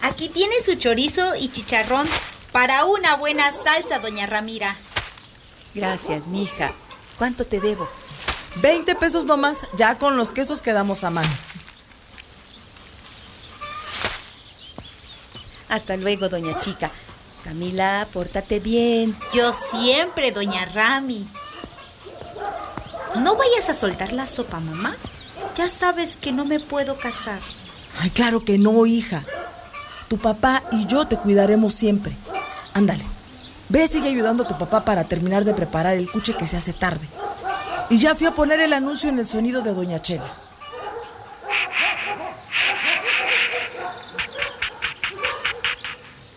[0.00, 2.06] Aquí tiene su chorizo y chicharrón
[2.52, 4.76] para una buena salsa, doña Ramira.
[5.74, 6.72] Gracias, mija.
[7.18, 7.88] ¿Cuánto te debo?
[8.56, 11.32] 20 pesos nomás, ya con los quesos quedamos a mano.
[15.68, 16.90] Hasta luego, doña chica.
[17.42, 19.16] Camila, pórtate bien.
[19.32, 21.26] Yo siempre, doña Rami.
[23.16, 24.96] ¿No vayas a soltar la sopa, mamá?
[25.54, 27.40] Ya sabes que no me puedo casar.
[28.00, 29.24] Ay, claro que no, hija.
[30.08, 32.16] Tu papá y yo te cuidaremos siempre.
[32.72, 33.04] Ándale.
[33.68, 36.72] Ve, sigue ayudando a tu papá para terminar de preparar el cuche que se hace
[36.72, 37.08] tarde.
[37.88, 40.30] Y ya fui a poner el anuncio en el sonido de Doña Chela.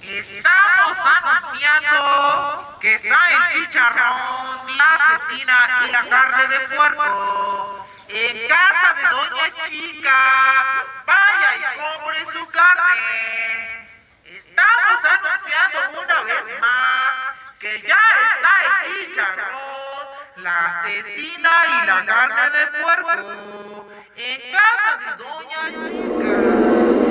[0.04, 8.94] Estamos anunciando que está el chicharrón, la cecina y la carne de puerco en casa
[8.94, 10.86] de Doña Chica.
[11.06, 13.90] Vaya y compre su carne.
[14.26, 22.50] Estamos anunciando una vez más que ya está el chicharrón, la cecina y la carne
[22.52, 27.07] de puerco en casa de Doña Chica.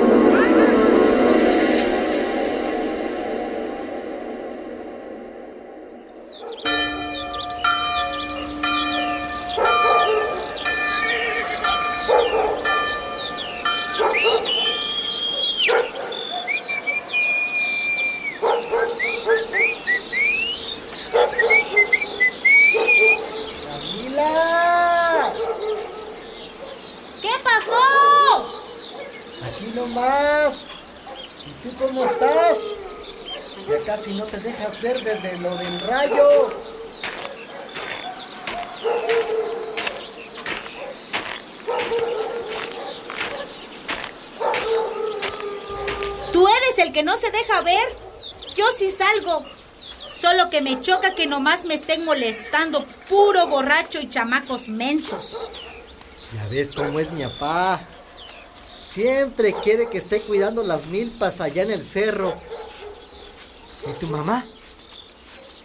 [27.21, 28.63] ¿Qué pasó?
[29.45, 30.55] Aquí nomás.
[31.45, 32.57] ¿Y tú cómo estás?
[33.67, 36.49] Ya casi no te dejas ver desde lo del rayo.
[46.31, 47.95] ¿Tú eres el que no se deja ver?
[48.55, 49.45] Yo sí salgo.
[50.19, 55.37] Solo que me choca que nomás me estén molestando, puro borracho y chamacos mensos.
[56.33, 57.81] Ya ves cómo es mi papá.
[58.91, 62.33] Siempre quiere que esté cuidando las milpas allá en el cerro.
[63.87, 64.45] ¿Y tu mamá?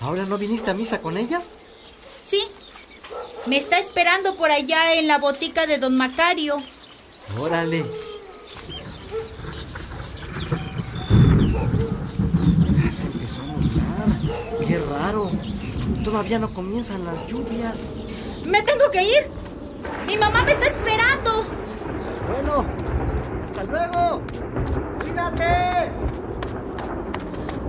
[0.00, 1.40] ¿Ahora no viniste a misa con ella?
[2.26, 2.44] Sí.
[3.46, 6.62] Me está esperando por allá en la botica de don Macario.
[7.38, 7.84] Órale.
[12.84, 13.92] Ya se empezó a nublar.
[14.66, 15.30] Qué raro.
[16.04, 17.92] Todavía no comienzan las lluvias.
[18.44, 19.30] ¡Me tengo que ir!
[20.06, 21.44] ¡Mi mamá me está esperando!
[22.28, 22.64] Bueno,
[23.44, 24.20] hasta luego.
[25.00, 25.92] ¡Cuídate!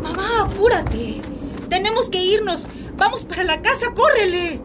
[0.01, 1.21] Mamá, apúrate.
[1.69, 2.67] Tenemos que irnos.
[2.97, 4.59] Vamos para la casa, córrele.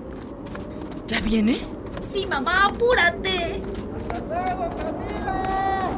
[1.06, 1.60] ¿Ya viene?
[2.00, 3.62] Sí, mamá, apúrate.
[4.02, 5.90] ¡Hasta luego, Camila!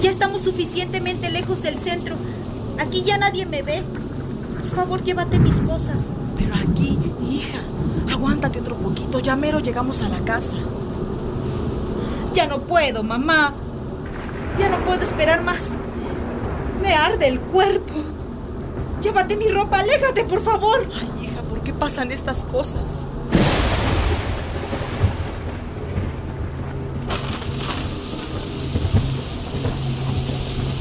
[0.00, 2.14] Ya estamos suficientemente lejos del centro.
[2.78, 3.82] Aquí ya nadie me ve.
[4.70, 6.12] Por favor, llévate mis cosas.
[6.38, 6.96] Pero aquí,
[7.28, 7.58] hija,
[8.08, 9.18] aguántate otro poquito.
[9.18, 10.54] Ya mero llegamos a la casa.
[12.34, 13.52] Ya no puedo, mamá.
[14.60, 15.74] Ya no puedo esperar más.
[16.80, 17.94] Me arde el cuerpo.
[19.02, 20.86] Llévate mi ropa, aléjate, por favor.
[20.94, 23.04] Ay, hija, ¿por qué pasan estas cosas?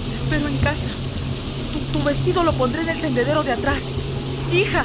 [0.09, 0.89] Te espero en casa.
[1.73, 3.83] Tu, tu vestido lo pondré en el tendedero de atrás.
[4.51, 4.83] Hija.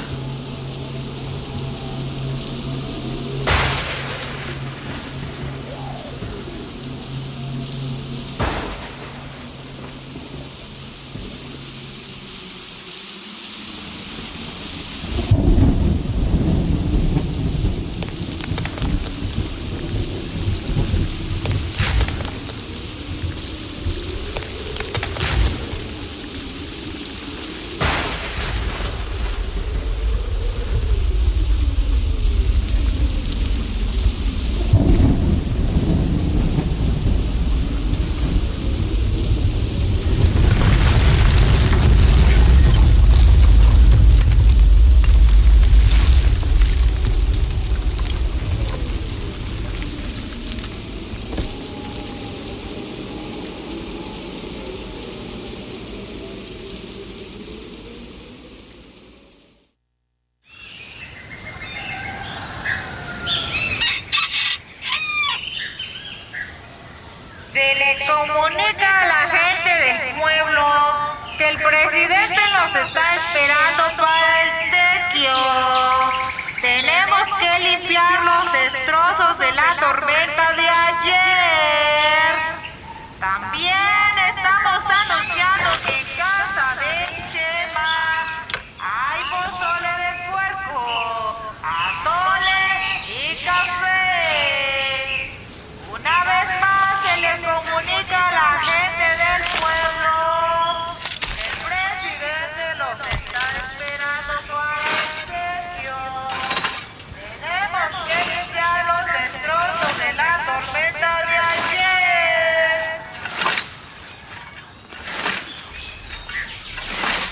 [79.17, 80.44] Destrozos de la tormenta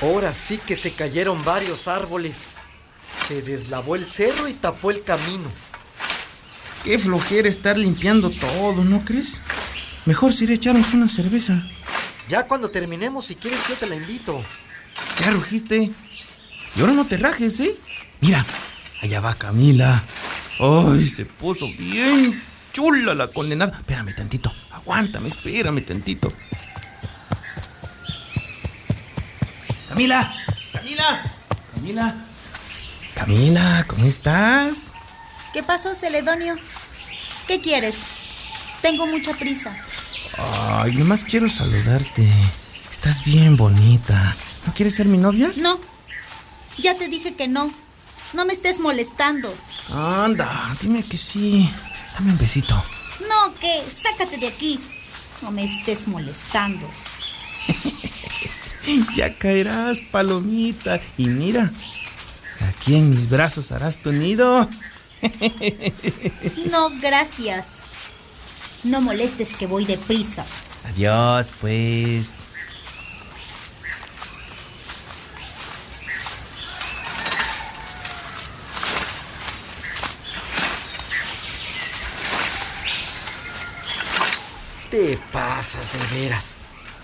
[0.04, 2.48] Ahora sí que se cayeron varios árboles.
[3.26, 5.50] Se deslavó el cerro y tapó el camino.
[6.84, 9.42] Qué flojera estar limpiando todo, ¿no crees?
[10.06, 11.64] Mejor si echarnos una cerveza.
[12.28, 14.44] Ya cuando terminemos, si quieres, yo te la invito.
[15.22, 15.92] Ya rugiste.
[16.76, 17.74] Y ahora no te rajes, ¿eh?
[18.20, 18.46] Mira,
[19.02, 20.04] allá va Camila.
[20.60, 22.44] Ay, se puso bien
[22.74, 23.78] chula la condenada.
[23.78, 24.54] Espérame tantito.
[24.72, 26.34] Aguántame, espérame tantito.
[29.94, 30.34] Camila,
[30.72, 31.22] Camila,
[31.76, 32.16] Camila.
[33.14, 34.76] Camila, ¿cómo estás?
[35.54, 36.56] ¿Qué pasó, Celedonio?
[37.48, 37.98] ¿Qué quieres?
[38.82, 39.72] Tengo mucha prisa.
[40.40, 42.28] Ay, nomás quiero saludarte.
[42.90, 44.36] Estás bien bonita.
[44.66, 45.54] ¿No quieres ser mi novia?
[45.58, 45.80] No.
[46.80, 47.72] Ya te dije que no.
[48.34, 49.54] No me estés molestando.
[49.92, 51.72] Anda, dime que sí.
[52.16, 52.84] Dame un besito.
[53.30, 54.80] No, que sácate de aquí.
[55.44, 56.90] No me estés molestando.
[59.16, 61.00] Ya caerás, palomita.
[61.18, 61.72] Y mira,
[62.70, 64.68] aquí en mis brazos harás tu nido.
[66.70, 67.84] No, gracias.
[68.84, 70.44] No molestes que voy deprisa.
[70.90, 72.30] Adiós, pues.
[84.90, 86.56] Te pasas de veras.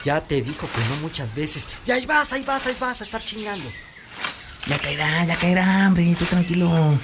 [0.05, 1.67] Ya te dijo que no muchas veces.
[1.85, 3.69] Y ahí vas, ahí vas, ahí vas a estar chingando.
[4.67, 6.15] Ya caerá, ya caerá, hombre.
[6.17, 6.97] Tú tranquilo.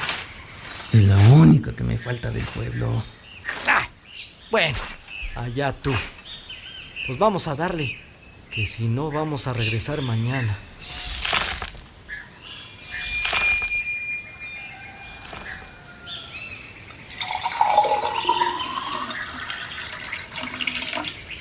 [0.94, 3.04] Es la única que me falta del pueblo.
[3.68, 3.88] Ah,
[4.52, 4.78] bueno,
[5.36, 5.94] allá tú.
[7.06, 8.00] Pues vamos a darle.
[8.52, 10.56] Que si no, vamos a regresar mañana.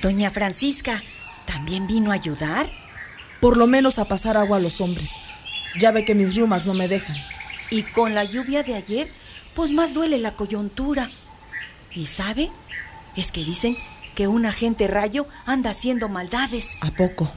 [0.03, 1.03] Doña Francisca,
[1.65, 2.67] ¿también vino a ayudar?
[3.41, 5.15] Por lo menos a pasar agua a los hombres.
[5.81, 7.17] Ya ve que mis riumas no me dejan.
[7.71, 9.09] Y con la lluvia de ayer,
[9.55, 11.11] pues más duele la coyuntura.
[11.95, 12.51] ¿Y sabe?
[13.17, 13.79] Es que dicen
[14.15, 16.77] que un agente rayo anda haciendo maldades.
[16.83, 17.33] ¿A poco?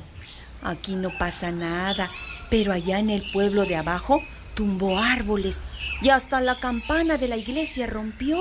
[0.61, 2.11] Aquí no pasa nada,
[2.49, 4.21] pero allá en el pueblo de abajo
[4.55, 5.59] tumbó árboles
[6.01, 8.37] y hasta la campana de la iglesia rompió.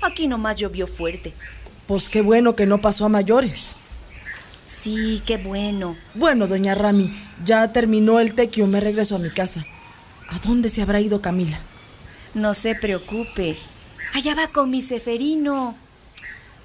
[0.00, 1.34] Aquí nomás llovió fuerte.
[1.88, 3.74] Pues qué bueno que no pasó a mayores.
[4.68, 5.96] Sí, qué bueno.
[6.14, 7.10] Bueno, doña Rami,
[7.44, 9.64] ya terminó el tequio, me regreso a mi casa.
[10.28, 11.58] ¿A dónde se habrá ido Camila?
[12.34, 13.56] No se preocupe.
[14.12, 15.74] Allá va con mi ceferino.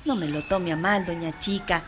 [0.03, 1.83] No me lo tome a mal, doña chica,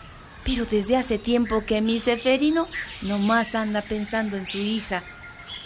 [0.46, 2.70] pero desde hace tiempo que mi ceferino
[3.02, 5.04] nomás anda pensando en su hija.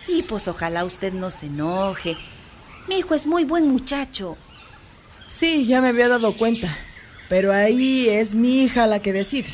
[0.08, 2.18] Y pues ojalá usted no se enoje.
[2.88, 4.36] Mi hijo es muy buen muchacho.
[5.28, 6.76] Sí, ya me había dado cuenta.
[7.30, 9.54] Pero ahí es mi hija la que decide.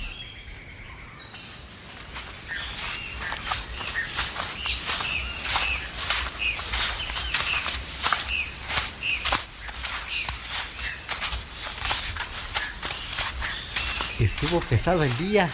[14.36, 15.50] Estuvo pesado el día.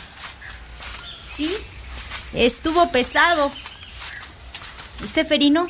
[1.35, 1.51] Sí,
[2.33, 3.51] estuvo pesado.
[5.13, 5.67] Seferino,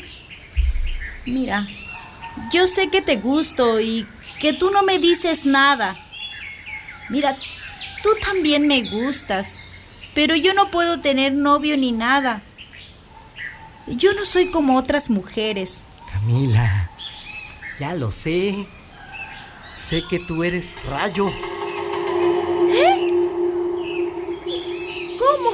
[1.25, 1.67] mira,
[2.53, 4.07] yo sé que te gusto y
[4.39, 5.97] que tú no me dices nada.
[7.09, 7.35] Mira,
[8.01, 9.55] tú también me gustas,
[10.13, 12.41] pero yo no puedo tener novio ni nada.
[13.88, 15.85] Yo no soy como otras mujeres.
[16.11, 16.89] Camila,
[17.79, 18.65] ya lo sé.
[19.75, 21.29] Sé que tú eres rayo.
[22.69, 23.07] ¿Eh?
[25.19, 25.49] ¿Cómo?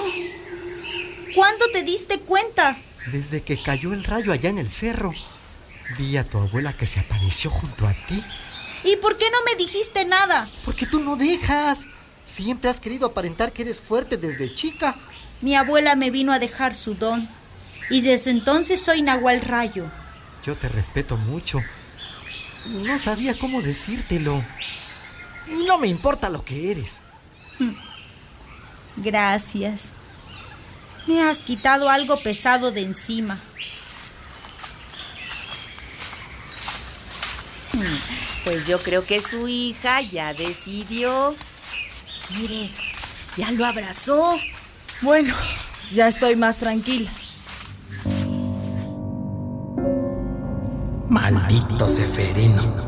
[1.34, 2.78] ¿Cuándo te diste cuenta?
[3.12, 5.14] Desde que cayó el rayo allá en el cerro,
[5.98, 8.22] vi a tu abuela que se apareció junto a ti.
[8.84, 10.50] ¿Y por qué no me dijiste nada?
[10.66, 11.88] Porque tú no dejas.
[12.26, 14.96] Siempre has querido aparentar que eres fuerte desde chica.
[15.42, 17.28] Mi abuela me vino a dejar su don.
[17.90, 19.86] Y desde entonces soy Nahual Rayo.
[20.46, 21.62] Yo te respeto mucho.
[22.66, 24.44] No sabía cómo decírtelo.
[25.48, 27.02] Y no me importa lo que eres.
[28.98, 29.94] Gracias.
[31.08, 33.40] Me has quitado algo pesado de encima.
[38.44, 41.36] Pues yo creo que su hija ya decidió.
[42.38, 42.70] Mire,
[43.36, 44.38] ya lo abrazó.
[45.02, 45.34] Bueno,
[45.92, 47.12] ya estoy más tranquila.
[51.10, 52.88] Maldito Seferino.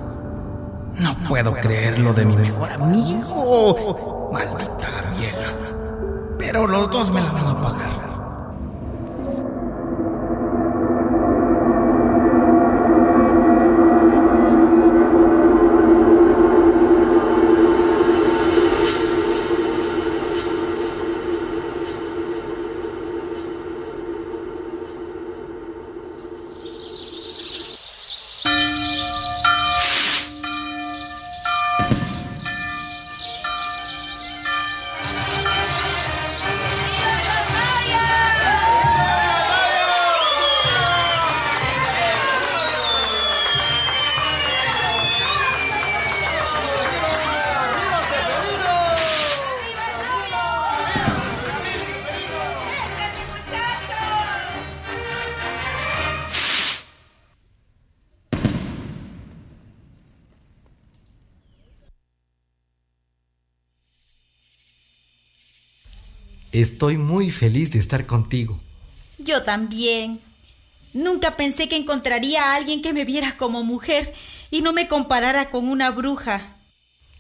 [0.96, 4.30] No puedo creer lo de mi mejor amigo.
[4.32, 5.54] Maldita vieja.
[6.38, 8.09] Pero los dos me la van a pagar.
[66.60, 68.60] Estoy muy feliz de estar contigo.
[69.18, 70.20] Yo también.
[70.94, 74.14] Nunca pensé que encontraría a alguien que me viera como mujer
[74.52, 76.58] y no me comparara con una bruja.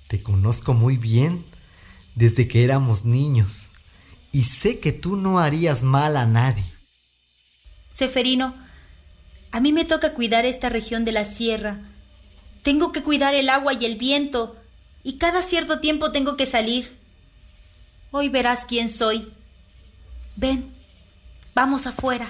[0.09, 1.45] Te conozco muy bien
[2.15, 3.69] desde que éramos niños
[4.33, 6.65] y sé que tú no harías mal a nadie.
[7.91, 8.53] Seferino,
[9.51, 11.79] a mí me toca cuidar esta región de la sierra.
[12.61, 14.57] Tengo que cuidar el agua y el viento
[15.01, 16.98] y cada cierto tiempo tengo que salir.
[18.11, 19.31] Hoy verás quién soy.
[20.35, 20.67] Ven,
[21.53, 22.27] vamos afuera.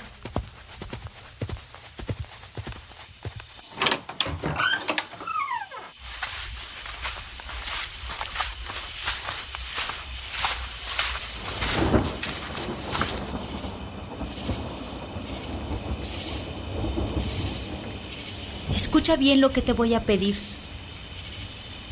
[18.75, 20.35] Escucha bien lo que te voy a pedir.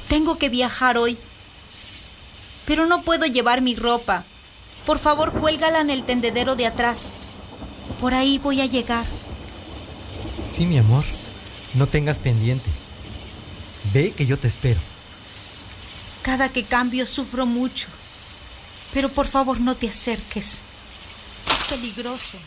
[0.10, 1.18] Tengo que viajar hoy,
[2.68, 4.26] pero no puedo llevar mi ropa.
[4.86, 7.12] Por favor, cuélgala en el tendedero de atrás.
[8.02, 9.06] Por ahí voy a llegar.
[10.44, 11.06] Sí, mi amor,
[11.76, 12.70] no tengas pendiente.
[13.94, 14.80] Ve que yo te espero.
[16.24, 17.88] Cada que cambio sufro mucho.
[18.94, 20.64] Pero por favor no te acerques.
[21.50, 22.38] Es peligroso.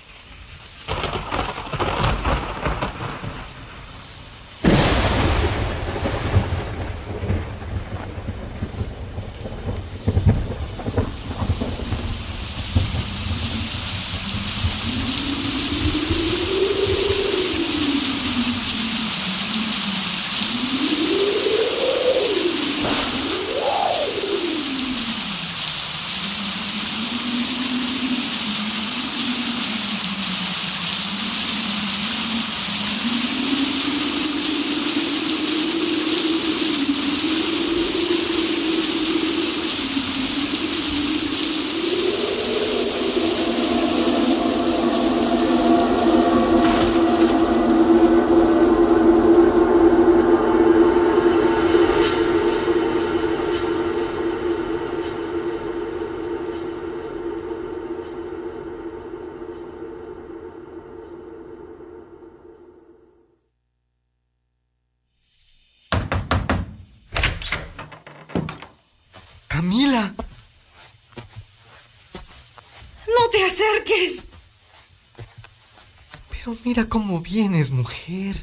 [76.42, 78.34] Pero mira cómo vienes, mujer.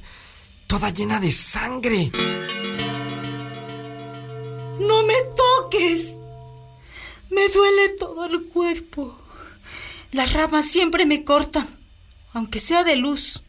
[0.67, 2.11] Toda llena de sangre.
[4.79, 6.15] No me toques.
[7.31, 9.19] Me duele todo el cuerpo.
[10.11, 11.67] Las ramas siempre me cortan,
[12.33, 13.41] aunque sea de luz.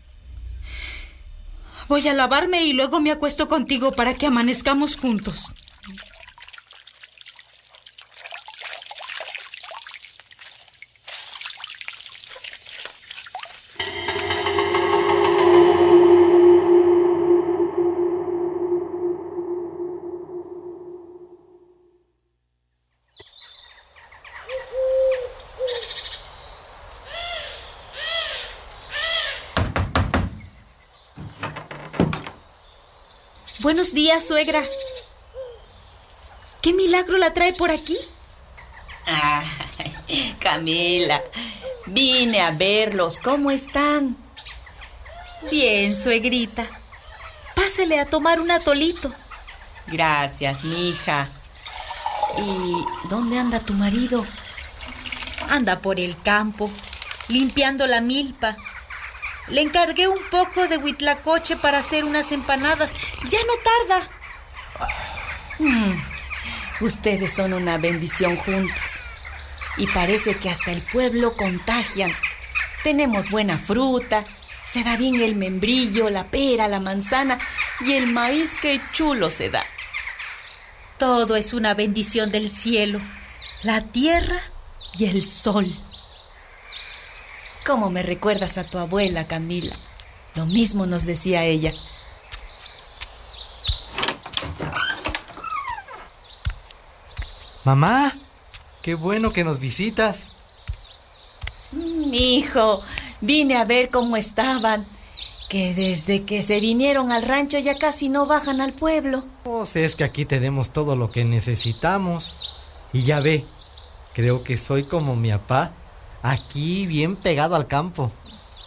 [1.89, 5.55] Voy a lavarme y luego me acuesto contigo para que amanezcamos juntos.
[33.79, 34.61] Buenos días, suegra.
[36.61, 37.97] ¿Qué milagro la trae por aquí?
[39.07, 39.45] Ah,
[40.41, 41.23] Camila.
[41.87, 43.21] Vine a verlos.
[43.21, 44.17] ¿Cómo están?
[45.49, 46.67] Bien, suegrita.
[47.55, 49.15] Pásele a tomar un atolito.
[49.87, 51.29] Gracias, mija.
[52.37, 54.27] ¿Y dónde anda tu marido?
[55.51, 56.69] Anda por el campo,
[57.29, 58.57] limpiando la milpa.
[59.51, 62.93] Le encargué un poco de huitlacoche para hacer unas empanadas.
[63.31, 63.53] Ya no
[63.89, 64.09] tarda.
[65.59, 69.05] Mm, ustedes son una bendición juntos.
[69.77, 72.11] Y parece que hasta el pueblo contagian.
[72.83, 74.25] Tenemos buena fruta,
[74.65, 77.39] se da bien el membrillo, la pera, la manzana
[77.81, 79.65] y el maíz que chulo se da.
[80.99, 83.01] Todo es una bendición del cielo,
[83.63, 84.41] la tierra
[84.95, 85.73] y el sol.
[87.69, 89.77] ¿Cómo me recuerdas a tu abuela, Camila?
[90.35, 91.75] Lo mismo nos decía ella.
[97.65, 98.17] Mamá,
[98.81, 100.33] qué bueno que nos visitas.
[101.73, 102.81] Mm, hijo,
[103.21, 104.87] vine a ver cómo estaban.
[105.51, 109.27] Que desde que se vinieron al rancho ya casi no bajan al pueblo.
[109.45, 112.65] Pues es que aquí tenemos todo lo que necesitamos.
[112.95, 113.45] Y ya ve,
[114.15, 115.75] creo que soy como mi papá,
[116.23, 118.11] aquí bien pegado al campo.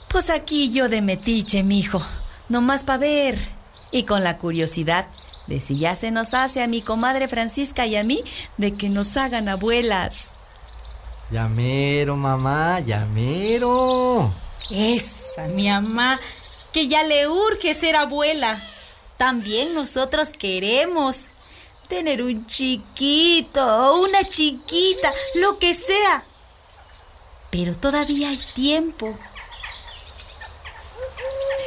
[0.10, 2.02] Pues aquí yo de metiche, mijo,
[2.49, 3.38] nomás para ver.
[3.94, 5.07] Y con la curiosidad
[5.48, 8.23] de si ya se nos hace a mi comadre Francisca y a mí
[8.57, 10.30] de que nos hagan abuelas.
[11.30, 14.34] Llamero, mamá, llamero.
[14.69, 16.19] Esa, mi mamá,
[16.73, 18.61] que ya le urge ser abuela.
[19.18, 21.30] También nosotros queremos
[21.88, 26.26] tener un chiquito o una chiquita, lo que sea.
[27.52, 29.18] Pero todavía hay tiempo.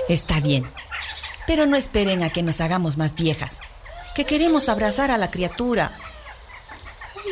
[0.09, 0.69] Está bien,
[1.47, 3.61] pero no esperen a que nos hagamos más viejas,
[4.17, 5.93] que queremos abrazar a la criatura.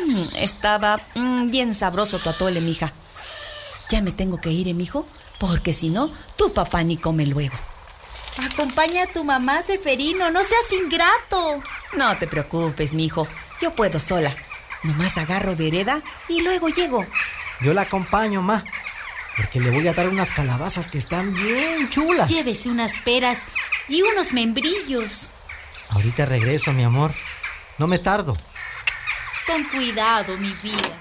[0.07, 2.93] Mm, estaba mm, bien sabroso tu atole, mija.
[3.89, 5.05] Ya me tengo que ir, ¿eh, mijo,
[5.39, 7.55] porque si no, tu papá ni come luego.
[8.51, 11.61] Acompaña a tu mamá, Seferino, no seas ingrato.
[11.95, 13.27] No te preocupes, mijo,
[13.61, 14.35] yo puedo sola.
[14.81, 17.05] Nomás agarro vereda y luego llego.
[17.63, 18.63] Yo la acompaño, ma.
[19.37, 22.29] Porque le voy a dar unas calabazas que están bien chulas.
[22.29, 23.39] Llévese unas peras
[23.87, 25.31] y unos membrillos.
[25.91, 27.13] Ahorita regreso, mi amor.
[27.77, 28.37] No me tardo.
[29.47, 30.97] Con cuidado, mi vida.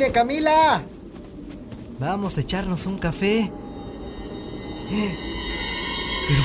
[0.00, 0.82] ¡Ya vine, Camila!
[1.98, 3.52] Vamos a echarnos un café.
[4.88, 6.42] Pero...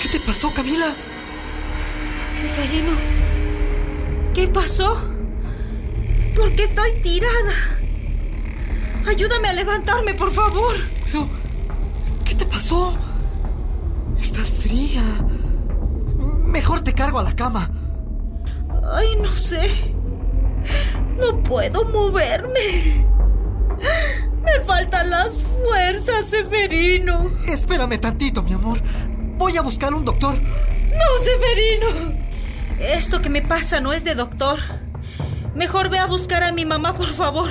[0.00, 0.94] ¿Qué, te pasó, Camila?
[2.32, 2.92] Seferino,
[4.32, 4.96] ¿qué pasó?
[6.34, 7.52] ¿Por qué estoy tirada?
[9.06, 10.76] Ayúdame a levantarme, por favor.
[11.04, 11.28] Pero...
[12.24, 12.96] ¿Qué te pasó?
[14.18, 15.02] Estás fría.
[16.46, 17.70] Mejor te cargo a la cama.
[18.94, 19.89] Ay, no sé.
[21.20, 23.06] No puedo moverme.
[24.42, 27.30] Me faltan las fuerzas, Seferino.
[27.46, 28.80] Espérame tantito, mi amor.
[29.38, 30.40] Voy a buscar un doctor.
[30.40, 32.18] No, Seferino.
[32.78, 34.58] Esto que me pasa no es de doctor.
[35.54, 37.50] Mejor ve a buscar a mi mamá, por favor.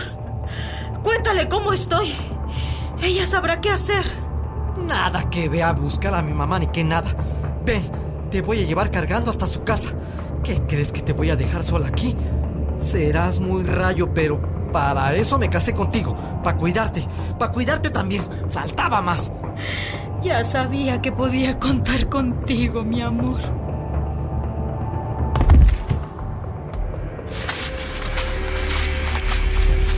[1.04, 2.14] Cuéntale cómo estoy.
[3.04, 4.04] Ella sabrá qué hacer.
[4.78, 7.16] Nada que vea a buscar a mi mamá ni que nada.
[7.66, 7.84] Ven,
[8.32, 9.90] te voy a llevar cargando hasta su casa.
[10.44, 12.16] ¿Qué crees que te voy a dejar sola aquí?
[12.80, 14.41] Serás muy rayo, pero
[14.72, 16.15] para eso me casé contigo.
[16.43, 17.03] Para cuidarte.
[17.38, 18.23] Para cuidarte también.
[18.49, 19.31] Faltaba más.
[20.23, 23.41] Ya sabía que podía contar contigo, mi amor.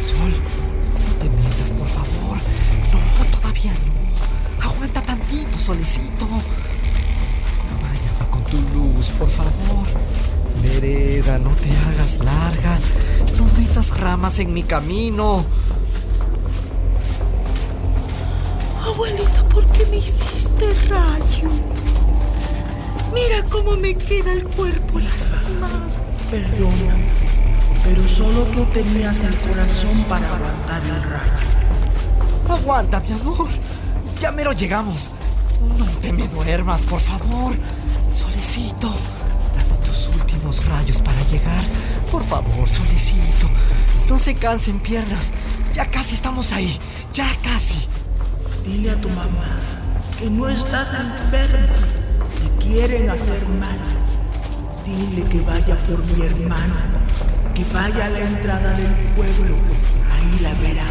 [0.02, 2.38] Sol, no te metas, por favor.
[2.92, 4.64] No, todavía no.
[4.70, 6.28] Aguanta tantito, solecito.
[7.82, 9.88] Vaya, con tu luz, por favor.
[10.62, 12.80] Vereda, no te hagas larga.
[13.38, 15.46] No metas ramas en mi camino.
[18.86, 21.50] Abuelita, ¿por qué me hiciste rayo?
[23.14, 25.82] Mira cómo me queda el cuerpo lastimado.
[26.30, 27.06] Perdóname.
[27.84, 31.42] Pero solo tú tenías el corazón para aguantar el rayo.
[32.50, 33.50] Aguanta, mi amor.
[34.22, 35.10] Ya mero llegamos.
[35.78, 37.54] No te me duermas, por favor.
[38.16, 38.92] Solecito,
[39.92, 41.66] tus últimos rayos para llegar.
[42.12, 43.50] Por favor, Solecito.
[44.10, 45.32] No se cansen piernas.
[45.74, 46.80] Ya casi estamos ahí.
[47.14, 47.88] Ya casi.
[48.66, 49.60] Dile a tu mamá
[50.18, 51.68] que no estás enfermo.
[52.40, 53.78] Te quieren hacer mal.
[54.86, 56.76] Dile que vaya por mi hermano.
[57.54, 59.56] Que vaya a la entrada del pueblo.
[60.14, 60.88] Ahí la verá.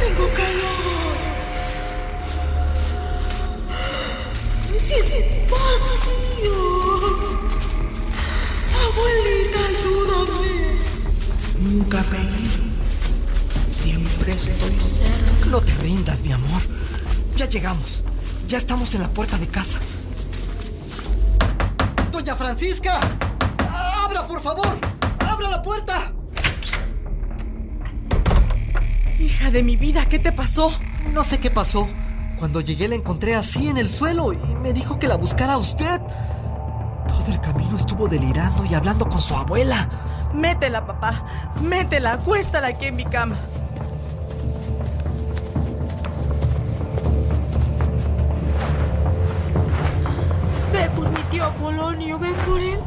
[0.00, 1.16] Tengo calor.
[4.72, 5.14] Me siento
[5.50, 7.39] vacío.
[8.88, 10.78] Abuelita, ayúdame.
[11.58, 12.64] Nunca me he ido.
[13.72, 15.46] Siempre estoy cerca.
[15.50, 16.62] No te rindas, mi amor.
[17.36, 18.04] Ya llegamos.
[18.48, 19.78] Ya estamos en la puerta de casa.
[22.10, 22.98] ¡Doña Francisca!
[24.04, 24.78] ¡Abra, por favor!
[25.20, 26.12] ¡Abra la puerta!
[29.18, 30.72] Hija de mi vida, ¿qué te pasó?
[31.12, 31.88] No sé qué pasó.
[32.38, 35.58] Cuando llegué la encontré así en el suelo y me dijo que la buscara a
[35.58, 36.00] usted.
[37.30, 39.88] Todo el camino estuvo delirando y hablando con su abuela.
[40.34, 41.12] Métela, papá.
[41.62, 42.14] Métela.
[42.14, 43.36] Acuéstala aquí en mi cama.
[50.72, 52.80] Ve por mi tío Apolonio, ven por él.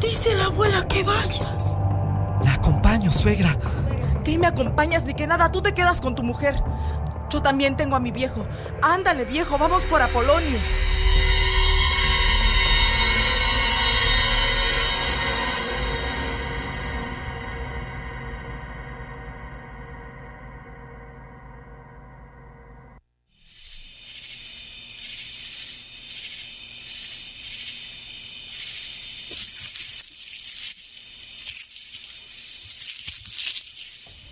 [0.00, 1.84] Dice la abuela que vayas.
[2.42, 3.56] La acompaño, suegra.
[4.24, 5.52] ¿Qué me acompañas ni que nada?
[5.52, 6.60] Tú te quedas con tu mujer.
[7.28, 8.44] Yo también tengo a mi viejo.
[8.82, 10.58] Ándale, viejo, vamos por Apolonio.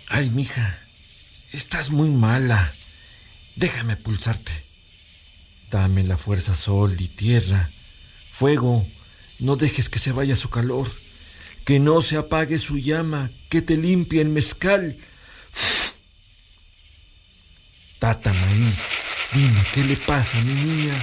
[0.09, 0.79] Ay, mija,
[1.53, 2.73] estás muy mala.
[3.55, 4.51] Déjame pulsarte.
[5.69, 7.69] Dame la fuerza sol y tierra.
[8.31, 8.83] Fuego,
[9.37, 10.91] no dejes que se vaya su calor.
[11.63, 14.97] Que no se apague su llama, que te limpie el mezcal.
[17.99, 18.79] Tata Maíz,
[19.33, 20.95] dime, ¿qué le pasa a mi niña?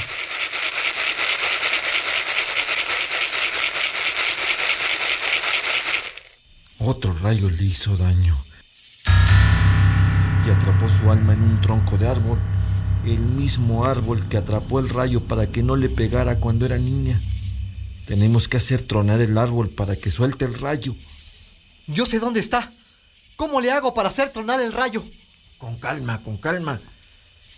[6.78, 8.46] Otro rayo le hizo daño
[10.46, 12.38] y atrapó su alma en un tronco de árbol,
[13.04, 17.20] el mismo árbol que atrapó el rayo para que no le pegara cuando era niña.
[18.06, 20.94] Tenemos que hacer tronar el árbol para que suelte el rayo.
[21.88, 22.70] Yo sé dónde está.
[23.34, 25.04] ¿Cómo le hago para hacer tronar el rayo?
[25.58, 26.80] Con calma, con calma.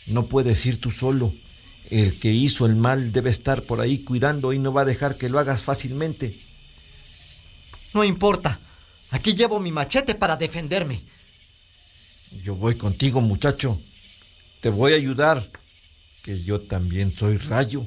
[0.06, 1.30] No puedes ir tú solo.
[1.90, 5.16] El que hizo el mal debe estar por ahí cuidando y no va a dejar
[5.16, 6.38] que lo hagas fácilmente.
[7.92, 8.58] No importa.
[9.10, 11.02] Aquí llevo mi machete para defenderme.
[12.42, 13.80] Yo voy contigo, muchacho.
[14.60, 15.48] Te voy a ayudar,
[16.22, 17.86] que yo también soy rayo.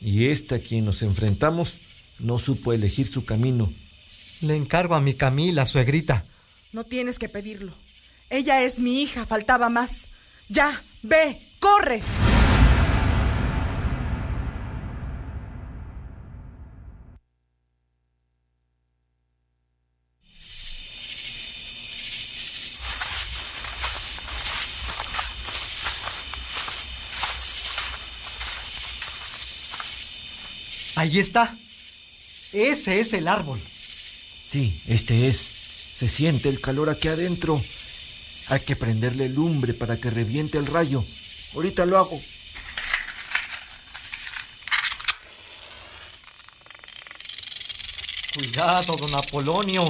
[0.00, 1.80] Y este a quien nos enfrentamos
[2.18, 3.72] no supo elegir su camino.
[4.42, 6.24] Le encargo a mi Camila, suegrita.
[6.72, 7.72] No tienes que pedirlo.
[8.28, 10.06] Ella es mi hija, faltaba más.
[10.48, 12.02] Ya, ve, corre.
[31.06, 31.54] Ahí está.
[32.52, 33.62] Ese es el árbol.
[33.62, 35.38] Sí, este es.
[35.38, 37.62] Se siente el calor aquí adentro.
[38.48, 41.04] Hay que prenderle lumbre para que reviente el rayo.
[41.54, 42.20] Ahorita lo hago.
[48.34, 49.84] Cuidado, don Apolonio.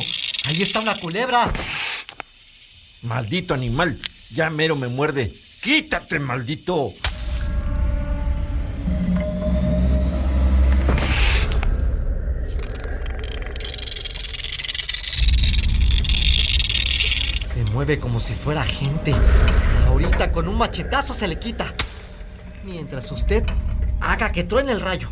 [0.45, 1.51] Ahí está una culebra.
[3.01, 3.99] Maldito animal.
[4.33, 5.35] Ya mero me muerde.
[5.63, 6.93] Quítate, maldito.
[17.57, 19.15] Se mueve como si fuera gente.
[19.87, 21.73] Ahorita con un machetazo se le quita.
[22.65, 23.45] Mientras usted
[24.01, 25.09] haga que truene el rayo.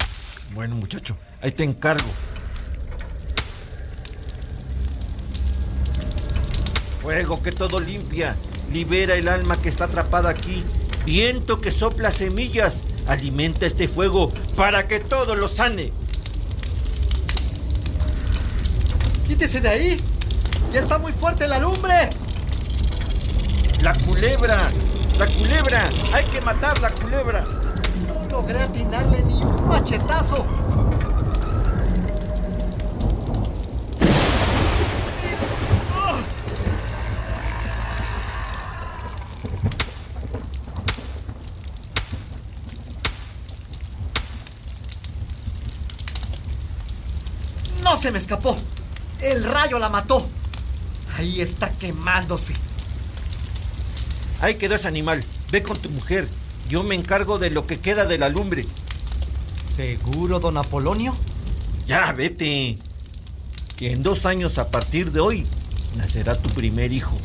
[0.55, 2.09] Bueno, muchacho, ahí te encargo.
[7.01, 8.35] Fuego que todo limpia.
[8.73, 10.65] Libera el alma que está atrapada aquí.
[11.07, 12.81] Viento que sopla semillas.
[13.07, 15.93] Alimenta este fuego para que todo lo sane.
[19.29, 20.01] ¡Quítese de ahí!
[20.73, 22.11] ¡Ya está muy fuerte la lumbre!
[23.85, 24.71] ¡La culebra!
[25.19, 25.91] ¡La culebra!
[26.15, 27.45] ¡Hay que matar la culebra!
[28.09, 30.47] No logré atinarle ni un machetazo.
[47.83, 48.57] ¡No se me escapó!
[49.21, 50.27] ¡El rayo la mató!
[51.19, 52.64] Ahí está quemándose.
[54.45, 55.25] Ahí quedó ese animal.
[55.51, 56.29] Ve con tu mujer.
[56.69, 58.67] Yo me encargo de lo que queda de la lumbre.
[59.75, 61.17] ¿Seguro, don Apolonio?
[61.87, 62.77] Ya, vete.
[63.79, 65.47] Que en dos años a partir de hoy
[65.97, 67.17] nacerá tu primer hijo.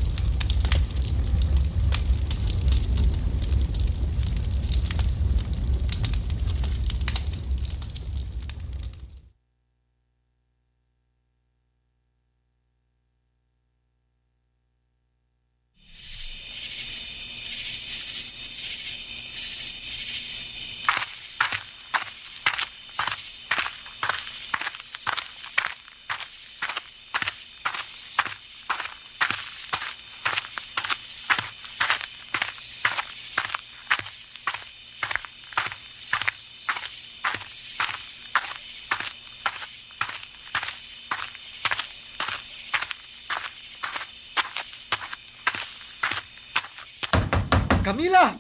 [47.90, 48.38] ¡Camila!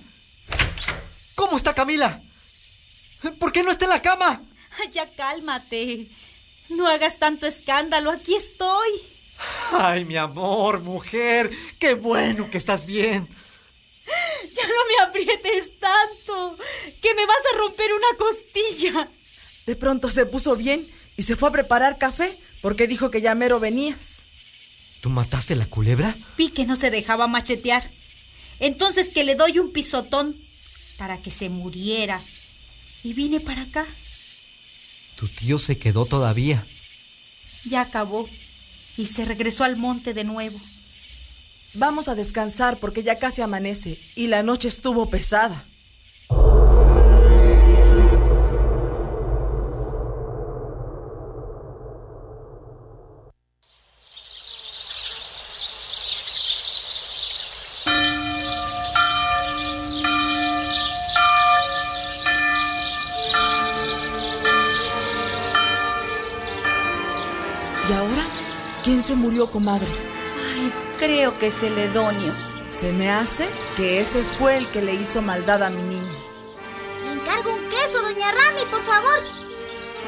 [1.33, 2.21] ¿Cómo está Camila?
[3.39, 4.39] ¿Por qué no está en la cama?
[4.93, 6.07] Ya cálmate.
[6.69, 8.11] No hagas tanto escándalo.
[8.11, 8.89] Aquí estoy.
[9.71, 11.49] Ay, mi amor, mujer.
[11.79, 13.27] Qué bueno que estás bien.
[14.55, 16.57] Ya no me aprietes tanto.
[17.01, 19.07] Que me vas a romper una costilla.
[19.67, 20.85] De pronto se puso bien
[21.15, 24.23] y se fue a preparar café porque dijo que ya mero venías.
[25.01, 26.15] ¿Tú mataste la culebra?
[26.37, 27.83] Vi que no se dejaba machetear.
[28.59, 30.35] Entonces que le doy un pisotón
[30.97, 32.19] para que se muriera.
[33.03, 33.85] Y vine para acá.
[35.19, 36.65] Tu tío se quedó todavía.
[37.65, 38.29] Ya acabó.
[38.95, 40.57] Y se regresó al monte de nuevo.
[41.73, 45.65] Vamos a descansar porque ya casi amanece y la noche estuvo pesada.
[69.59, 69.87] Comadre?
[70.55, 72.33] Ay, creo que es Celedonio.
[72.69, 73.45] Se me hace
[73.75, 76.13] que ese fue el que le hizo maldad a mi niña.
[77.03, 79.19] Le encargo un queso, doña Rami, por favor.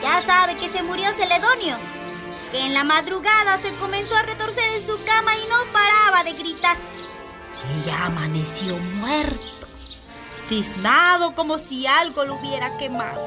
[0.01, 1.75] Ya sabe que se murió Celedonio.
[2.51, 6.31] Que en la madrugada se comenzó a retorcer en su cama y no paraba de
[6.31, 6.77] gritar.
[7.75, 9.67] Y ya amaneció muerto.
[10.47, 13.21] Tiznado como si algo lo hubiera quemado.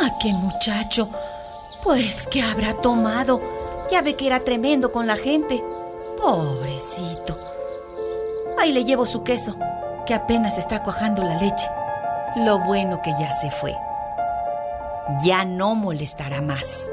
[0.00, 1.08] Ah, qué muchacho.
[1.84, 3.42] Pues, ¿qué habrá tomado?
[3.90, 5.62] Ya ve que era tremendo con la gente.
[6.16, 7.38] Pobrecito.
[8.58, 9.54] Ahí le llevo su queso,
[10.06, 11.68] que apenas está cuajando la leche.
[12.36, 13.76] Lo bueno que ya se fue.
[15.22, 16.90] Ya no molestará más.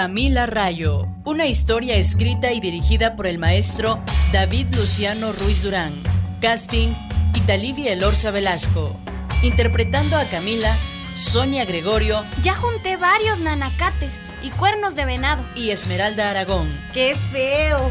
[0.00, 4.02] Camila Rayo, una historia escrita y dirigida por el maestro
[4.32, 5.92] David Luciano Ruiz Durán.
[6.40, 6.94] Casting,
[7.34, 8.96] Italivia Elorza Velasco.
[9.42, 10.74] Interpretando a Camila,
[11.14, 12.24] Sonia Gregorio.
[12.40, 15.44] Ya junté varios nanacates y cuernos de venado.
[15.54, 16.74] Y Esmeralda Aragón.
[16.94, 17.90] ¡Qué feo!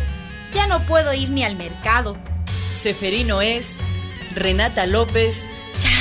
[0.51, 2.17] Ya no puedo ir ni al mercado.
[2.71, 3.83] Seferino es
[4.33, 5.47] Renata López.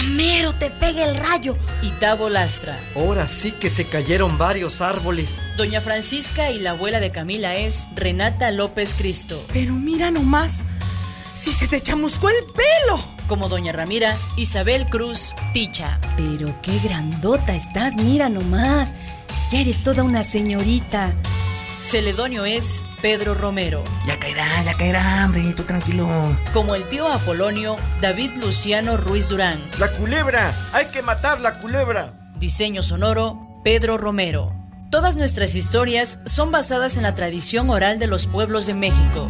[0.09, 1.59] Chamero, te pegue el rayo.
[1.83, 2.81] Y Tavo Lastra.
[2.97, 5.45] Ahora sí que se cayeron varios árboles.
[5.59, 9.45] Doña Francisca y la abuela de Camila es Renata López Cristo.
[9.53, 10.63] Pero mira nomás,
[11.39, 13.05] si se te chamuscó el pelo.
[13.27, 15.99] Como Doña Ramira, Isabel Cruz Ticha.
[16.17, 18.95] Pero qué grandota estás, mira nomás.
[19.53, 21.13] Ya eres toda una señorita.
[21.81, 23.85] Celedonio es Pedro Romero.
[24.07, 26.09] Ya caerá, ya caerá, hombre, tú tranquilo.
[26.53, 29.61] Como el tío Apolonio, David Luciano Ruiz Durán.
[29.79, 30.53] ¡La culebra!
[30.73, 32.13] ¡Hay que matar la culebra!
[32.39, 34.53] Diseño sonoro, Pedro Romero.
[34.91, 39.29] Todas nuestras historias son basadas en la tradición oral de los pueblos de México.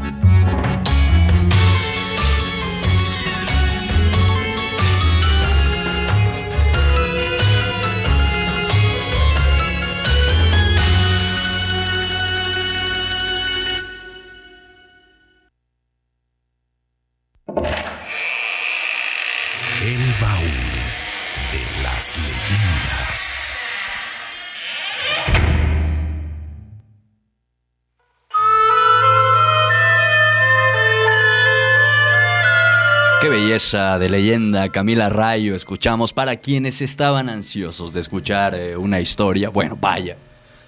[33.48, 39.48] De leyenda, Camila Rayo, escuchamos para quienes estaban ansiosos de escuchar eh, una historia.
[39.48, 40.18] Bueno, vaya,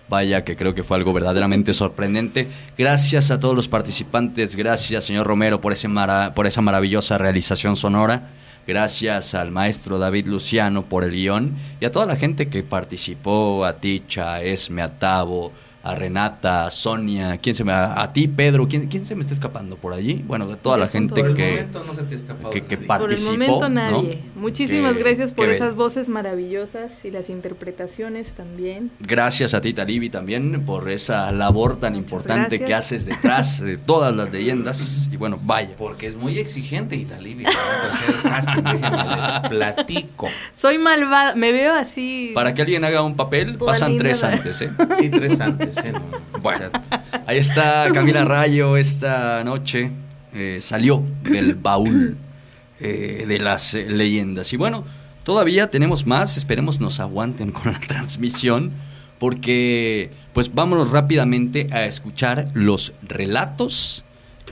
[0.08, 2.48] vaya que creo que fue algo verdaderamente sorprendente.
[2.78, 5.88] Gracias a todos los participantes, gracias señor Romero por, ese
[6.34, 8.30] por esa maravillosa realización sonora.
[8.66, 13.66] Gracias al maestro David Luciano por el guion y a toda la gente que participó,
[13.66, 15.52] a Ticha, Esme, a Tavo,
[15.82, 19.22] a Renata, a Sonia, ¿quién se me, a, a ti Pedro, ¿quién, ¿quién se me
[19.22, 20.22] está escapando por allí?
[20.26, 22.16] Bueno, a toda la gente Por que, no se te
[22.50, 22.76] que, que nadie.
[22.76, 23.30] Por el participó.
[23.32, 23.68] momento ¿no?
[23.70, 24.22] nadie.
[24.36, 28.90] Muchísimas Que- gracias por esas voces maravillosas y las interpretaciones también.
[29.00, 34.14] Gracias a ti, Talibi, también por esa labor tan importante que haces detrás de todas
[34.14, 35.08] las leyendas.
[35.10, 35.74] Y bueno, vaya.
[35.78, 40.28] Porque es muy exigente Italibi para hacer casting, déjenme les platico.
[40.54, 42.32] Soy malvada, me veo así.
[42.34, 44.70] Para que alguien haga un papel, pasan tres antes, ¿eh?
[44.98, 45.69] Sí, tres antes,
[46.42, 46.70] Bueno,
[47.26, 49.90] ahí está Camila Rayo esta noche.
[50.32, 52.16] eh, salió del baúl
[52.78, 54.52] eh, de las eh, leyendas.
[54.52, 54.84] Y bueno,
[55.22, 56.36] todavía tenemos más.
[56.36, 58.70] Esperemos nos aguanten con la transmisión.
[59.18, 64.02] Porque, pues vámonos rápidamente a escuchar los relatos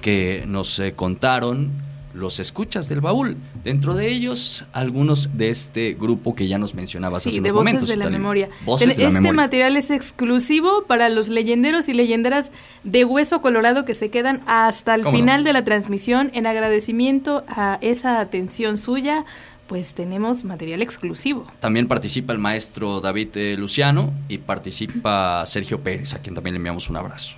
[0.02, 1.88] que nos contaron
[2.18, 3.36] los escuchas del baúl.
[3.64, 7.52] Dentro de ellos, algunos de este grupo que ya nos mencionabas Sí, hace de unos
[7.54, 7.88] voces momentos.
[7.88, 8.48] de la memoria.
[8.64, 9.42] Voces Ten- de la este memoria.
[9.42, 12.52] material es exclusivo para los leyenderos y leyenderas
[12.84, 17.78] de Hueso Colorado que se quedan hasta el final de la transmisión en agradecimiento a
[17.80, 19.24] esa atención suya.
[19.68, 21.44] Pues tenemos material exclusivo.
[21.60, 26.56] También participa el maestro David eh, Luciano y participa Sergio Pérez, a quien también le
[26.56, 27.36] enviamos un abrazo.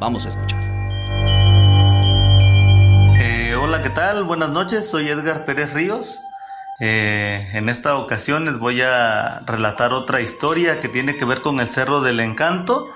[0.00, 1.61] Vamos a escuchar.
[3.64, 4.24] Hola, ¿qué tal?
[4.24, 6.18] Buenas noches, soy Edgar Pérez Ríos.
[6.80, 11.60] Eh, en esta ocasión les voy a relatar otra historia que tiene que ver con
[11.60, 12.88] el Cerro del Encanto,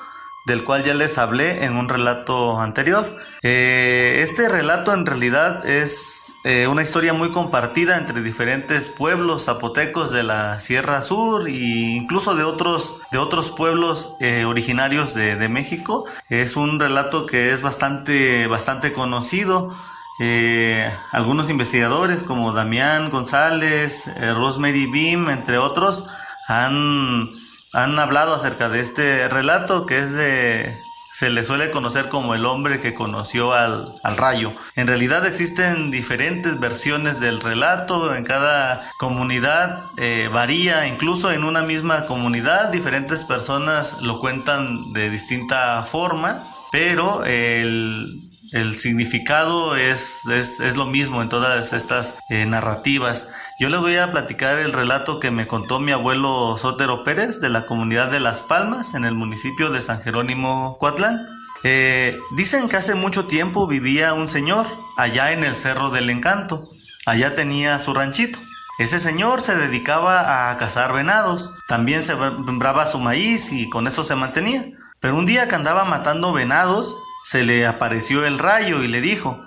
[0.44, 3.16] del cual ya les hablé en un relato anterior.
[3.44, 10.10] Eh, este relato en realidad es eh, una historia muy compartida entre diferentes pueblos zapotecos
[10.10, 16.06] de la Sierra Sur e incluso de otros, de otros pueblos originarios de, de México.
[16.28, 19.72] Es un relato que es bastante, bastante conocido.
[20.18, 26.08] Eh, algunos investigadores como Damián González, eh, Rosemary Beam, entre otros,
[26.48, 27.28] han,
[27.74, 30.78] han hablado acerca de este relato que es de...
[31.12, 34.52] Se le suele conocer como el hombre que conoció al, al rayo.
[34.74, 38.14] En realidad existen diferentes versiones del relato.
[38.14, 45.08] En cada comunidad eh, varía, incluso en una misma comunidad, diferentes personas lo cuentan de
[45.08, 48.25] distinta forma, pero el,
[48.56, 53.30] el significado es, es, es, lo mismo en todas estas eh, narrativas.
[53.58, 57.50] Yo les voy a platicar el relato que me contó mi abuelo Sotero Pérez de
[57.50, 61.26] la comunidad de Las Palmas en el municipio de San Jerónimo Coatlán.
[61.64, 64.66] Eh, dicen que hace mucho tiempo vivía un señor
[64.96, 66.66] allá en el Cerro del Encanto.
[67.04, 68.38] Allá tenía su ranchito.
[68.78, 71.50] Ese señor se dedicaba a cazar venados.
[71.68, 74.64] También se sembraba su maíz y con eso se mantenía.
[75.00, 76.96] Pero un día que andaba matando venados,
[77.26, 79.42] se le apareció el rayo y le dijo,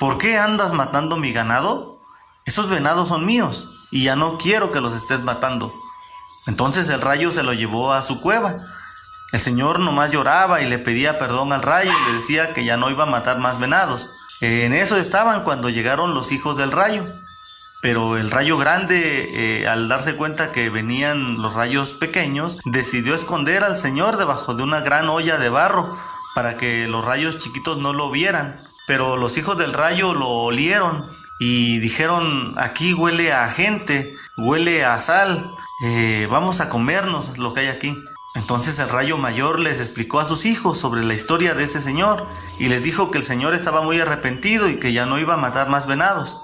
[0.00, 2.00] ¿por qué andas matando mi ganado?
[2.46, 5.72] Esos venados son míos y ya no quiero que los estés matando.
[6.48, 8.56] Entonces el rayo se lo llevó a su cueva.
[9.30, 12.76] El señor nomás lloraba y le pedía perdón al rayo y le decía que ya
[12.76, 14.10] no iba a matar más venados.
[14.40, 17.06] En eso estaban cuando llegaron los hijos del rayo.
[17.82, 23.62] Pero el rayo grande, eh, al darse cuenta que venían los rayos pequeños, decidió esconder
[23.62, 25.96] al señor debajo de una gran olla de barro
[26.34, 28.60] para que los rayos chiquitos no lo vieran.
[28.86, 31.04] Pero los hijos del rayo lo olieron
[31.38, 35.50] y dijeron, aquí huele a gente, huele a sal,
[35.84, 37.96] eh, vamos a comernos lo que hay aquí.
[38.34, 42.26] Entonces el rayo mayor les explicó a sus hijos sobre la historia de ese señor
[42.58, 45.38] y les dijo que el señor estaba muy arrepentido y que ya no iba a
[45.38, 46.42] matar más venados.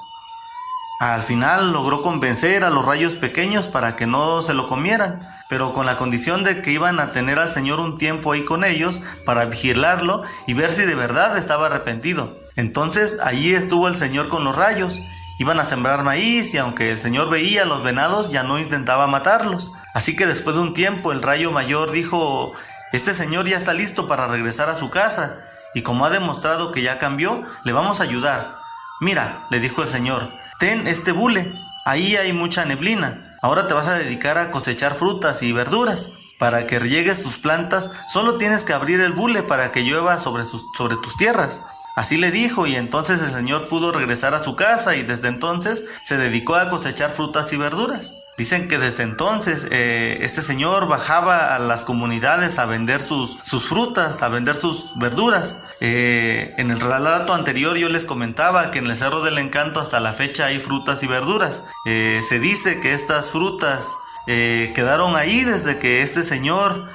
[1.01, 5.73] Al final logró convencer a los rayos pequeños para que no se lo comieran, pero
[5.73, 9.01] con la condición de que iban a tener al Señor un tiempo ahí con ellos
[9.25, 12.39] para vigilarlo y ver si de verdad estaba arrepentido.
[12.57, 15.01] Entonces allí estuvo el Señor con los rayos.
[15.39, 19.07] Iban a sembrar maíz y aunque el Señor veía a los venados ya no intentaba
[19.07, 19.73] matarlos.
[19.95, 22.53] Así que después de un tiempo el rayo mayor dijo,
[22.93, 25.31] este Señor ya está listo para regresar a su casa
[25.75, 28.57] y como ha demostrado que ya cambió, le vamos a ayudar.
[29.01, 31.55] Mira, le dijo el Señor, ten este bule,
[31.85, 33.28] ahí hay mucha neblina.
[33.41, 36.13] Ahora te vas a dedicar a cosechar frutas y verduras.
[36.39, 40.45] Para que riegues tus plantas, solo tienes que abrir el bule para que llueva sobre,
[40.45, 41.63] sobre tus tierras.
[41.97, 45.87] Así le dijo y entonces el señor pudo regresar a su casa y desde entonces
[46.03, 48.13] se dedicó a cosechar frutas y verduras.
[48.39, 53.69] Dicen que desde entonces eh, este señor bajaba a las comunidades a vender sus, sus
[53.69, 55.65] frutas, a vender sus verduras.
[55.81, 59.99] Eh, en el relato anterior yo les comentaba que en el Cerro del Encanto hasta
[59.99, 61.67] la fecha hay frutas y verduras.
[61.85, 63.97] Eh, se dice que estas frutas
[64.27, 66.91] quedaron ahí desde que este señor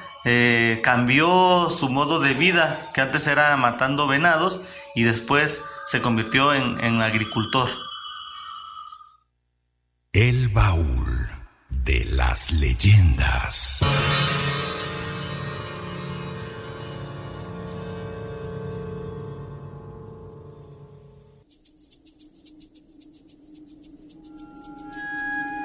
[0.84, 4.62] cambió su modo de vida, que antes era matando venados,
[4.94, 7.70] y después se convirtió en, en agricultor.
[10.14, 11.33] El baúl
[11.84, 13.80] de las leyendas.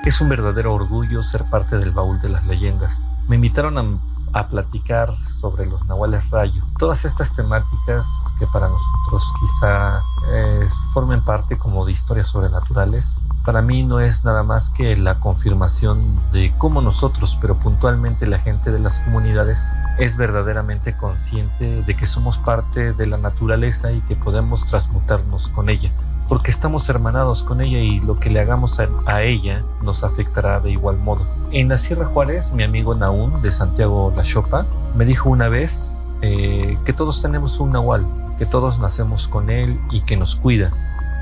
[0.04, 3.04] Es un verdadero orgullo ser parte del baúl de las leyendas.
[3.28, 4.00] Me invitaron
[4.32, 6.62] a, platicar sobre los nahuales rayo.
[6.78, 8.06] Todas estas temáticas
[8.38, 10.00] que para nosotros quizá
[10.32, 13.16] eh, formen parte como de historias sobrenaturales,
[13.48, 15.98] para mí no es nada más que la confirmación
[16.34, 22.04] de cómo nosotros, pero puntualmente la gente de las comunidades, es verdaderamente consciente de que
[22.04, 25.90] somos parte de la naturaleza y que podemos transmutarnos con ella,
[26.28, 30.72] porque estamos hermanados con ella y lo que le hagamos a, ella nos afectará de
[30.72, 31.26] igual modo.
[31.50, 36.04] En la Sierra Juárez, mi amigo Naún de Santiago La Chopa me dijo una vez
[36.20, 38.06] eh, que todos tenemos un nahual,
[38.36, 40.70] que todos nacemos con él y que nos cuida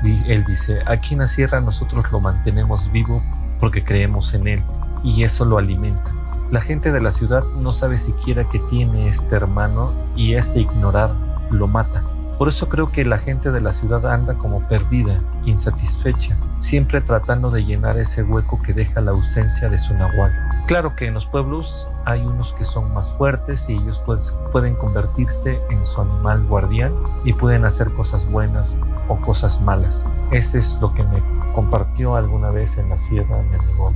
[0.03, 3.21] él dice, aquí en la sierra nosotros lo mantenemos vivo
[3.59, 4.63] porque creemos en él
[5.03, 6.11] y eso lo alimenta.
[6.51, 11.11] La gente de la ciudad no sabe siquiera que tiene este hermano y ese ignorar
[11.51, 12.03] lo mata.
[12.37, 17.49] Por eso creo que la gente de la ciudad anda como perdida, insatisfecha, siempre tratando
[17.49, 20.31] de llenar ese hueco que deja la ausencia de su nahual.
[20.67, 24.75] Claro que en los pueblos hay unos que son más fuertes y ellos pues, pueden
[24.75, 28.75] convertirse en su animal guardián y pueden hacer cosas buenas
[29.07, 30.11] o cosas malas.
[30.31, 31.23] Ese es lo que me
[31.53, 33.93] compartió alguna vez en la sierra mi amigo.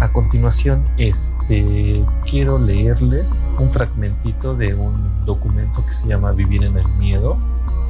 [0.00, 6.78] A continuación, este, quiero leerles un fragmentito de un documento que se llama Vivir en
[6.78, 7.36] el Miedo.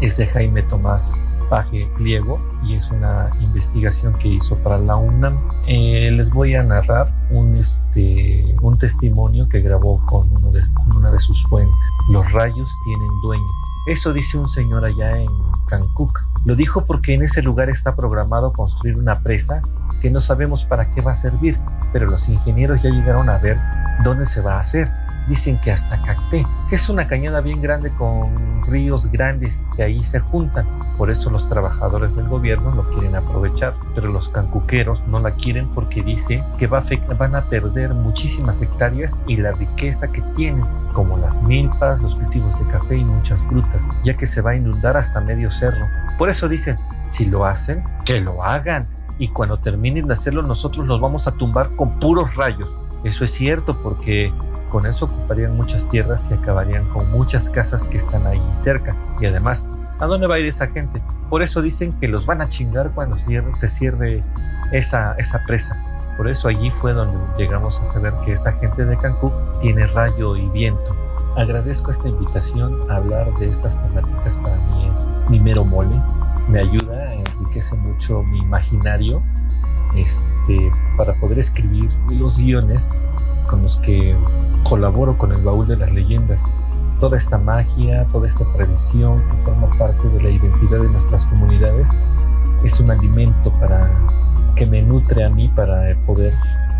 [0.01, 1.15] Es de Jaime Tomás
[1.51, 5.37] Paje Pliego y es una investigación que hizo para la UNAM.
[5.67, 10.97] Eh, les voy a narrar un, este, un testimonio que grabó con, uno de, con
[10.97, 11.75] una de sus fuentes.
[12.09, 13.45] Los rayos tienen dueño.
[13.87, 15.29] Eso dice un señor allá en
[15.67, 16.11] Cancún.
[16.45, 19.63] Lo dijo porque en ese lugar está programado construir una presa
[20.01, 21.59] que no sabemos para qué va a servir,
[21.93, 23.59] pero los ingenieros ya llegaron a ver
[24.05, 24.89] dónde se va a hacer.
[25.29, 30.03] Dicen que hasta Cacté, que es una cañada bien grande con ríos grandes que ahí
[30.03, 30.67] se juntan.
[30.97, 35.69] Por eso los trabajadores del gobierno lo quieren aprovechar, pero los cancuqueros no la quieren
[35.69, 40.65] porque dice que va a van a perder muchísimas hectáreas y la riqueza que tienen,
[40.93, 44.57] como las milpas, los cultivos de café y muchas frutas, ya que se va a
[44.57, 45.87] inundar hasta medio cerro.
[46.19, 46.77] Por eso dicen,
[47.09, 48.87] si lo hacen, que lo hagan
[49.19, 52.69] y cuando terminen de hacerlo nosotros los vamos a tumbar con puros rayos.
[53.05, 54.33] Eso es cierto porque
[54.71, 58.97] con eso ocuparían muchas tierras y acabarían con muchas casas que están ahí cerca.
[59.21, 59.69] Y además,
[59.99, 61.03] ¿a dónde va a ir esa gente?
[61.29, 64.23] Por eso dicen que los van a chingar cuando se cierre
[64.73, 65.79] esa, esa presa.
[66.17, 70.37] Por eso allí fue donde llegamos a saber que esa gente de Cancún tiene rayo
[70.37, 70.91] y viento.
[71.37, 74.35] Agradezco esta invitación a hablar de estas temáticas.
[74.43, 76.01] Para mí es mi mero mole.
[76.49, 77.11] Me ayuda
[77.41, 79.23] enriquece mucho mi imaginario
[79.97, 83.07] este, para poder escribir los guiones
[83.47, 84.17] con los que
[84.65, 86.43] colaboro con el baúl de las leyendas.
[86.99, 91.89] Toda esta magia, toda esta tradición que forma parte de la identidad de nuestras comunidades
[92.65, 93.91] es un alimento para
[94.55, 96.35] que me nutre a mí para poder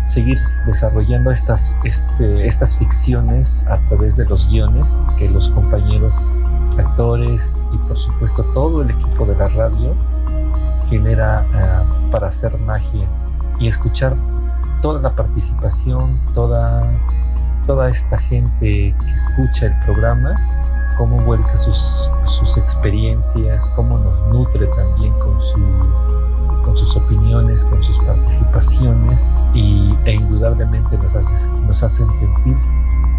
[0.07, 6.33] seguir desarrollando estas, este, estas ficciones a través de los guiones que los compañeros
[6.77, 9.95] actores y por supuesto todo el equipo de la radio
[10.89, 13.07] genera eh, para hacer magia
[13.59, 14.15] y escuchar
[14.81, 16.83] toda la participación, toda,
[17.65, 20.35] toda esta gente que escucha el programa,
[20.97, 25.57] cómo vuelca sus, sus experiencias, cómo nos nutre también con, su,
[26.61, 29.19] con sus opiniones, con sus participaciones
[29.53, 31.33] y, e indudablemente nos, hace,
[31.65, 32.57] nos hacen sentir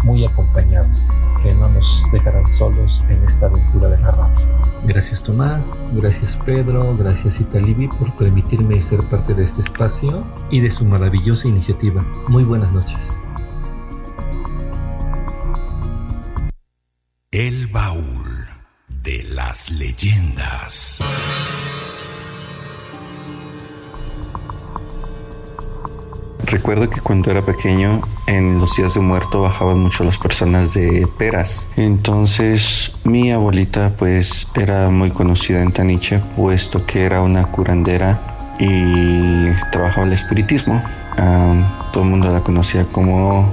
[0.03, 1.05] muy acompañados,
[1.41, 4.47] que no nos dejarán solos en esta aventura de la radio.
[4.85, 10.71] Gracias Tomás, gracias Pedro, gracias Italibi por permitirme ser parte de este espacio y de
[10.71, 12.05] su maravillosa iniciativa.
[12.27, 13.23] Muy buenas noches.
[17.31, 18.47] El baúl
[18.87, 20.99] de las leyendas.
[26.45, 31.07] Recuerdo que cuando era pequeño, en los días de muerto bajaban mucho las personas de
[31.17, 31.67] peras.
[31.77, 38.19] Entonces mi abuelita pues era muy conocida en Taniche, puesto que era una curandera
[38.59, 40.81] y trabajaba el espiritismo.
[41.91, 43.51] todo el mundo la conocía como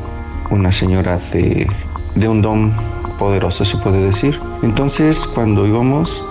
[0.51, 1.69] una señora de,
[2.15, 2.75] de un don
[3.19, 4.41] poderoso, se puede decir.
[4.63, 6.23] Entonces, cuando íbamos,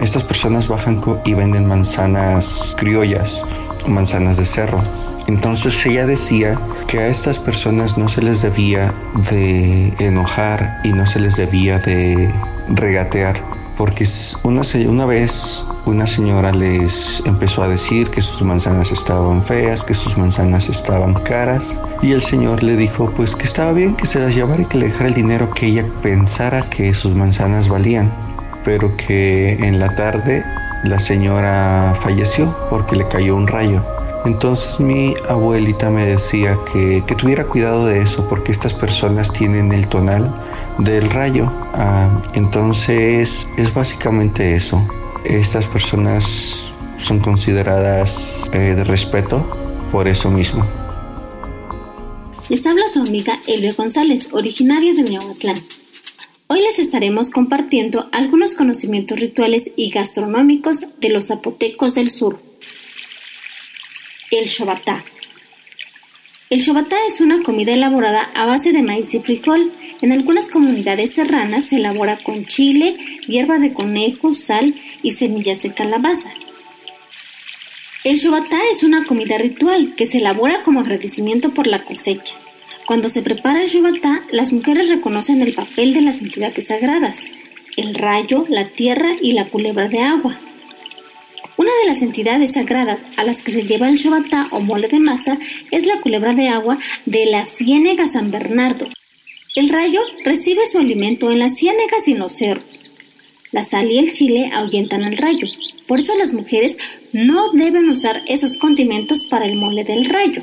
[0.00, 3.42] estas personas bajan y venden manzanas criollas,
[3.86, 4.80] manzanas de cerro.
[5.26, 6.58] Entonces ella decía
[6.88, 8.92] que a estas personas no se les debía
[9.30, 12.30] de enojar y no se les debía de
[12.68, 13.40] regatear,
[13.76, 14.06] porque
[14.42, 19.94] una, una vez una señora les empezó a decir que sus manzanas estaban feas, que
[19.94, 24.20] sus manzanas estaban caras, y el señor le dijo pues que estaba bien que se
[24.20, 28.10] las llevara y que le dejara el dinero que ella pensara que sus manzanas valían,
[28.64, 30.44] pero que en la tarde
[30.84, 33.82] la señora falleció porque le cayó un rayo.
[34.24, 39.72] Entonces mi abuelita me decía que, que tuviera cuidado de eso porque estas personas tienen
[39.72, 40.32] el tonal
[40.78, 41.52] del rayo.
[41.74, 44.80] Ah, entonces es básicamente eso.
[45.24, 46.62] Estas personas
[47.00, 48.16] son consideradas
[48.52, 49.44] eh, de respeto
[49.90, 50.64] por eso mismo.
[52.48, 55.56] Les habla su amiga Elvia González, originaria de Miahuatlán.
[56.48, 62.38] Hoy les estaremos compartiendo algunos conocimientos rituales y gastronómicos de los zapotecos del sur.
[64.32, 65.04] El shobatá.
[66.48, 69.70] El shobatá es una comida elaborada a base de maíz y frijol.
[70.00, 72.96] En algunas comunidades serranas se elabora con chile,
[73.28, 76.30] hierba de conejo, sal y semillas de calabaza.
[78.04, 82.34] El shobatá es una comida ritual que se elabora como agradecimiento por la cosecha.
[82.86, 87.26] Cuando se prepara el shobatá, las mujeres reconocen el papel de las entidades sagradas,
[87.76, 90.40] el rayo, la tierra y la culebra de agua.
[91.62, 94.98] Una de las entidades sagradas a las que se lleva el shobatá o mole de
[94.98, 95.38] masa
[95.70, 96.76] es la culebra de agua
[97.06, 98.88] de la ciénega San Bernardo.
[99.54, 102.80] El rayo recibe su alimento en las ciénegas y en los cerros.
[103.52, 105.46] La sal y el chile ahuyentan al rayo.
[105.86, 106.78] Por eso las mujeres
[107.12, 110.42] no deben usar esos condimentos para el mole del rayo.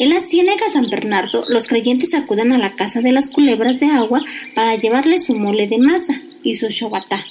[0.00, 3.86] En la ciénega San Bernardo, los creyentes acuden a la casa de las culebras de
[3.86, 4.20] agua
[4.56, 7.24] para llevarles su mole de masa y su shobatá.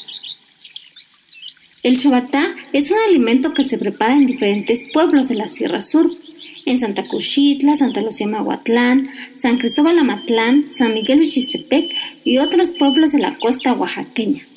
[1.83, 6.09] El chobatá es un alimento que se prepara en diferentes pueblos de la Sierra Sur,
[6.65, 11.93] en Santa Cuchitla, Santa Lucía Mahuatlán, San Cristóbal Amatlán, San Miguel de Chistepec
[12.23, 14.47] y otros pueblos de la costa oaxaqueña.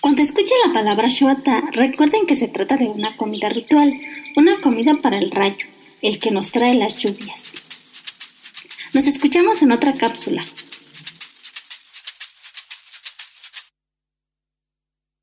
[0.00, 3.92] Cuando escuchen la palabra chobatá, recuerden que se trata de una comida ritual,
[4.34, 5.66] una comida para el rayo,
[6.00, 7.52] el que nos trae las lluvias.
[8.94, 10.42] Nos escuchamos en otra cápsula.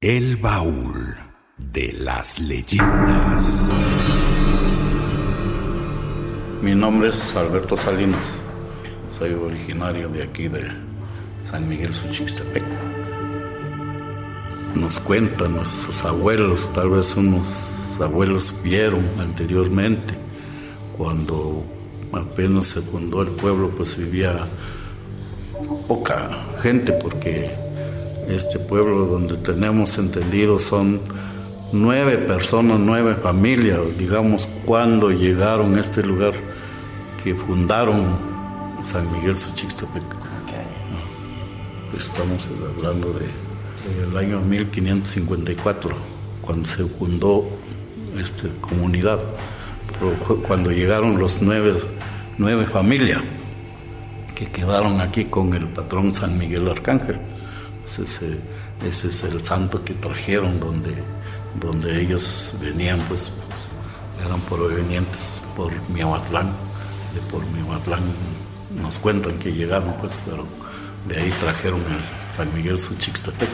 [0.01, 1.17] El baúl
[1.57, 3.67] de las leyendas.
[6.61, 8.21] Mi nombre es Alberto Salinas.
[9.17, 10.71] Soy originario de aquí de
[11.51, 12.63] San Miguel Suchixtepec.
[14.75, 20.13] Nos cuentan nuestros abuelos, tal vez unos abuelos vieron anteriormente,
[20.97, 21.65] cuando
[22.13, 24.47] apenas se fundó el pueblo, pues vivía
[25.89, 26.29] poca
[26.61, 27.68] gente porque
[28.29, 31.01] este pueblo donde tenemos entendido son
[31.71, 36.33] nueve personas, nueve familias, digamos, cuando llegaron a este lugar
[37.23, 38.17] que fundaron
[38.81, 40.03] San Miguel Xochixtepec.
[41.91, 42.47] Pues estamos
[42.77, 45.91] hablando del año 1554,
[46.41, 47.45] cuando se fundó
[48.17, 49.19] esta comunidad.
[50.47, 51.73] cuando llegaron los nueve,
[52.37, 53.21] nueve familias
[54.35, 57.19] que quedaron aquí con el patrón San Miguel Arcángel.
[57.97, 58.39] Ese,
[58.83, 60.95] es el santo que trajeron donde,
[61.59, 63.71] donde ellos venían, pues, pues
[64.23, 66.53] eran provenientes por Miahuatlán,
[67.15, 68.03] de por Miahuatlán
[68.79, 70.45] nos cuentan que llegaron, pues, pero
[71.07, 73.49] de ahí trajeron el San Miguel Suchixtepec.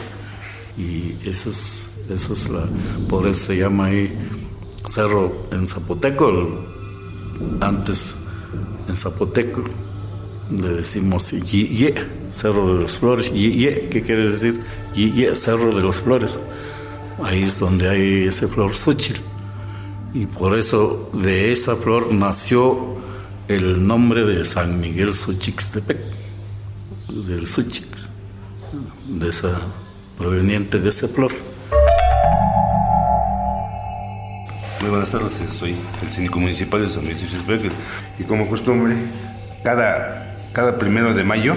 [0.76, 2.66] Y eso es, eso es la,
[3.08, 4.14] por eso se llama ahí
[4.84, 6.66] cerro en zapoteco,
[7.60, 8.18] antes
[8.86, 9.64] en zapoteco
[10.50, 11.94] le decimos Yiye,
[12.32, 13.32] Cerro de las Flores.
[13.32, 14.62] Yiye, ¿qué quiere decir?
[14.94, 16.38] Yiye, Cerro de las Flores.
[17.22, 19.20] Ahí es donde hay ese flor suchil.
[20.12, 22.96] Y por eso de esa flor nació
[23.48, 25.98] el nombre de San Miguel Suchixtepec,
[27.08, 28.08] del Suchix,
[29.08, 29.60] de esa,
[30.16, 31.32] proveniente de esa flor.
[34.80, 37.72] Muy buenas tardes, soy el síndico municipal de San Miguel Suchixtepec
[38.18, 38.96] y como costumbre,
[39.62, 40.25] cada
[40.56, 41.54] cada primero de mayo,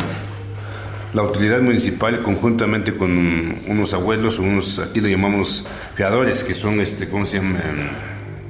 [1.14, 5.66] la autoridad municipal conjuntamente con unos abuelos, unos, aquí lo llamamos
[5.96, 7.62] fiadores, que son, este, ¿cómo se llama?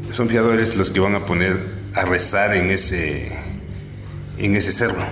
[0.09, 1.55] Son fiadores los que van a poner
[1.93, 3.31] a rezar en ese,
[4.39, 5.03] en ese cerro,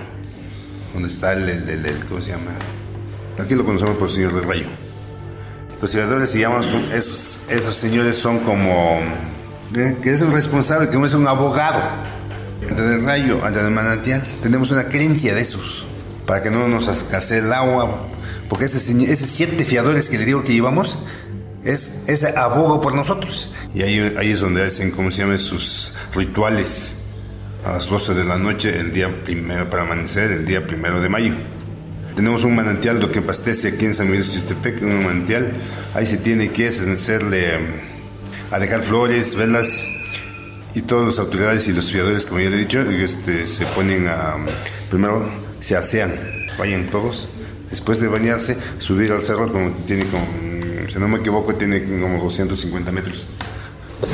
[0.92, 2.50] donde está el, el, ¿cómo se llama?
[3.40, 4.66] Aquí lo conocemos por el Señor del Rayo.
[5.80, 8.98] Los fiadores, digamos, esos, esos señores son como
[9.72, 11.80] que es un responsable, que es un abogado
[12.74, 14.26] del rayo, del manantial.
[14.42, 15.86] Tenemos una creencia de esos,
[16.26, 18.08] para que no nos escasee el agua,
[18.48, 20.98] porque esos siete fiadores que le digo que llevamos,
[21.64, 23.52] es, ese abogo por nosotros.
[23.74, 26.96] Y ahí, ahí es donde hacen, como se llama, sus rituales
[27.64, 31.08] a las 12 de la noche, el día primero para amanecer, el día primero de
[31.08, 31.34] mayo.
[32.14, 35.52] Tenemos un manantial lo que pastece aquí en San Miguel Chistepec, un manantial.
[35.94, 37.52] Ahí se tiene que hacerle
[38.50, 39.86] a dejar flores, velas
[40.74, 44.08] y todas las autoridades y los fiadores, como ya le he dicho, este, se ponen
[44.08, 44.36] a
[44.90, 46.14] primero se asean,
[46.58, 47.28] vayan todos,
[47.70, 50.26] después de bañarse, subir al cerro como tiene como,
[50.88, 53.26] si no me equivoco, tiene como 250 metros.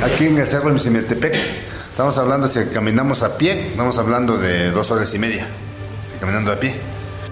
[0.03, 1.35] Aquí en el cerro de Misemetepec,
[1.91, 5.47] estamos hablando, si caminamos a pie, estamos hablando de dos horas y media,
[6.19, 6.75] caminando a pie,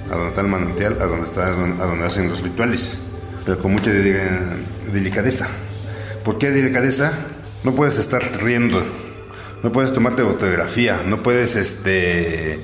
[0.10, 3.00] a donde está el manantial, a donde, está, a donde hacen los rituales,
[3.46, 5.48] pero con mucha delicadeza.
[6.24, 7.12] ¿Por qué delicadeza?
[7.64, 8.84] No puedes estar riendo,
[9.64, 12.60] no puedes tomarte fotografía, no puedes este,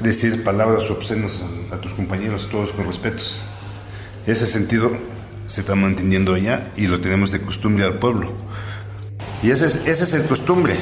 [0.00, 3.42] decir palabras obscenas a, tus compañeros, todos con respetos.
[4.26, 4.92] Ese sentido
[5.46, 8.32] se está manteniendo ya y lo tenemos de costumbre al pueblo.
[9.42, 10.76] Y ese es, ese es el costumbre.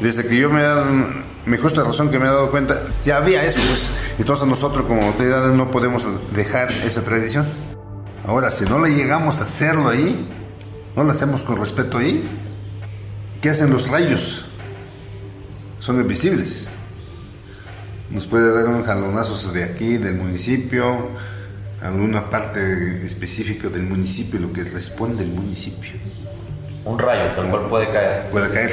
[0.00, 0.86] Desde que yo me he dado,
[1.44, 3.60] mi justa razón que me he dado cuenta, ya había eso.
[3.68, 3.90] Pues.
[4.18, 7.46] Entonces nosotros como autoridades no podemos dejar esa tradición.
[8.24, 10.26] Ahora, si no le llegamos a hacerlo ahí,
[10.96, 12.22] ¿No lo hacemos con respeto ahí?
[13.40, 14.46] ¿Qué hacen los rayos?
[15.82, 16.68] Son invisibles.
[18.08, 21.08] Nos puede dar unos jalonazos de aquí, del municipio,
[21.82, 25.90] alguna parte específica del municipio, lo que responde el municipio.
[26.84, 28.30] Un rayo, tal cual puede caer.
[28.30, 28.70] Puede caer.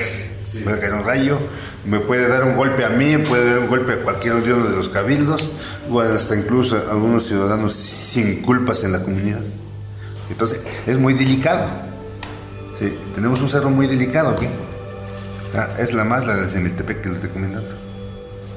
[0.63, 1.39] Puede caer un rayo,
[1.83, 4.89] me puede dar un golpe a mí, puede dar un golpe a cualquier de los
[4.89, 5.49] cabildos,
[5.89, 9.41] o hasta incluso a algunos ciudadanos sin culpas en la comunidad.
[10.29, 11.67] Entonces, es muy delicado.
[12.77, 14.47] Sí, tenemos un cerro muy delicado aquí.
[15.55, 17.75] Ah, es la más la del Semiltepec que le estoy comentando.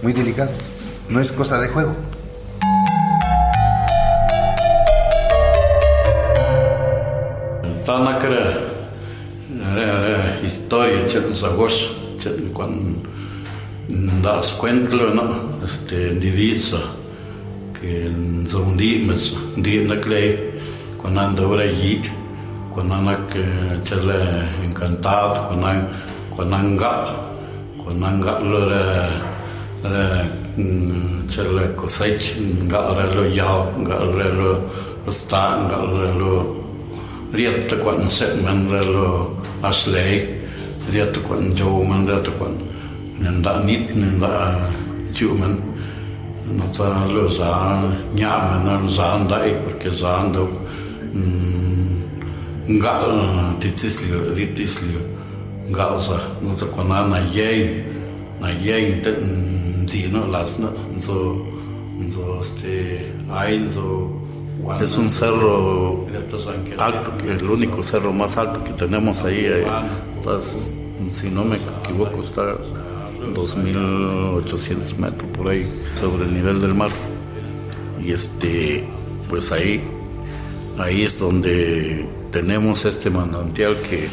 [0.03, 0.51] Muy delicado.
[1.09, 1.97] No es cosa de juego.
[7.85, 8.59] Tanakara,
[10.45, 13.09] historia, chen sagos, chen cuando
[14.23, 16.79] das cuenta, no, este, divisa,
[17.81, 20.59] que en zondimes, di na clay,
[20.97, 22.03] cuando anda ahora allí,
[22.73, 23.35] kunanak
[23.83, 25.51] chale encantado
[26.37, 27.07] của năng gạo
[27.85, 29.11] của năng gạo lơ là
[29.83, 30.25] là
[31.31, 32.21] chờ là ừ, của sách
[32.71, 34.55] gạo là lơ giàu gạo là lơ
[35.09, 36.43] sta gạo là lơ
[37.33, 39.09] riết cho quận sẽ mình là lơ
[39.63, 40.21] asley
[40.91, 42.59] riết cho quận châu mình, riết cho quận
[43.19, 44.61] nên đã nít, nên đã
[45.15, 45.61] chịu mình.
[46.59, 47.83] Nó ta lơ giá,
[48.15, 50.49] nhà mình nó giá đại bởi cái giá đâu.
[52.83, 53.11] Gạo
[53.61, 55.01] thì tisliu thì tisliu
[55.69, 57.85] no sa kona na yei
[58.41, 59.11] na yei te
[59.89, 61.47] zino las no so
[62.11, 63.69] so este hay
[64.81, 66.07] es un cerro
[66.79, 69.47] alto, que el único cerro más alto que tenemos ahí.
[70.15, 70.77] Estás,
[71.09, 72.57] si no me equivoco, está
[73.35, 76.91] 2.800 metros por ahí sobre el nivel del mar.
[78.01, 78.85] Y este,
[79.29, 79.83] pues ahí,
[80.79, 84.09] ahí es donde tenemos este manantial que,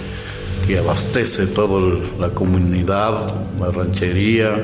[0.65, 4.63] que abastece toda la comunidad, la ranchería,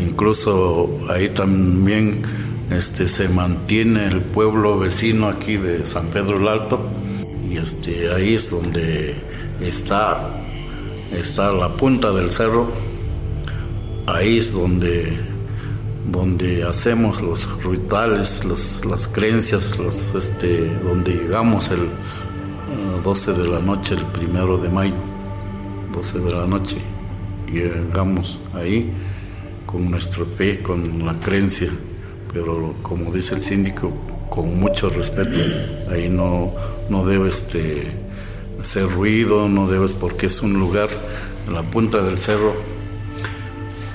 [0.00, 2.22] incluso ahí también
[2.70, 6.80] este, se mantiene el pueblo vecino aquí de San Pedro el Alto
[7.48, 9.14] y este, ahí es donde
[9.60, 10.42] está,
[11.12, 12.68] está la punta del cerro,
[14.06, 15.18] ahí es donde,
[16.10, 21.88] donde hacemos los rituales, las creencias, los, este, donde llegamos el,
[23.04, 24.94] 12 de la noche, el primero de mayo,
[25.92, 26.78] 12 de la noche,
[27.52, 28.90] llegamos ahí
[29.66, 31.68] con nuestro fe, con la creencia,
[32.32, 33.92] pero como dice el síndico,
[34.30, 35.38] con mucho respeto,
[35.90, 36.54] ahí no,
[36.88, 37.92] no debe este,
[38.58, 40.88] hacer ruido, no debes porque es un lugar
[41.46, 42.54] en la punta del cerro,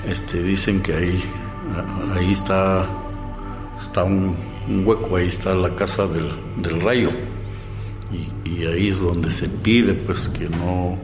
[0.08, 1.20] este, dicen que ahí,
[2.14, 2.86] ahí está,
[3.82, 4.36] está un,
[4.86, 6.30] hueco, ahí está la casa del,
[6.62, 7.10] del rayo
[8.12, 10.98] y, ahí es donde se pide pues que no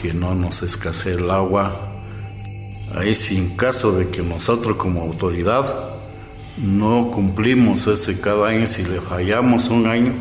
[0.00, 1.92] que no nos escasee el agua.
[2.94, 5.96] Ahí sin caso de que nosotros como autoridad
[6.56, 10.14] no cumplimos ese cada año si le fallamos un año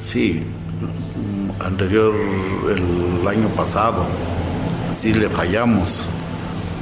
[0.00, 0.42] sí
[1.58, 2.14] anterior
[2.74, 4.06] el año pasado
[4.88, 6.08] sí le fallamos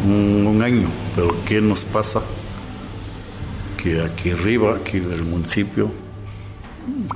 [0.07, 2.23] un, un año pero qué nos pasa
[3.77, 5.91] que aquí arriba aquí del municipio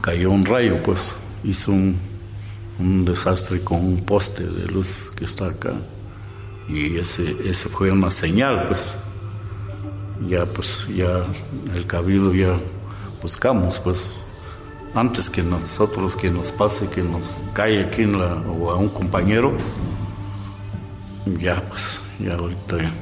[0.00, 1.98] cayó un rayo, pues hizo un,
[3.04, 5.74] desastre con un poste de luz que está acá.
[6.68, 7.34] Y ese,
[7.68, 8.98] fue una señal, pues.
[10.28, 11.24] Ya, pues, ya
[11.74, 12.56] el cabildo ya
[13.20, 14.24] buscamos, pues,
[14.94, 19.52] antes que nosotros que nos pase, que nos cae aquí la, o a un compañero,
[21.38, 22.92] ya, pues, ya ahorita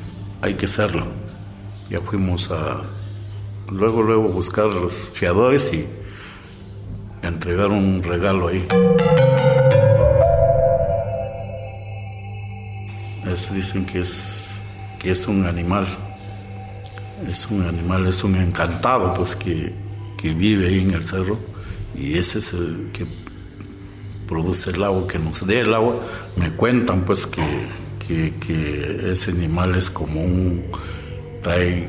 [0.42, 1.06] hay que hacerlo.
[1.90, 2.80] Ya fuimos a,
[3.70, 5.86] luego, luego buscar a los fiadores y
[7.22, 8.66] entregar un regalo ahí.
[13.26, 14.64] Es, dicen que es,
[14.98, 15.86] que es un animal,
[17.28, 19.72] es un animal, es un encantado, pues que,
[20.16, 21.38] que vive ahí en el cerro
[21.94, 23.06] y ese es el que
[24.26, 26.00] produce el agua, que nos dé el agua.
[26.36, 27.42] Me cuentan pues que,
[28.06, 30.64] que, que ese animal es como un,
[31.42, 31.88] trae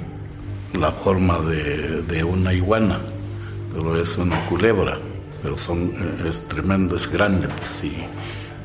[0.73, 2.99] la forma de, de una iguana,
[3.73, 4.97] pero es una culebra,
[5.41, 5.93] pero son,
[6.25, 7.93] es tremendo, es grande, pues, y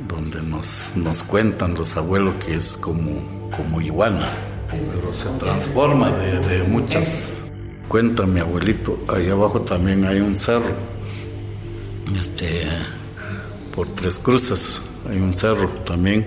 [0.06, 4.28] donde nos, nos cuentan los abuelos que es como, como iguana,
[4.70, 7.50] pero se transforma de, de muchas.
[7.88, 10.74] Cuenta mi abuelito, ahí abajo también hay un cerro,
[12.18, 12.64] este,
[13.74, 16.26] por tres cruces hay un cerro también,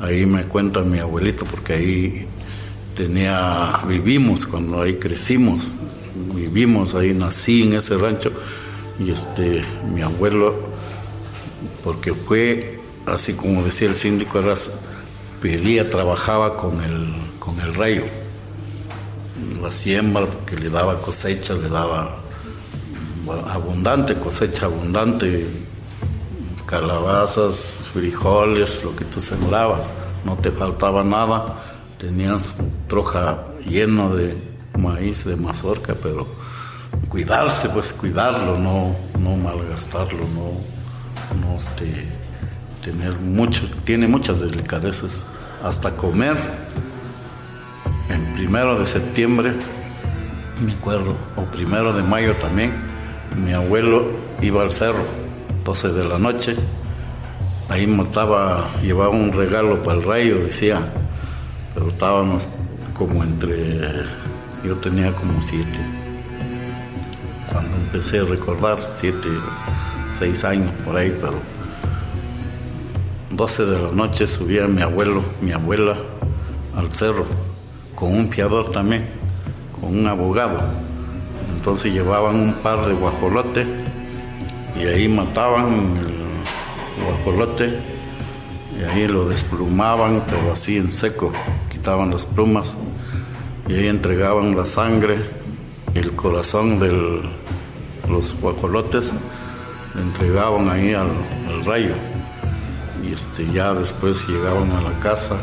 [0.00, 2.26] ahí me cuenta mi abuelito porque ahí
[2.94, 5.76] tenía, vivimos cuando ahí crecimos,
[6.34, 8.32] vivimos ahí, nací en ese rancho
[8.98, 10.54] y este, mi abuelo,
[11.82, 14.72] porque fue así como decía el síndico Arras,
[15.40, 18.02] pedía, trabajaba con el, con el rayo,
[19.62, 22.20] la siembra, porque le daba cosecha, le daba
[23.50, 25.46] abundante, cosecha abundante,
[26.66, 29.92] calabazas, frijoles, lo que tú sembrabas,
[30.24, 31.62] no te faltaba nada,
[31.98, 32.56] tenías
[32.88, 34.42] troja lleno de
[34.76, 36.26] maíz, de mazorca, pero
[37.08, 40.52] cuidarse, pues cuidarlo, no, no malgastarlo, no,
[41.40, 42.06] no este,
[42.82, 45.26] tener mucho, tiene muchas delicadezas,
[45.64, 46.36] hasta comer.
[48.08, 49.52] En primero de septiembre,
[50.64, 52.72] me acuerdo, o primero de mayo también,
[53.36, 54.06] mi abuelo
[54.40, 55.04] iba al cerro,
[55.64, 56.56] 12 de la noche,
[57.68, 60.80] ahí mataba, llevaba un regalo para el rayo, decía,
[61.74, 62.52] pero estábamos
[62.94, 64.04] como entre,
[64.64, 65.80] yo tenía como siete,
[67.56, 69.30] cuando empecé a recordar, siete,
[70.10, 71.38] seis años por ahí, pero
[73.30, 75.96] 12 de la noche subía mi abuelo, mi abuela
[76.76, 77.24] al cerro,
[77.94, 79.08] con un fiador también,
[79.72, 80.58] con un abogado.
[81.56, 83.66] Entonces llevaban un par de guajolotes
[84.78, 87.78] y ahí mataban el guajolote
[88.78, 91.32] y ahí lo desplumaban, pero así en seco,
[91.70, 92.76] quitaban las plumas
[93.66, 95.45] y ahí entregaban la sangre
[95.98, 97.22] el corazón de
[98.08, 99.14] los guajolotes,
[99.94, 101.10] le entregaban ahí al,
[101.64, 101.94] rayo
[103.02, 105.40] y este, ya después llegaban a la casa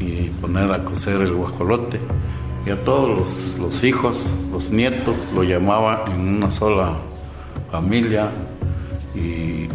[0.00, 2.00] y, poner a cocer el guajolote.
[2.64, 6.96] Y a todos los, los, hijos, los nietos, lo llamaban en una sola
[7.70, 8.30] familia
[9.14, 9.68] y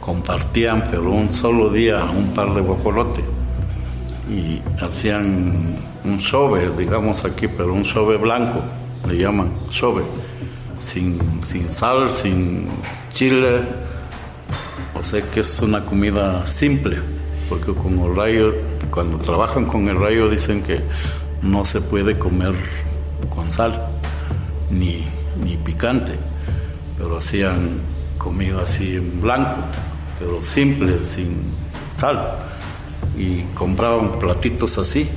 [0.00, 3.24] compartían, pero un solo día, un par de guajolote.
[4.28, 8.62] Y hacían un chove, digamos aquí, pero un chove blanco,
[9.06, 10.02] le llaman chove,
[10.78, 12.68] sin, sin sal, sin
[13.12, 13.62] chile,
[14.94, 16.98] o sea que es una comida simple,
[17.48, 18.54] porque con el rayo,
[18.90, 20.80] cuando trabajan con el rayo dicen que
[21.42, 22.54] no se puede comer
[23.34, 23.88] con sal,
[24.70, 25.06] ni,
[25.42, 26.14] ni picante,
[26.96, 27.80] pero hacían
[28.18, 29.62] comida así en blanco,
[30.18, 31.54] pero simple, sin
[31.94, 32.46] sal.
[33.16, 35.10] Y compraban platitos así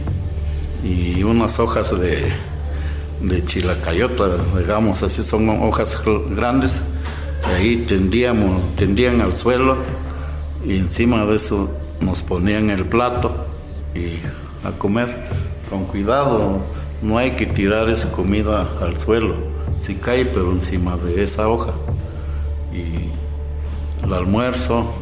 [0.83, 2.33] y unas hojas de,
[3.21, 4.25] de chilacayota,
[4.57, 6.83] digamos, así son hojas grandes
[7.49, 9.77] y ahí tendíamos, tendían al suelo
[10.65, 11.69] y encima de eso
[12.01, 13.33] nos ponían el plato
[13.95, 14.17] y
[14.65, 15.29] a comer
[15.69, 16.61] con cuidado.
[17.01, 19.35] No hay que tirar esa comida al suelo,
[19.77, 21.73] si cae pero encima de esa hoja.
[22.73, 23.09] Y
[24.03, 24.93] el almuerzo,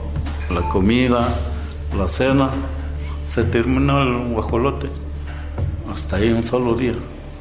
[0.49, 1.27] la comida,
[1.95, 2.49] la cena,
[3.27, 4.89] se terminó el guajolote.
[5.93, 6.95] Hasta ahí un solo día.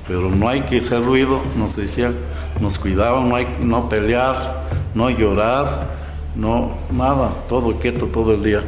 [0.07, 2.17] Pero no hay que hacer ruido, nos decían,
[2.61, 5.89] nos cuidaban, no hay no pelear, no llorar,
[6.35, 8.65] no nada, todo quieto todo el día.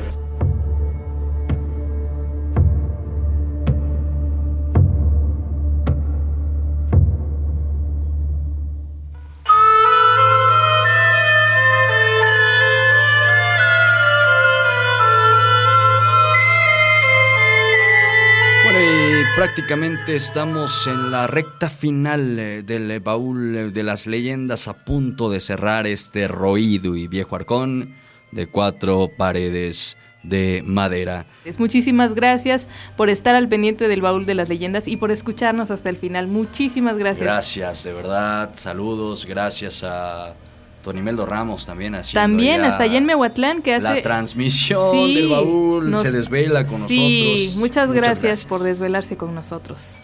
[19.54, 25.40] Prácticamente estamos en la recta final eh, del baúl de las leyendas a punto de
[25.40, 27.94] cerrar este roído y viejo arcón
[28.30, 31.26] de cuatro paredes de madera.
[31.58, 32.66] Muchísimas gracias
[32.96, 36.28] por estar al pendiente del baúl de las leyendas y por escucharnos hasta el final.
[36.28, 37.26] Muchísimas gracias.
[37.26, 38.52] Gracias, de verdad.
[38.54, 40.34] Saludos, gracias a
[40.82, 45.28] Tonimeldo Ramos también haciendo También hasta allá en Mehuatlán que hace la transmisión Sí, del
[45.28, 47.56] baúl nos- se desvela con Sí, nosotros.
[47.60, 49.96] muchas gracias, por desvelarse con nosotros.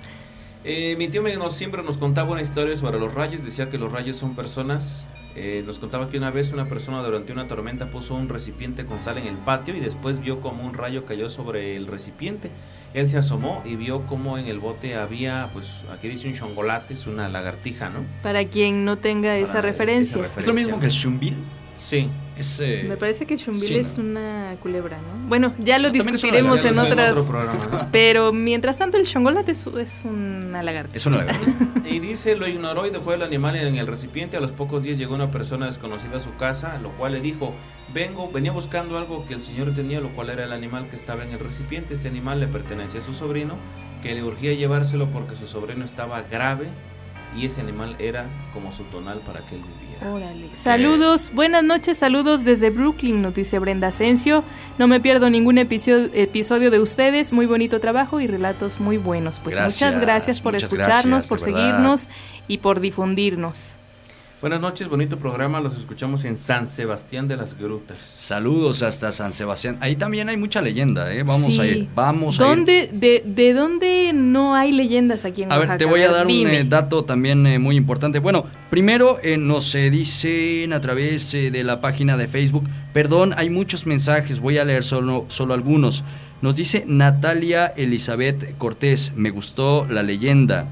[0.64, 3.42] Eh, mi tío me nos, siempre nos contaba una historia sobre los rayos.
[3.44, 5.06] Decía que los rayos son personas.
[5.34, 9.00] Eh, nos contaba que una vez una persona durante una tormenta puso un recipiente con
[9.00, 12.50] sal en el patio y después vio como un rayo cayó sobre el recipiente.
[12.94, 16.94] Él se asomó y vio como en el bote había, pues aquí dice un chongolate,
[16.94, 18.00] es una lagartija, ¿no?
[18.22, 20.24] Para quien no tenga esa referencia.
[20.24, 21.36] esa ¿Es lo mismo que el chumbil?
[21.80, 22.08] Sí.
[22.38, 23.80] Es, eh, Me parece que Chumbil sí, ¿no?
[23.80, 25.28] es una culebra, ¿no?
[25.28, 27.16] Bueno, ya lo No, es una discutiremos en otras.
[27.16, 27.88] En programa, ¿no?
[27.90, 30.96] Pero mientras tanto, el chongolate es, es una lagartija.
[30.96, 31.56] Es una lagartija.
[31.88, 34.36] Y dice, lo ignoró y dejó el animal en el recipiente.
[34.36, 37.54] A los pocos días llegó una persona desconocida a su casa, lo cual le dijo,
[37.94, 41.24] vengo, venía buscando algo que el señor tenía, lo cual era el animal que estaba
[41.24, 41.94] en el recipiente.
[41.94, 43.56] Ese animal le pertenecía a su sobrino,
[44.02, 46.68] que le urgía llevárselo porque su sobrino estaba grave
[47.36, 49.87] y ese animal era como su tonal para que él viviera.
[50.00, 50.48] Órale.
[50.54, 54.44] Saludos, buenas noches, saludos desde Brooklyn, nos dice Brenda Asensio.
[54.78, 59.40] No me pierdo ningún episodio, episodio de ustedes, muy bonito trabajo y relatos muy buenos.
[59.40, 61.58] Pues Gracias, muchas gracias por muchas escucharnos, gracias, por verdad.
[61.58, 62.08] seguirnos
[62.46, 63.76] y por difundirnos.
[64.40, 67.98] Buenas noches, bonito programa, los escuchamos en San Sebastián de las Grutas.
[68.00, 69.78] Saludos hasta San Sebastián.
[69.80, 71.24] Ahí también hay mucha leyenda, ¿eh?
[71.24, 71.60] Vamos Sí.
[71.60, 72.48] a ir, vamos a ir.
[72.48, 75.72] ¿Dónde, de, ¿De dónde no hay leyendas aquí en A Oaxaca?
[75.72, 78.20] ver, te voy a dar un eh, dato también eh, muy importante.
[78.20, 83.34] Bueno, primero eh, nos eh, dicen a través eh, de la página de Facebook, perdón,
[83.36, 86.04] hay muchos mensajes, voy a leer solo, solo algunos.
[86.42, 90.68] Nos dice Natalia Elizabeth Cortés, me gustó la leyenda.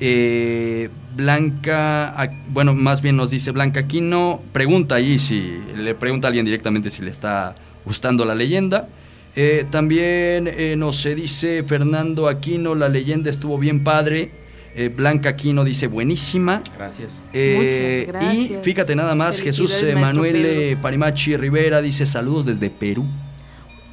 [0.00, 6.26] Eh, Blanca, ah, bueno, más bien nos dice Blanca Aquino, pregunta ahí si le pregunta
[6.26, 7.54] a alguien directamente si le está
[7.84, 8.88] gustando la leyenda.
[9.34, 14.30] Eh, también eh, nos dice Fernando Aquino, la leyenda estuvo bien padre.
[14.78, 16.62] Eh, Blanca Aquino dice buenísima.
[16.76, 17.20] Gracias.
[17.32, 18.50] Eh, Muchas gracias.
[18.50, 23.04] Y fíjate nada más, Jesús eh, Manuel Parimachi Rivera dice saludos desde Perú.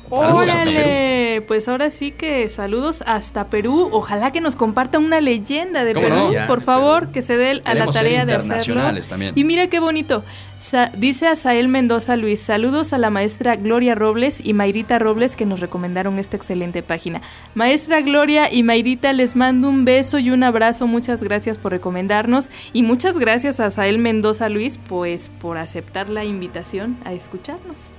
[0.10, 0.78] Saludos hasta Perú.
[0.80, 3.90] Órale, pues ahora sí que saludos hasta Perú.
[3.92, 6.32] Ojalá que nos comparta una leyenda de ¿Cómo Perú, no?
[6.34, 8.46] Ya, por favor, que se dé a la tarea de hacerlo.
[8.56, 9.34] internacionales también.
[9.36, 10.24] Y mira qué bonito.
[10.58, 15.46] Sa- dice Asael Mendoza Luis, saludos a la maestra Gloria Robles y Mayrita Robles que
[15.46, 17.22] nos recomendaron esta excelente página.
[17.54, 20.88] Maestra Gloria y Mayrita, les mando un beso y un abrazo.
[20.88, 26.24] Muchas gracias por recomendarnos y muchas gracias a Asael Mendoza Luis, pues por aceptar la
[26.24, 27.92] invitación a escucharnos.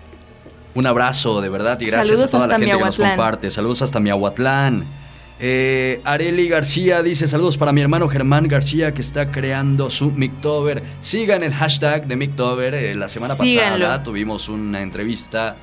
[0.77, 3.51] Un abrazo, de verdad, y gracias Saludos a toda la gente que nos comparte.
[3.51, 4.85] Saludos hasta Miahuatlán.
[5.41, 10.83] Eh, Areli García dice saludos para mi hermano Germán García que está creando su Mictober.
[11.01, 12.75] Sigan el hashtag de Mictober.
[12.75, 13.87] Eh, la semana Síganlo.
[13.87, 15.57] pasada tuvimos una entrevista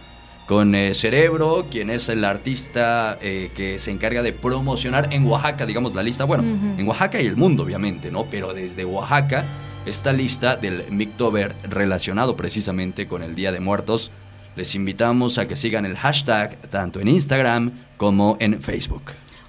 [0.47, 5.67] con eh, Cerebro, quien es el artista eh, que se encarga de promocionar en Oaxaca,
[5.67, 6.25] digamos, la lista.
[6.25, 8.25] Bueno, en Oaxaca y el mundo, obviamente, ¿no?
[8.25, 9.45] Pero desde Oaxaca,
[9.85, 14.11] esta lista del Mictober relacionado precisamente con el Día de Muertos.
[14.55, 19.03] Les invitamos a que sigan el hashtag tanto en Instagram como en Facebook.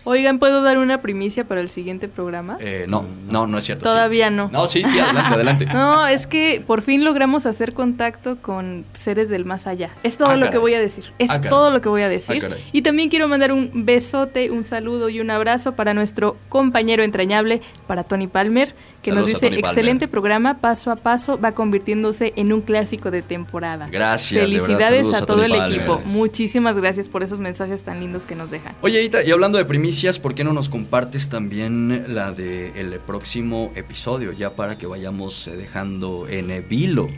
[0.07, 2.59] Oigan, ¿puedo dar una primicia para el siguiente programa?
[2.61, 3.87] Eh, no, no, no es cierto.
[3.87, 3.91] sí.
[3.91, 4.51] Todavía no.
[4.53, 5.67] No, sí, sí, adelante, adelante.
[5.73, 9.89] No, es que por fin logramos hacer contacto con seres del más allá.
[10.03, 11.07] Es todo Ah, lo que voy a decir.
[11.19, 12.45] Es Ah, todo lo que voy a decir.
[12.47, 17.03] Ah, y también quiero mandar un besote, un saludo y un abrazo para nuestro compañero
[17.03, 18.75] entrañable, para Tony Palmer,
[19.05, 23.21] que Saludos nos dice, excelente programa, paso a paso va convirtiéndose en un clásico de
[23.23, 23.89] temporada.
[23.91, 25.79] Gracias, de Felicidades a, a todo el Palmer.
[25.79, 26.03] equipo.
[26.07, 28.75] Muchísimas gracias por esos mensajes tan lindos que nos dejan.
[28.81, 33.01] Oye, Ita, y hablando de primicias, ¿por qué no nos compartes también la del el
[33.01, 34.33] próximo episodio?
[34.33, 37.09] Ya para que vayamos eh, dejando en eh, vilo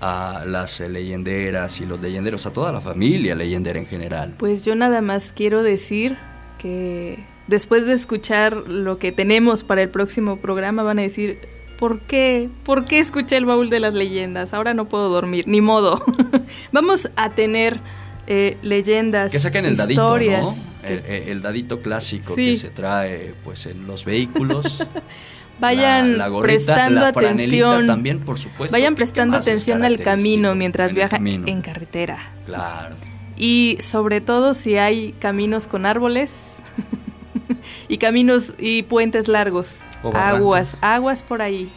[0.00, 4.34] a las eh, leyenderas y los leyenderos, a toda la familia leyendera en general.
[4.38, 6.18] Pues yo nada más quiero decir
[6.58, 7.18] que
[7.48, 11.38] después de escuchar lo que tenemos para el próximo programa van a decir,
[11.78, 12.48] ¿por qué?
[12.64, 14.54] ¿Por qué escuché el baúl de las leyendas?
[14.54, 16.02] Ahora no puedo dormir, ni modo.
[16.72, 17.80] Vamos a tener
[18.26, 20.42] eh, leyendas, Que saquen el historias.
[20.44, 20.68] dadito, ¿no?
[20.88, 22.52] El, el- el dadito clásico Sí.
[22.52, 24.88] que se trae pues en los vehículos.
[25.60, 27.86] Vayan La- la gorrita, prestando la atención.
[27.88, 32.16] también, por supuesto, Vayan prestando atención al camino mientras viajan en carretera.
[32.46, 32.94] Claro.
[33.36, 36.54] Y sobre todo si hay caminos con árboles
[37.88, 39.80] y caminos y puentes largos.
[40.02, 41.70] O aguas, aguas por ahí.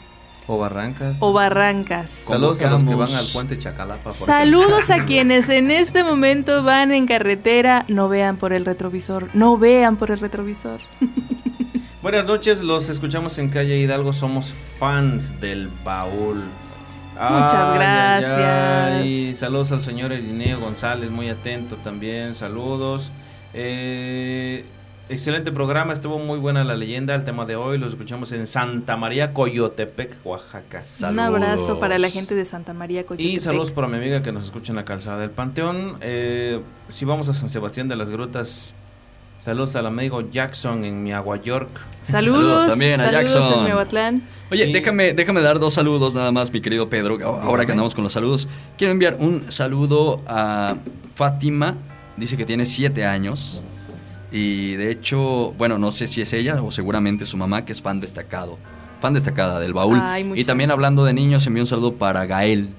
[0.47, 1.17] O barrancas.
[1.21, 2.09] O barrancas.
[2.09, 4.11] Saludos a los que van al puente Chacalapa.
[4.11, 7.85] Saludos a quienes en este momento van en carretera.
[7.87, 9.29] No vean por el retrovisor.
[9.33, 10.81] No vean por el retrovisor.
[12.01, 16.43] Buenas noches, los escuchamos en Calle Hidalgo, somos fans del baúl.
[17.13, 19.05] Muchas gracias.
[19.05, 22.35] Y saludos al señor Elineo González, muy atento también.
[22.35, 23.11] Saludos.
[23.53, 24.65] Eh,
[25.09, 27.15] excelente programa, estuvo muy buena la leyenda.
[27.15, 30.79] El tema de hoy lo escuchamos en Santa María, Coyotepec, Oaxaca.
[31.09, 33.33] Un abrazo para la gente de Santa María, Coyotepec.
[33.35, 35.97] Y saludos para mi amiga que nos escucha en la calzada del Panteón.
[36.01, 38.73] Eh, si vamos a San Sebastián de las Grutas,
[39.39, 41.67] Saludos al amigo Jackson en Miagua York.
[42.03, 43.53] Saludos, también a saludos Jackson.
[43.57, 44.21] en Miahuatlán.
[44.51, 47.17] Oye, Y- déjame, déjame dar dos saludos nada más, mi querido Pedro.
[47.41, 48.47] Ahora que andamos con los saludos.
[48.77, 50.75] Quiero enviar un saludo a
[51.15, 51.75] Fátima.
[52.17, 53.63] Dice que tiene siete años.
[54.31, 57.81] Y de hecho, bueno, no sé si es ella o seguramente su mamá, que es
[57.81, 58.57] fan destacado.
[59.01, 59.99] Fan destacada del baúl.
[60.01, 62.69] Ay, y también hablando de niños, envío un saludo para Gael,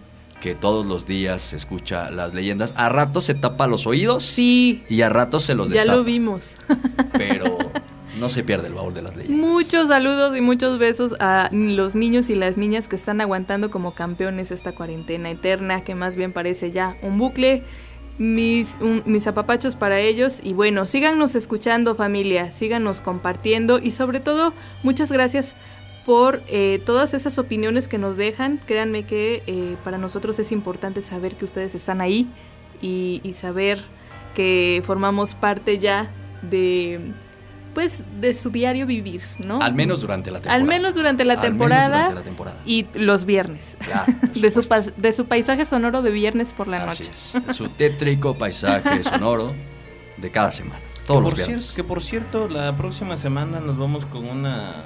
[0.40, 2.72] que todos los días escucha las leyendas.
[2.76, 4.22] A ratos se tapa los oídos.
[4.24, 4.82] Sí.
[4.88, 5.96] Y a ratos se los Ya destapa.
[5.98, 6.52] lo vimos.
[7.12, 7.58] Pero
[8.20, 9.50] no se pierde el baúl de las leyendas.
[9.50, 13.94] Muchos saludos y muchos besos a los niños y las niñas que están aguantando como
[13.94, 17.62] campeones esta cuarentena eterna, que más bien parece ya un bucle.
[18.22, 24.20] Mis, un- mis apapachos para ellos y bueno, síganos escuchando familia, síganos compartiendo y sobre
[24.20, 24.52] todo
[24.84, 25.56] muchas gracias
[26.06, 28.60] por eh, todas esas opiniones que nos dejan.
[28.64, 32.28] Créanme que eh, para nosotros es importante saber que ustedes están ahí
[32.80, 33.80] y, y saber
[34.36, 36.08] que formamos parte ya
[36.42, 37.10] de
[37.74, 39.60] pues de su diario vivir, ¿no?
[39.60, 40.60] Al menos durante la temporada.
[40.60, 42.56] Al menos durante la Al menos temporada, durante la temporada.
[42.66, 43.76] y los viernes.
[43.80, 44.60] Claro, de, su
[44.96, 47.12] de su paisaje sonoro de viernes por la Así noche.
[47.14, 47.56] es.
[47.56, 49.52] Su tétrico paisaje sonoro
[50.18, 50.80] de cada semana.
[51.06, 51.72] Todos que los por viernes.
[51.72, 54.84] que por cierto, la próxima semana nos vamos con una.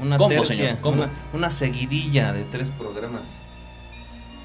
[0.00, 0.78] Una ¿Cómo, tercia, señor?
[0.80, 1.02] ¿Cómo?
[1.04, 3.40] Una, una seguidilla de tres programas.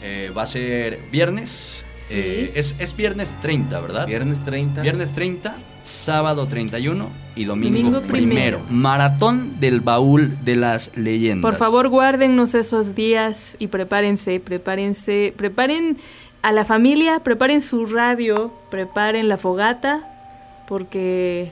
[0.01, 1.83] Eh, va a ser viernes.
[2.09, 4.07] Eh, es, es viernes 30, ¿verdad?
[4.07, 4.81] Viernes 30.
[4.81, 8.59] Viernes 30, sábado 31 y domingo, Domingo primero.
[8.59, 8.61] primero.
[8.69, 11.49] Maratón del baúl de las leyendas.
[11.49, 15.97] Por favor, guárdennos esos días y prepárense, prepárense, preparen
[16.41, 21.51] a la familia, preparen su radio, preparen la fogata, porque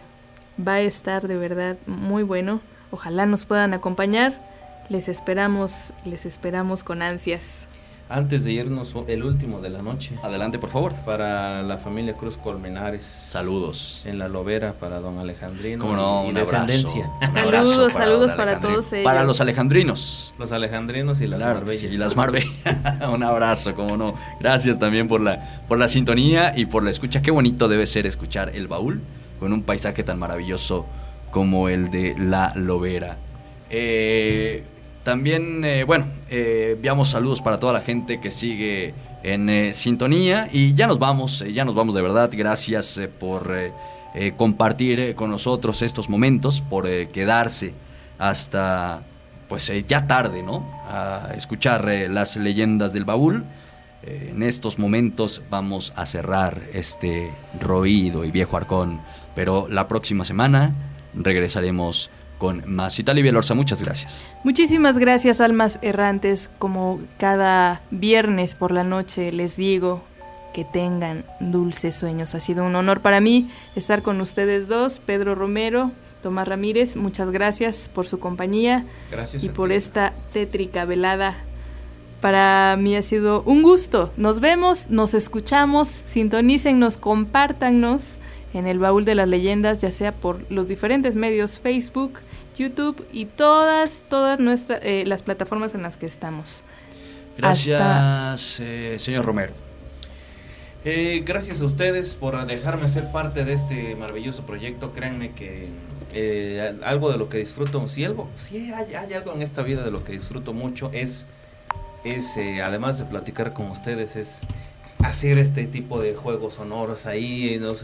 [0.66, 2.61] va a estar de verdad muy bueno.
[2.92, 4.45] Ojalá nos puedan acompañar.
[4.90, 7.68] Les esperamos, les esperamos con ansias.
[8.10, 10.16] Antes de irnos, el último de la noche.
[10.24, 10.94] Adelante, por favor.
[11.06, 13.03] Para la familia Cruz Colmenares.
[13.06, 14.03] Saludos.
[14.06, 15.84] En la Lobera para don Alejandrino.
[15.84, 17.06] Cómo no, y un descendencia.
[17.22, 17.27] abrazo.
[17.48, 19.03] Un Saludos, saludos para todos ellos.
[19.03, 20.34] Para los alejandrinos.
[20.40, 21.82] Los alejandrinos y las Claro, marbellas.
[21.82, 23.10] sí, y las Marbella.
[23.14, 24.16] Un abrazo, cómo no.
[24.40, 27.22] Gracias también por la, por la sintonía y por la escucha.
[27.22, 29.02] Qué bonito debe ser escuchar el baúl
[29.40, 30.86] con un paisaje tan maravilloso
[31.32, 33.18] como el de La Lobera.
[33.69, 34.64] Eh,
[35.08, 40.50] también, eh, bueno, eh, enviamos saludos para toda la gente que sigue en eh, sintonía
[40.52, 42.30] y ya nos vamos, eh, ya nos vamos de verdad.
[42.34, 43.56] Gracias por
[44.36, 47.74] compartir con nosotros estos momentos, por quedarse
[48.18, 49.03] hasta
[49.48, 50.69] pues ya tarde, ¿no?
[50.90, 53.45] A escuchar las leyendas del baúl.
[54.03, 59.00] En estos momentos vamos a cerrar este roído y viejo arcón,
[59.36, 60.74] pero la próxima semana
[61.14, 62.99] regresaremos con más.
[62.99, 64.33] Italia Bielorza, muchas gracias.
[64.43, 66.49] Muchísimas gracias, almas errantes.
[66.59, 70.03] Como cada viernes por la noche les digo
[70.53, 72.33] que tengan dulces sueños.
[72.35, 75.91] Ha sido un honor para mí estar con ustedes dos, Pedro Romero,
[76.24, 76.95] Tomás Ramírez.
[76.95, 79.75] Muchas gracias por su compañía Gracias y por ti.
[79.75, 81.35] esta tétrica velada.
[82.22, 84.11] Para mí ha sido un gusto.
[84.17, 88.16] Nos vemos, nos escuchamos, sintonícennos, compártanos
[88.56, 92.14] en el baúl de las leyendas, ya sea por los diferentes medios Facebook,
[92.58, 96.64] YouTube y todas, todas nuestras eh, las plataformas en las que estamos.
[97.38, 99.68] Gracias, eh, señor Romero.
[100.90, 104.94] Eh, gracias a ustedes por dejarme ser parte de este maravilloso proyecto.
[104.94, 105.68] Créanme que
[106.14, 109.84] eh, algo de lo que disfruto, si algo, si hay, hay algo en esta vida
[109.84, 111.26] de lo que disfruto mucho es,
[112.06, 114.48] es eh, además de platicar con ustedes, es
[115.00, 117.58] hacer este tipo de juegos sonoros ahí.
[117.60, 117.84] Nos,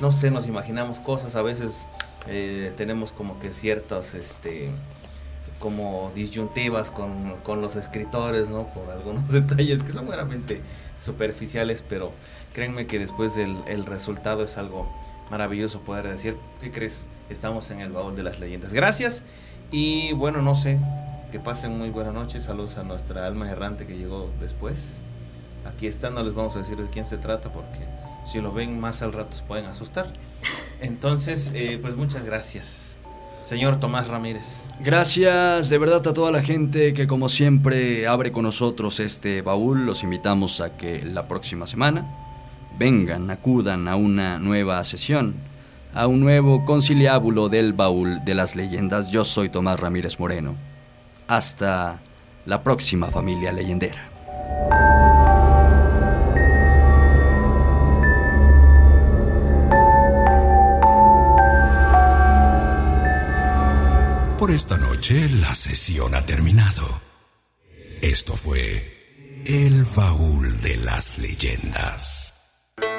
[0.00, 1.34] no sé, nos imaginamos cosas.
[1.34, 1.86] A veces
[2.26, 4.70] eh, tenemos como que ciertos, este,
[5.58, 8.66] como disyuntivas con, con los escritores, ¿no?
[8.68, 10.60] Por algunos detalles que son meramente
[10.98, 12.12] superficiales, pero
[12.52, 14.90] créanme que después el, el resultado es algo
[15.30, 17.06] maravilloso poder decir, ¿qué crees?
[17.30, 18.72] Estamos en el baúl de las leyendas.
[18.72, 19.24] Gracias
[19.70, 20.78] y bueno, no sé,
[21.32, 22.40] que pasen muy buena noche.
[22.40, 25.00] Saludos a nuestra alma errante que llegó después.
[25.64, 27.78] Aquí está, no les vamos a decir de quién se trata porque
[28.24, 30.12] si lo ven más al rato se pueden asustar.
[30.80, 32.98] Entonces, eh, pues muchas gracias.
[33.42, 34.68] Señor Tomás Ramírez.
[34.80, 39.84] Gracias de verdad a toda la gente que como siempre abre con nosotros este baúl.
[39.84, 42.06] Los invitamos a que la próxima semana
[42.78, 45.34] vengan, acudan a una nueva sesión,
[45.92, 49.10] a un nuevo conciliábulo del baúl de las leyendas.
[49.10, 50.54] Yo soy Tomás Ramírez Moreno.
[51.26, 52.00] Hasta
[52.46, 55.11] la próxima familia leyendera.
[64.42, 67.00] Por esta noche la sesión ha terminado.
[68.00, 72.31] Esto fue El Baúl de las Leyendas.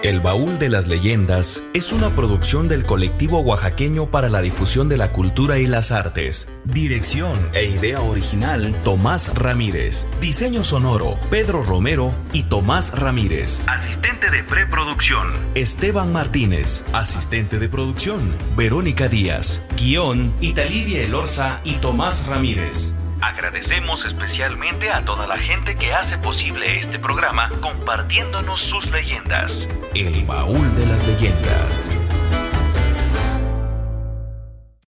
[0.04, 4.98] El Baúl de las Leyendas es una producción del colectivo oaxaqueño para la difusión de
[4.98, 6.50] la cultura y las artes.
[6.66, 10.06] Dirección e idea original, Tomás Ramírez.
[10.20, 13.62] Diseño sonoro, Pedro Romero y Tomás Ramírez.
[13.66, 16.84] Asistente de preproducción, Esteban Martínez.
[16.92, 19.62] Asistente de producción, Verónica Díaz.
[19.78, 22.94] Guión, Italivia Elorza y Tomás Ramírez.
[23.24, 29.70] Agradecemos especialmente a toda la gente que hace posible este programa compartiéndonos sus leyendas.
[29.96, 31.90] El baúl de las leyendas.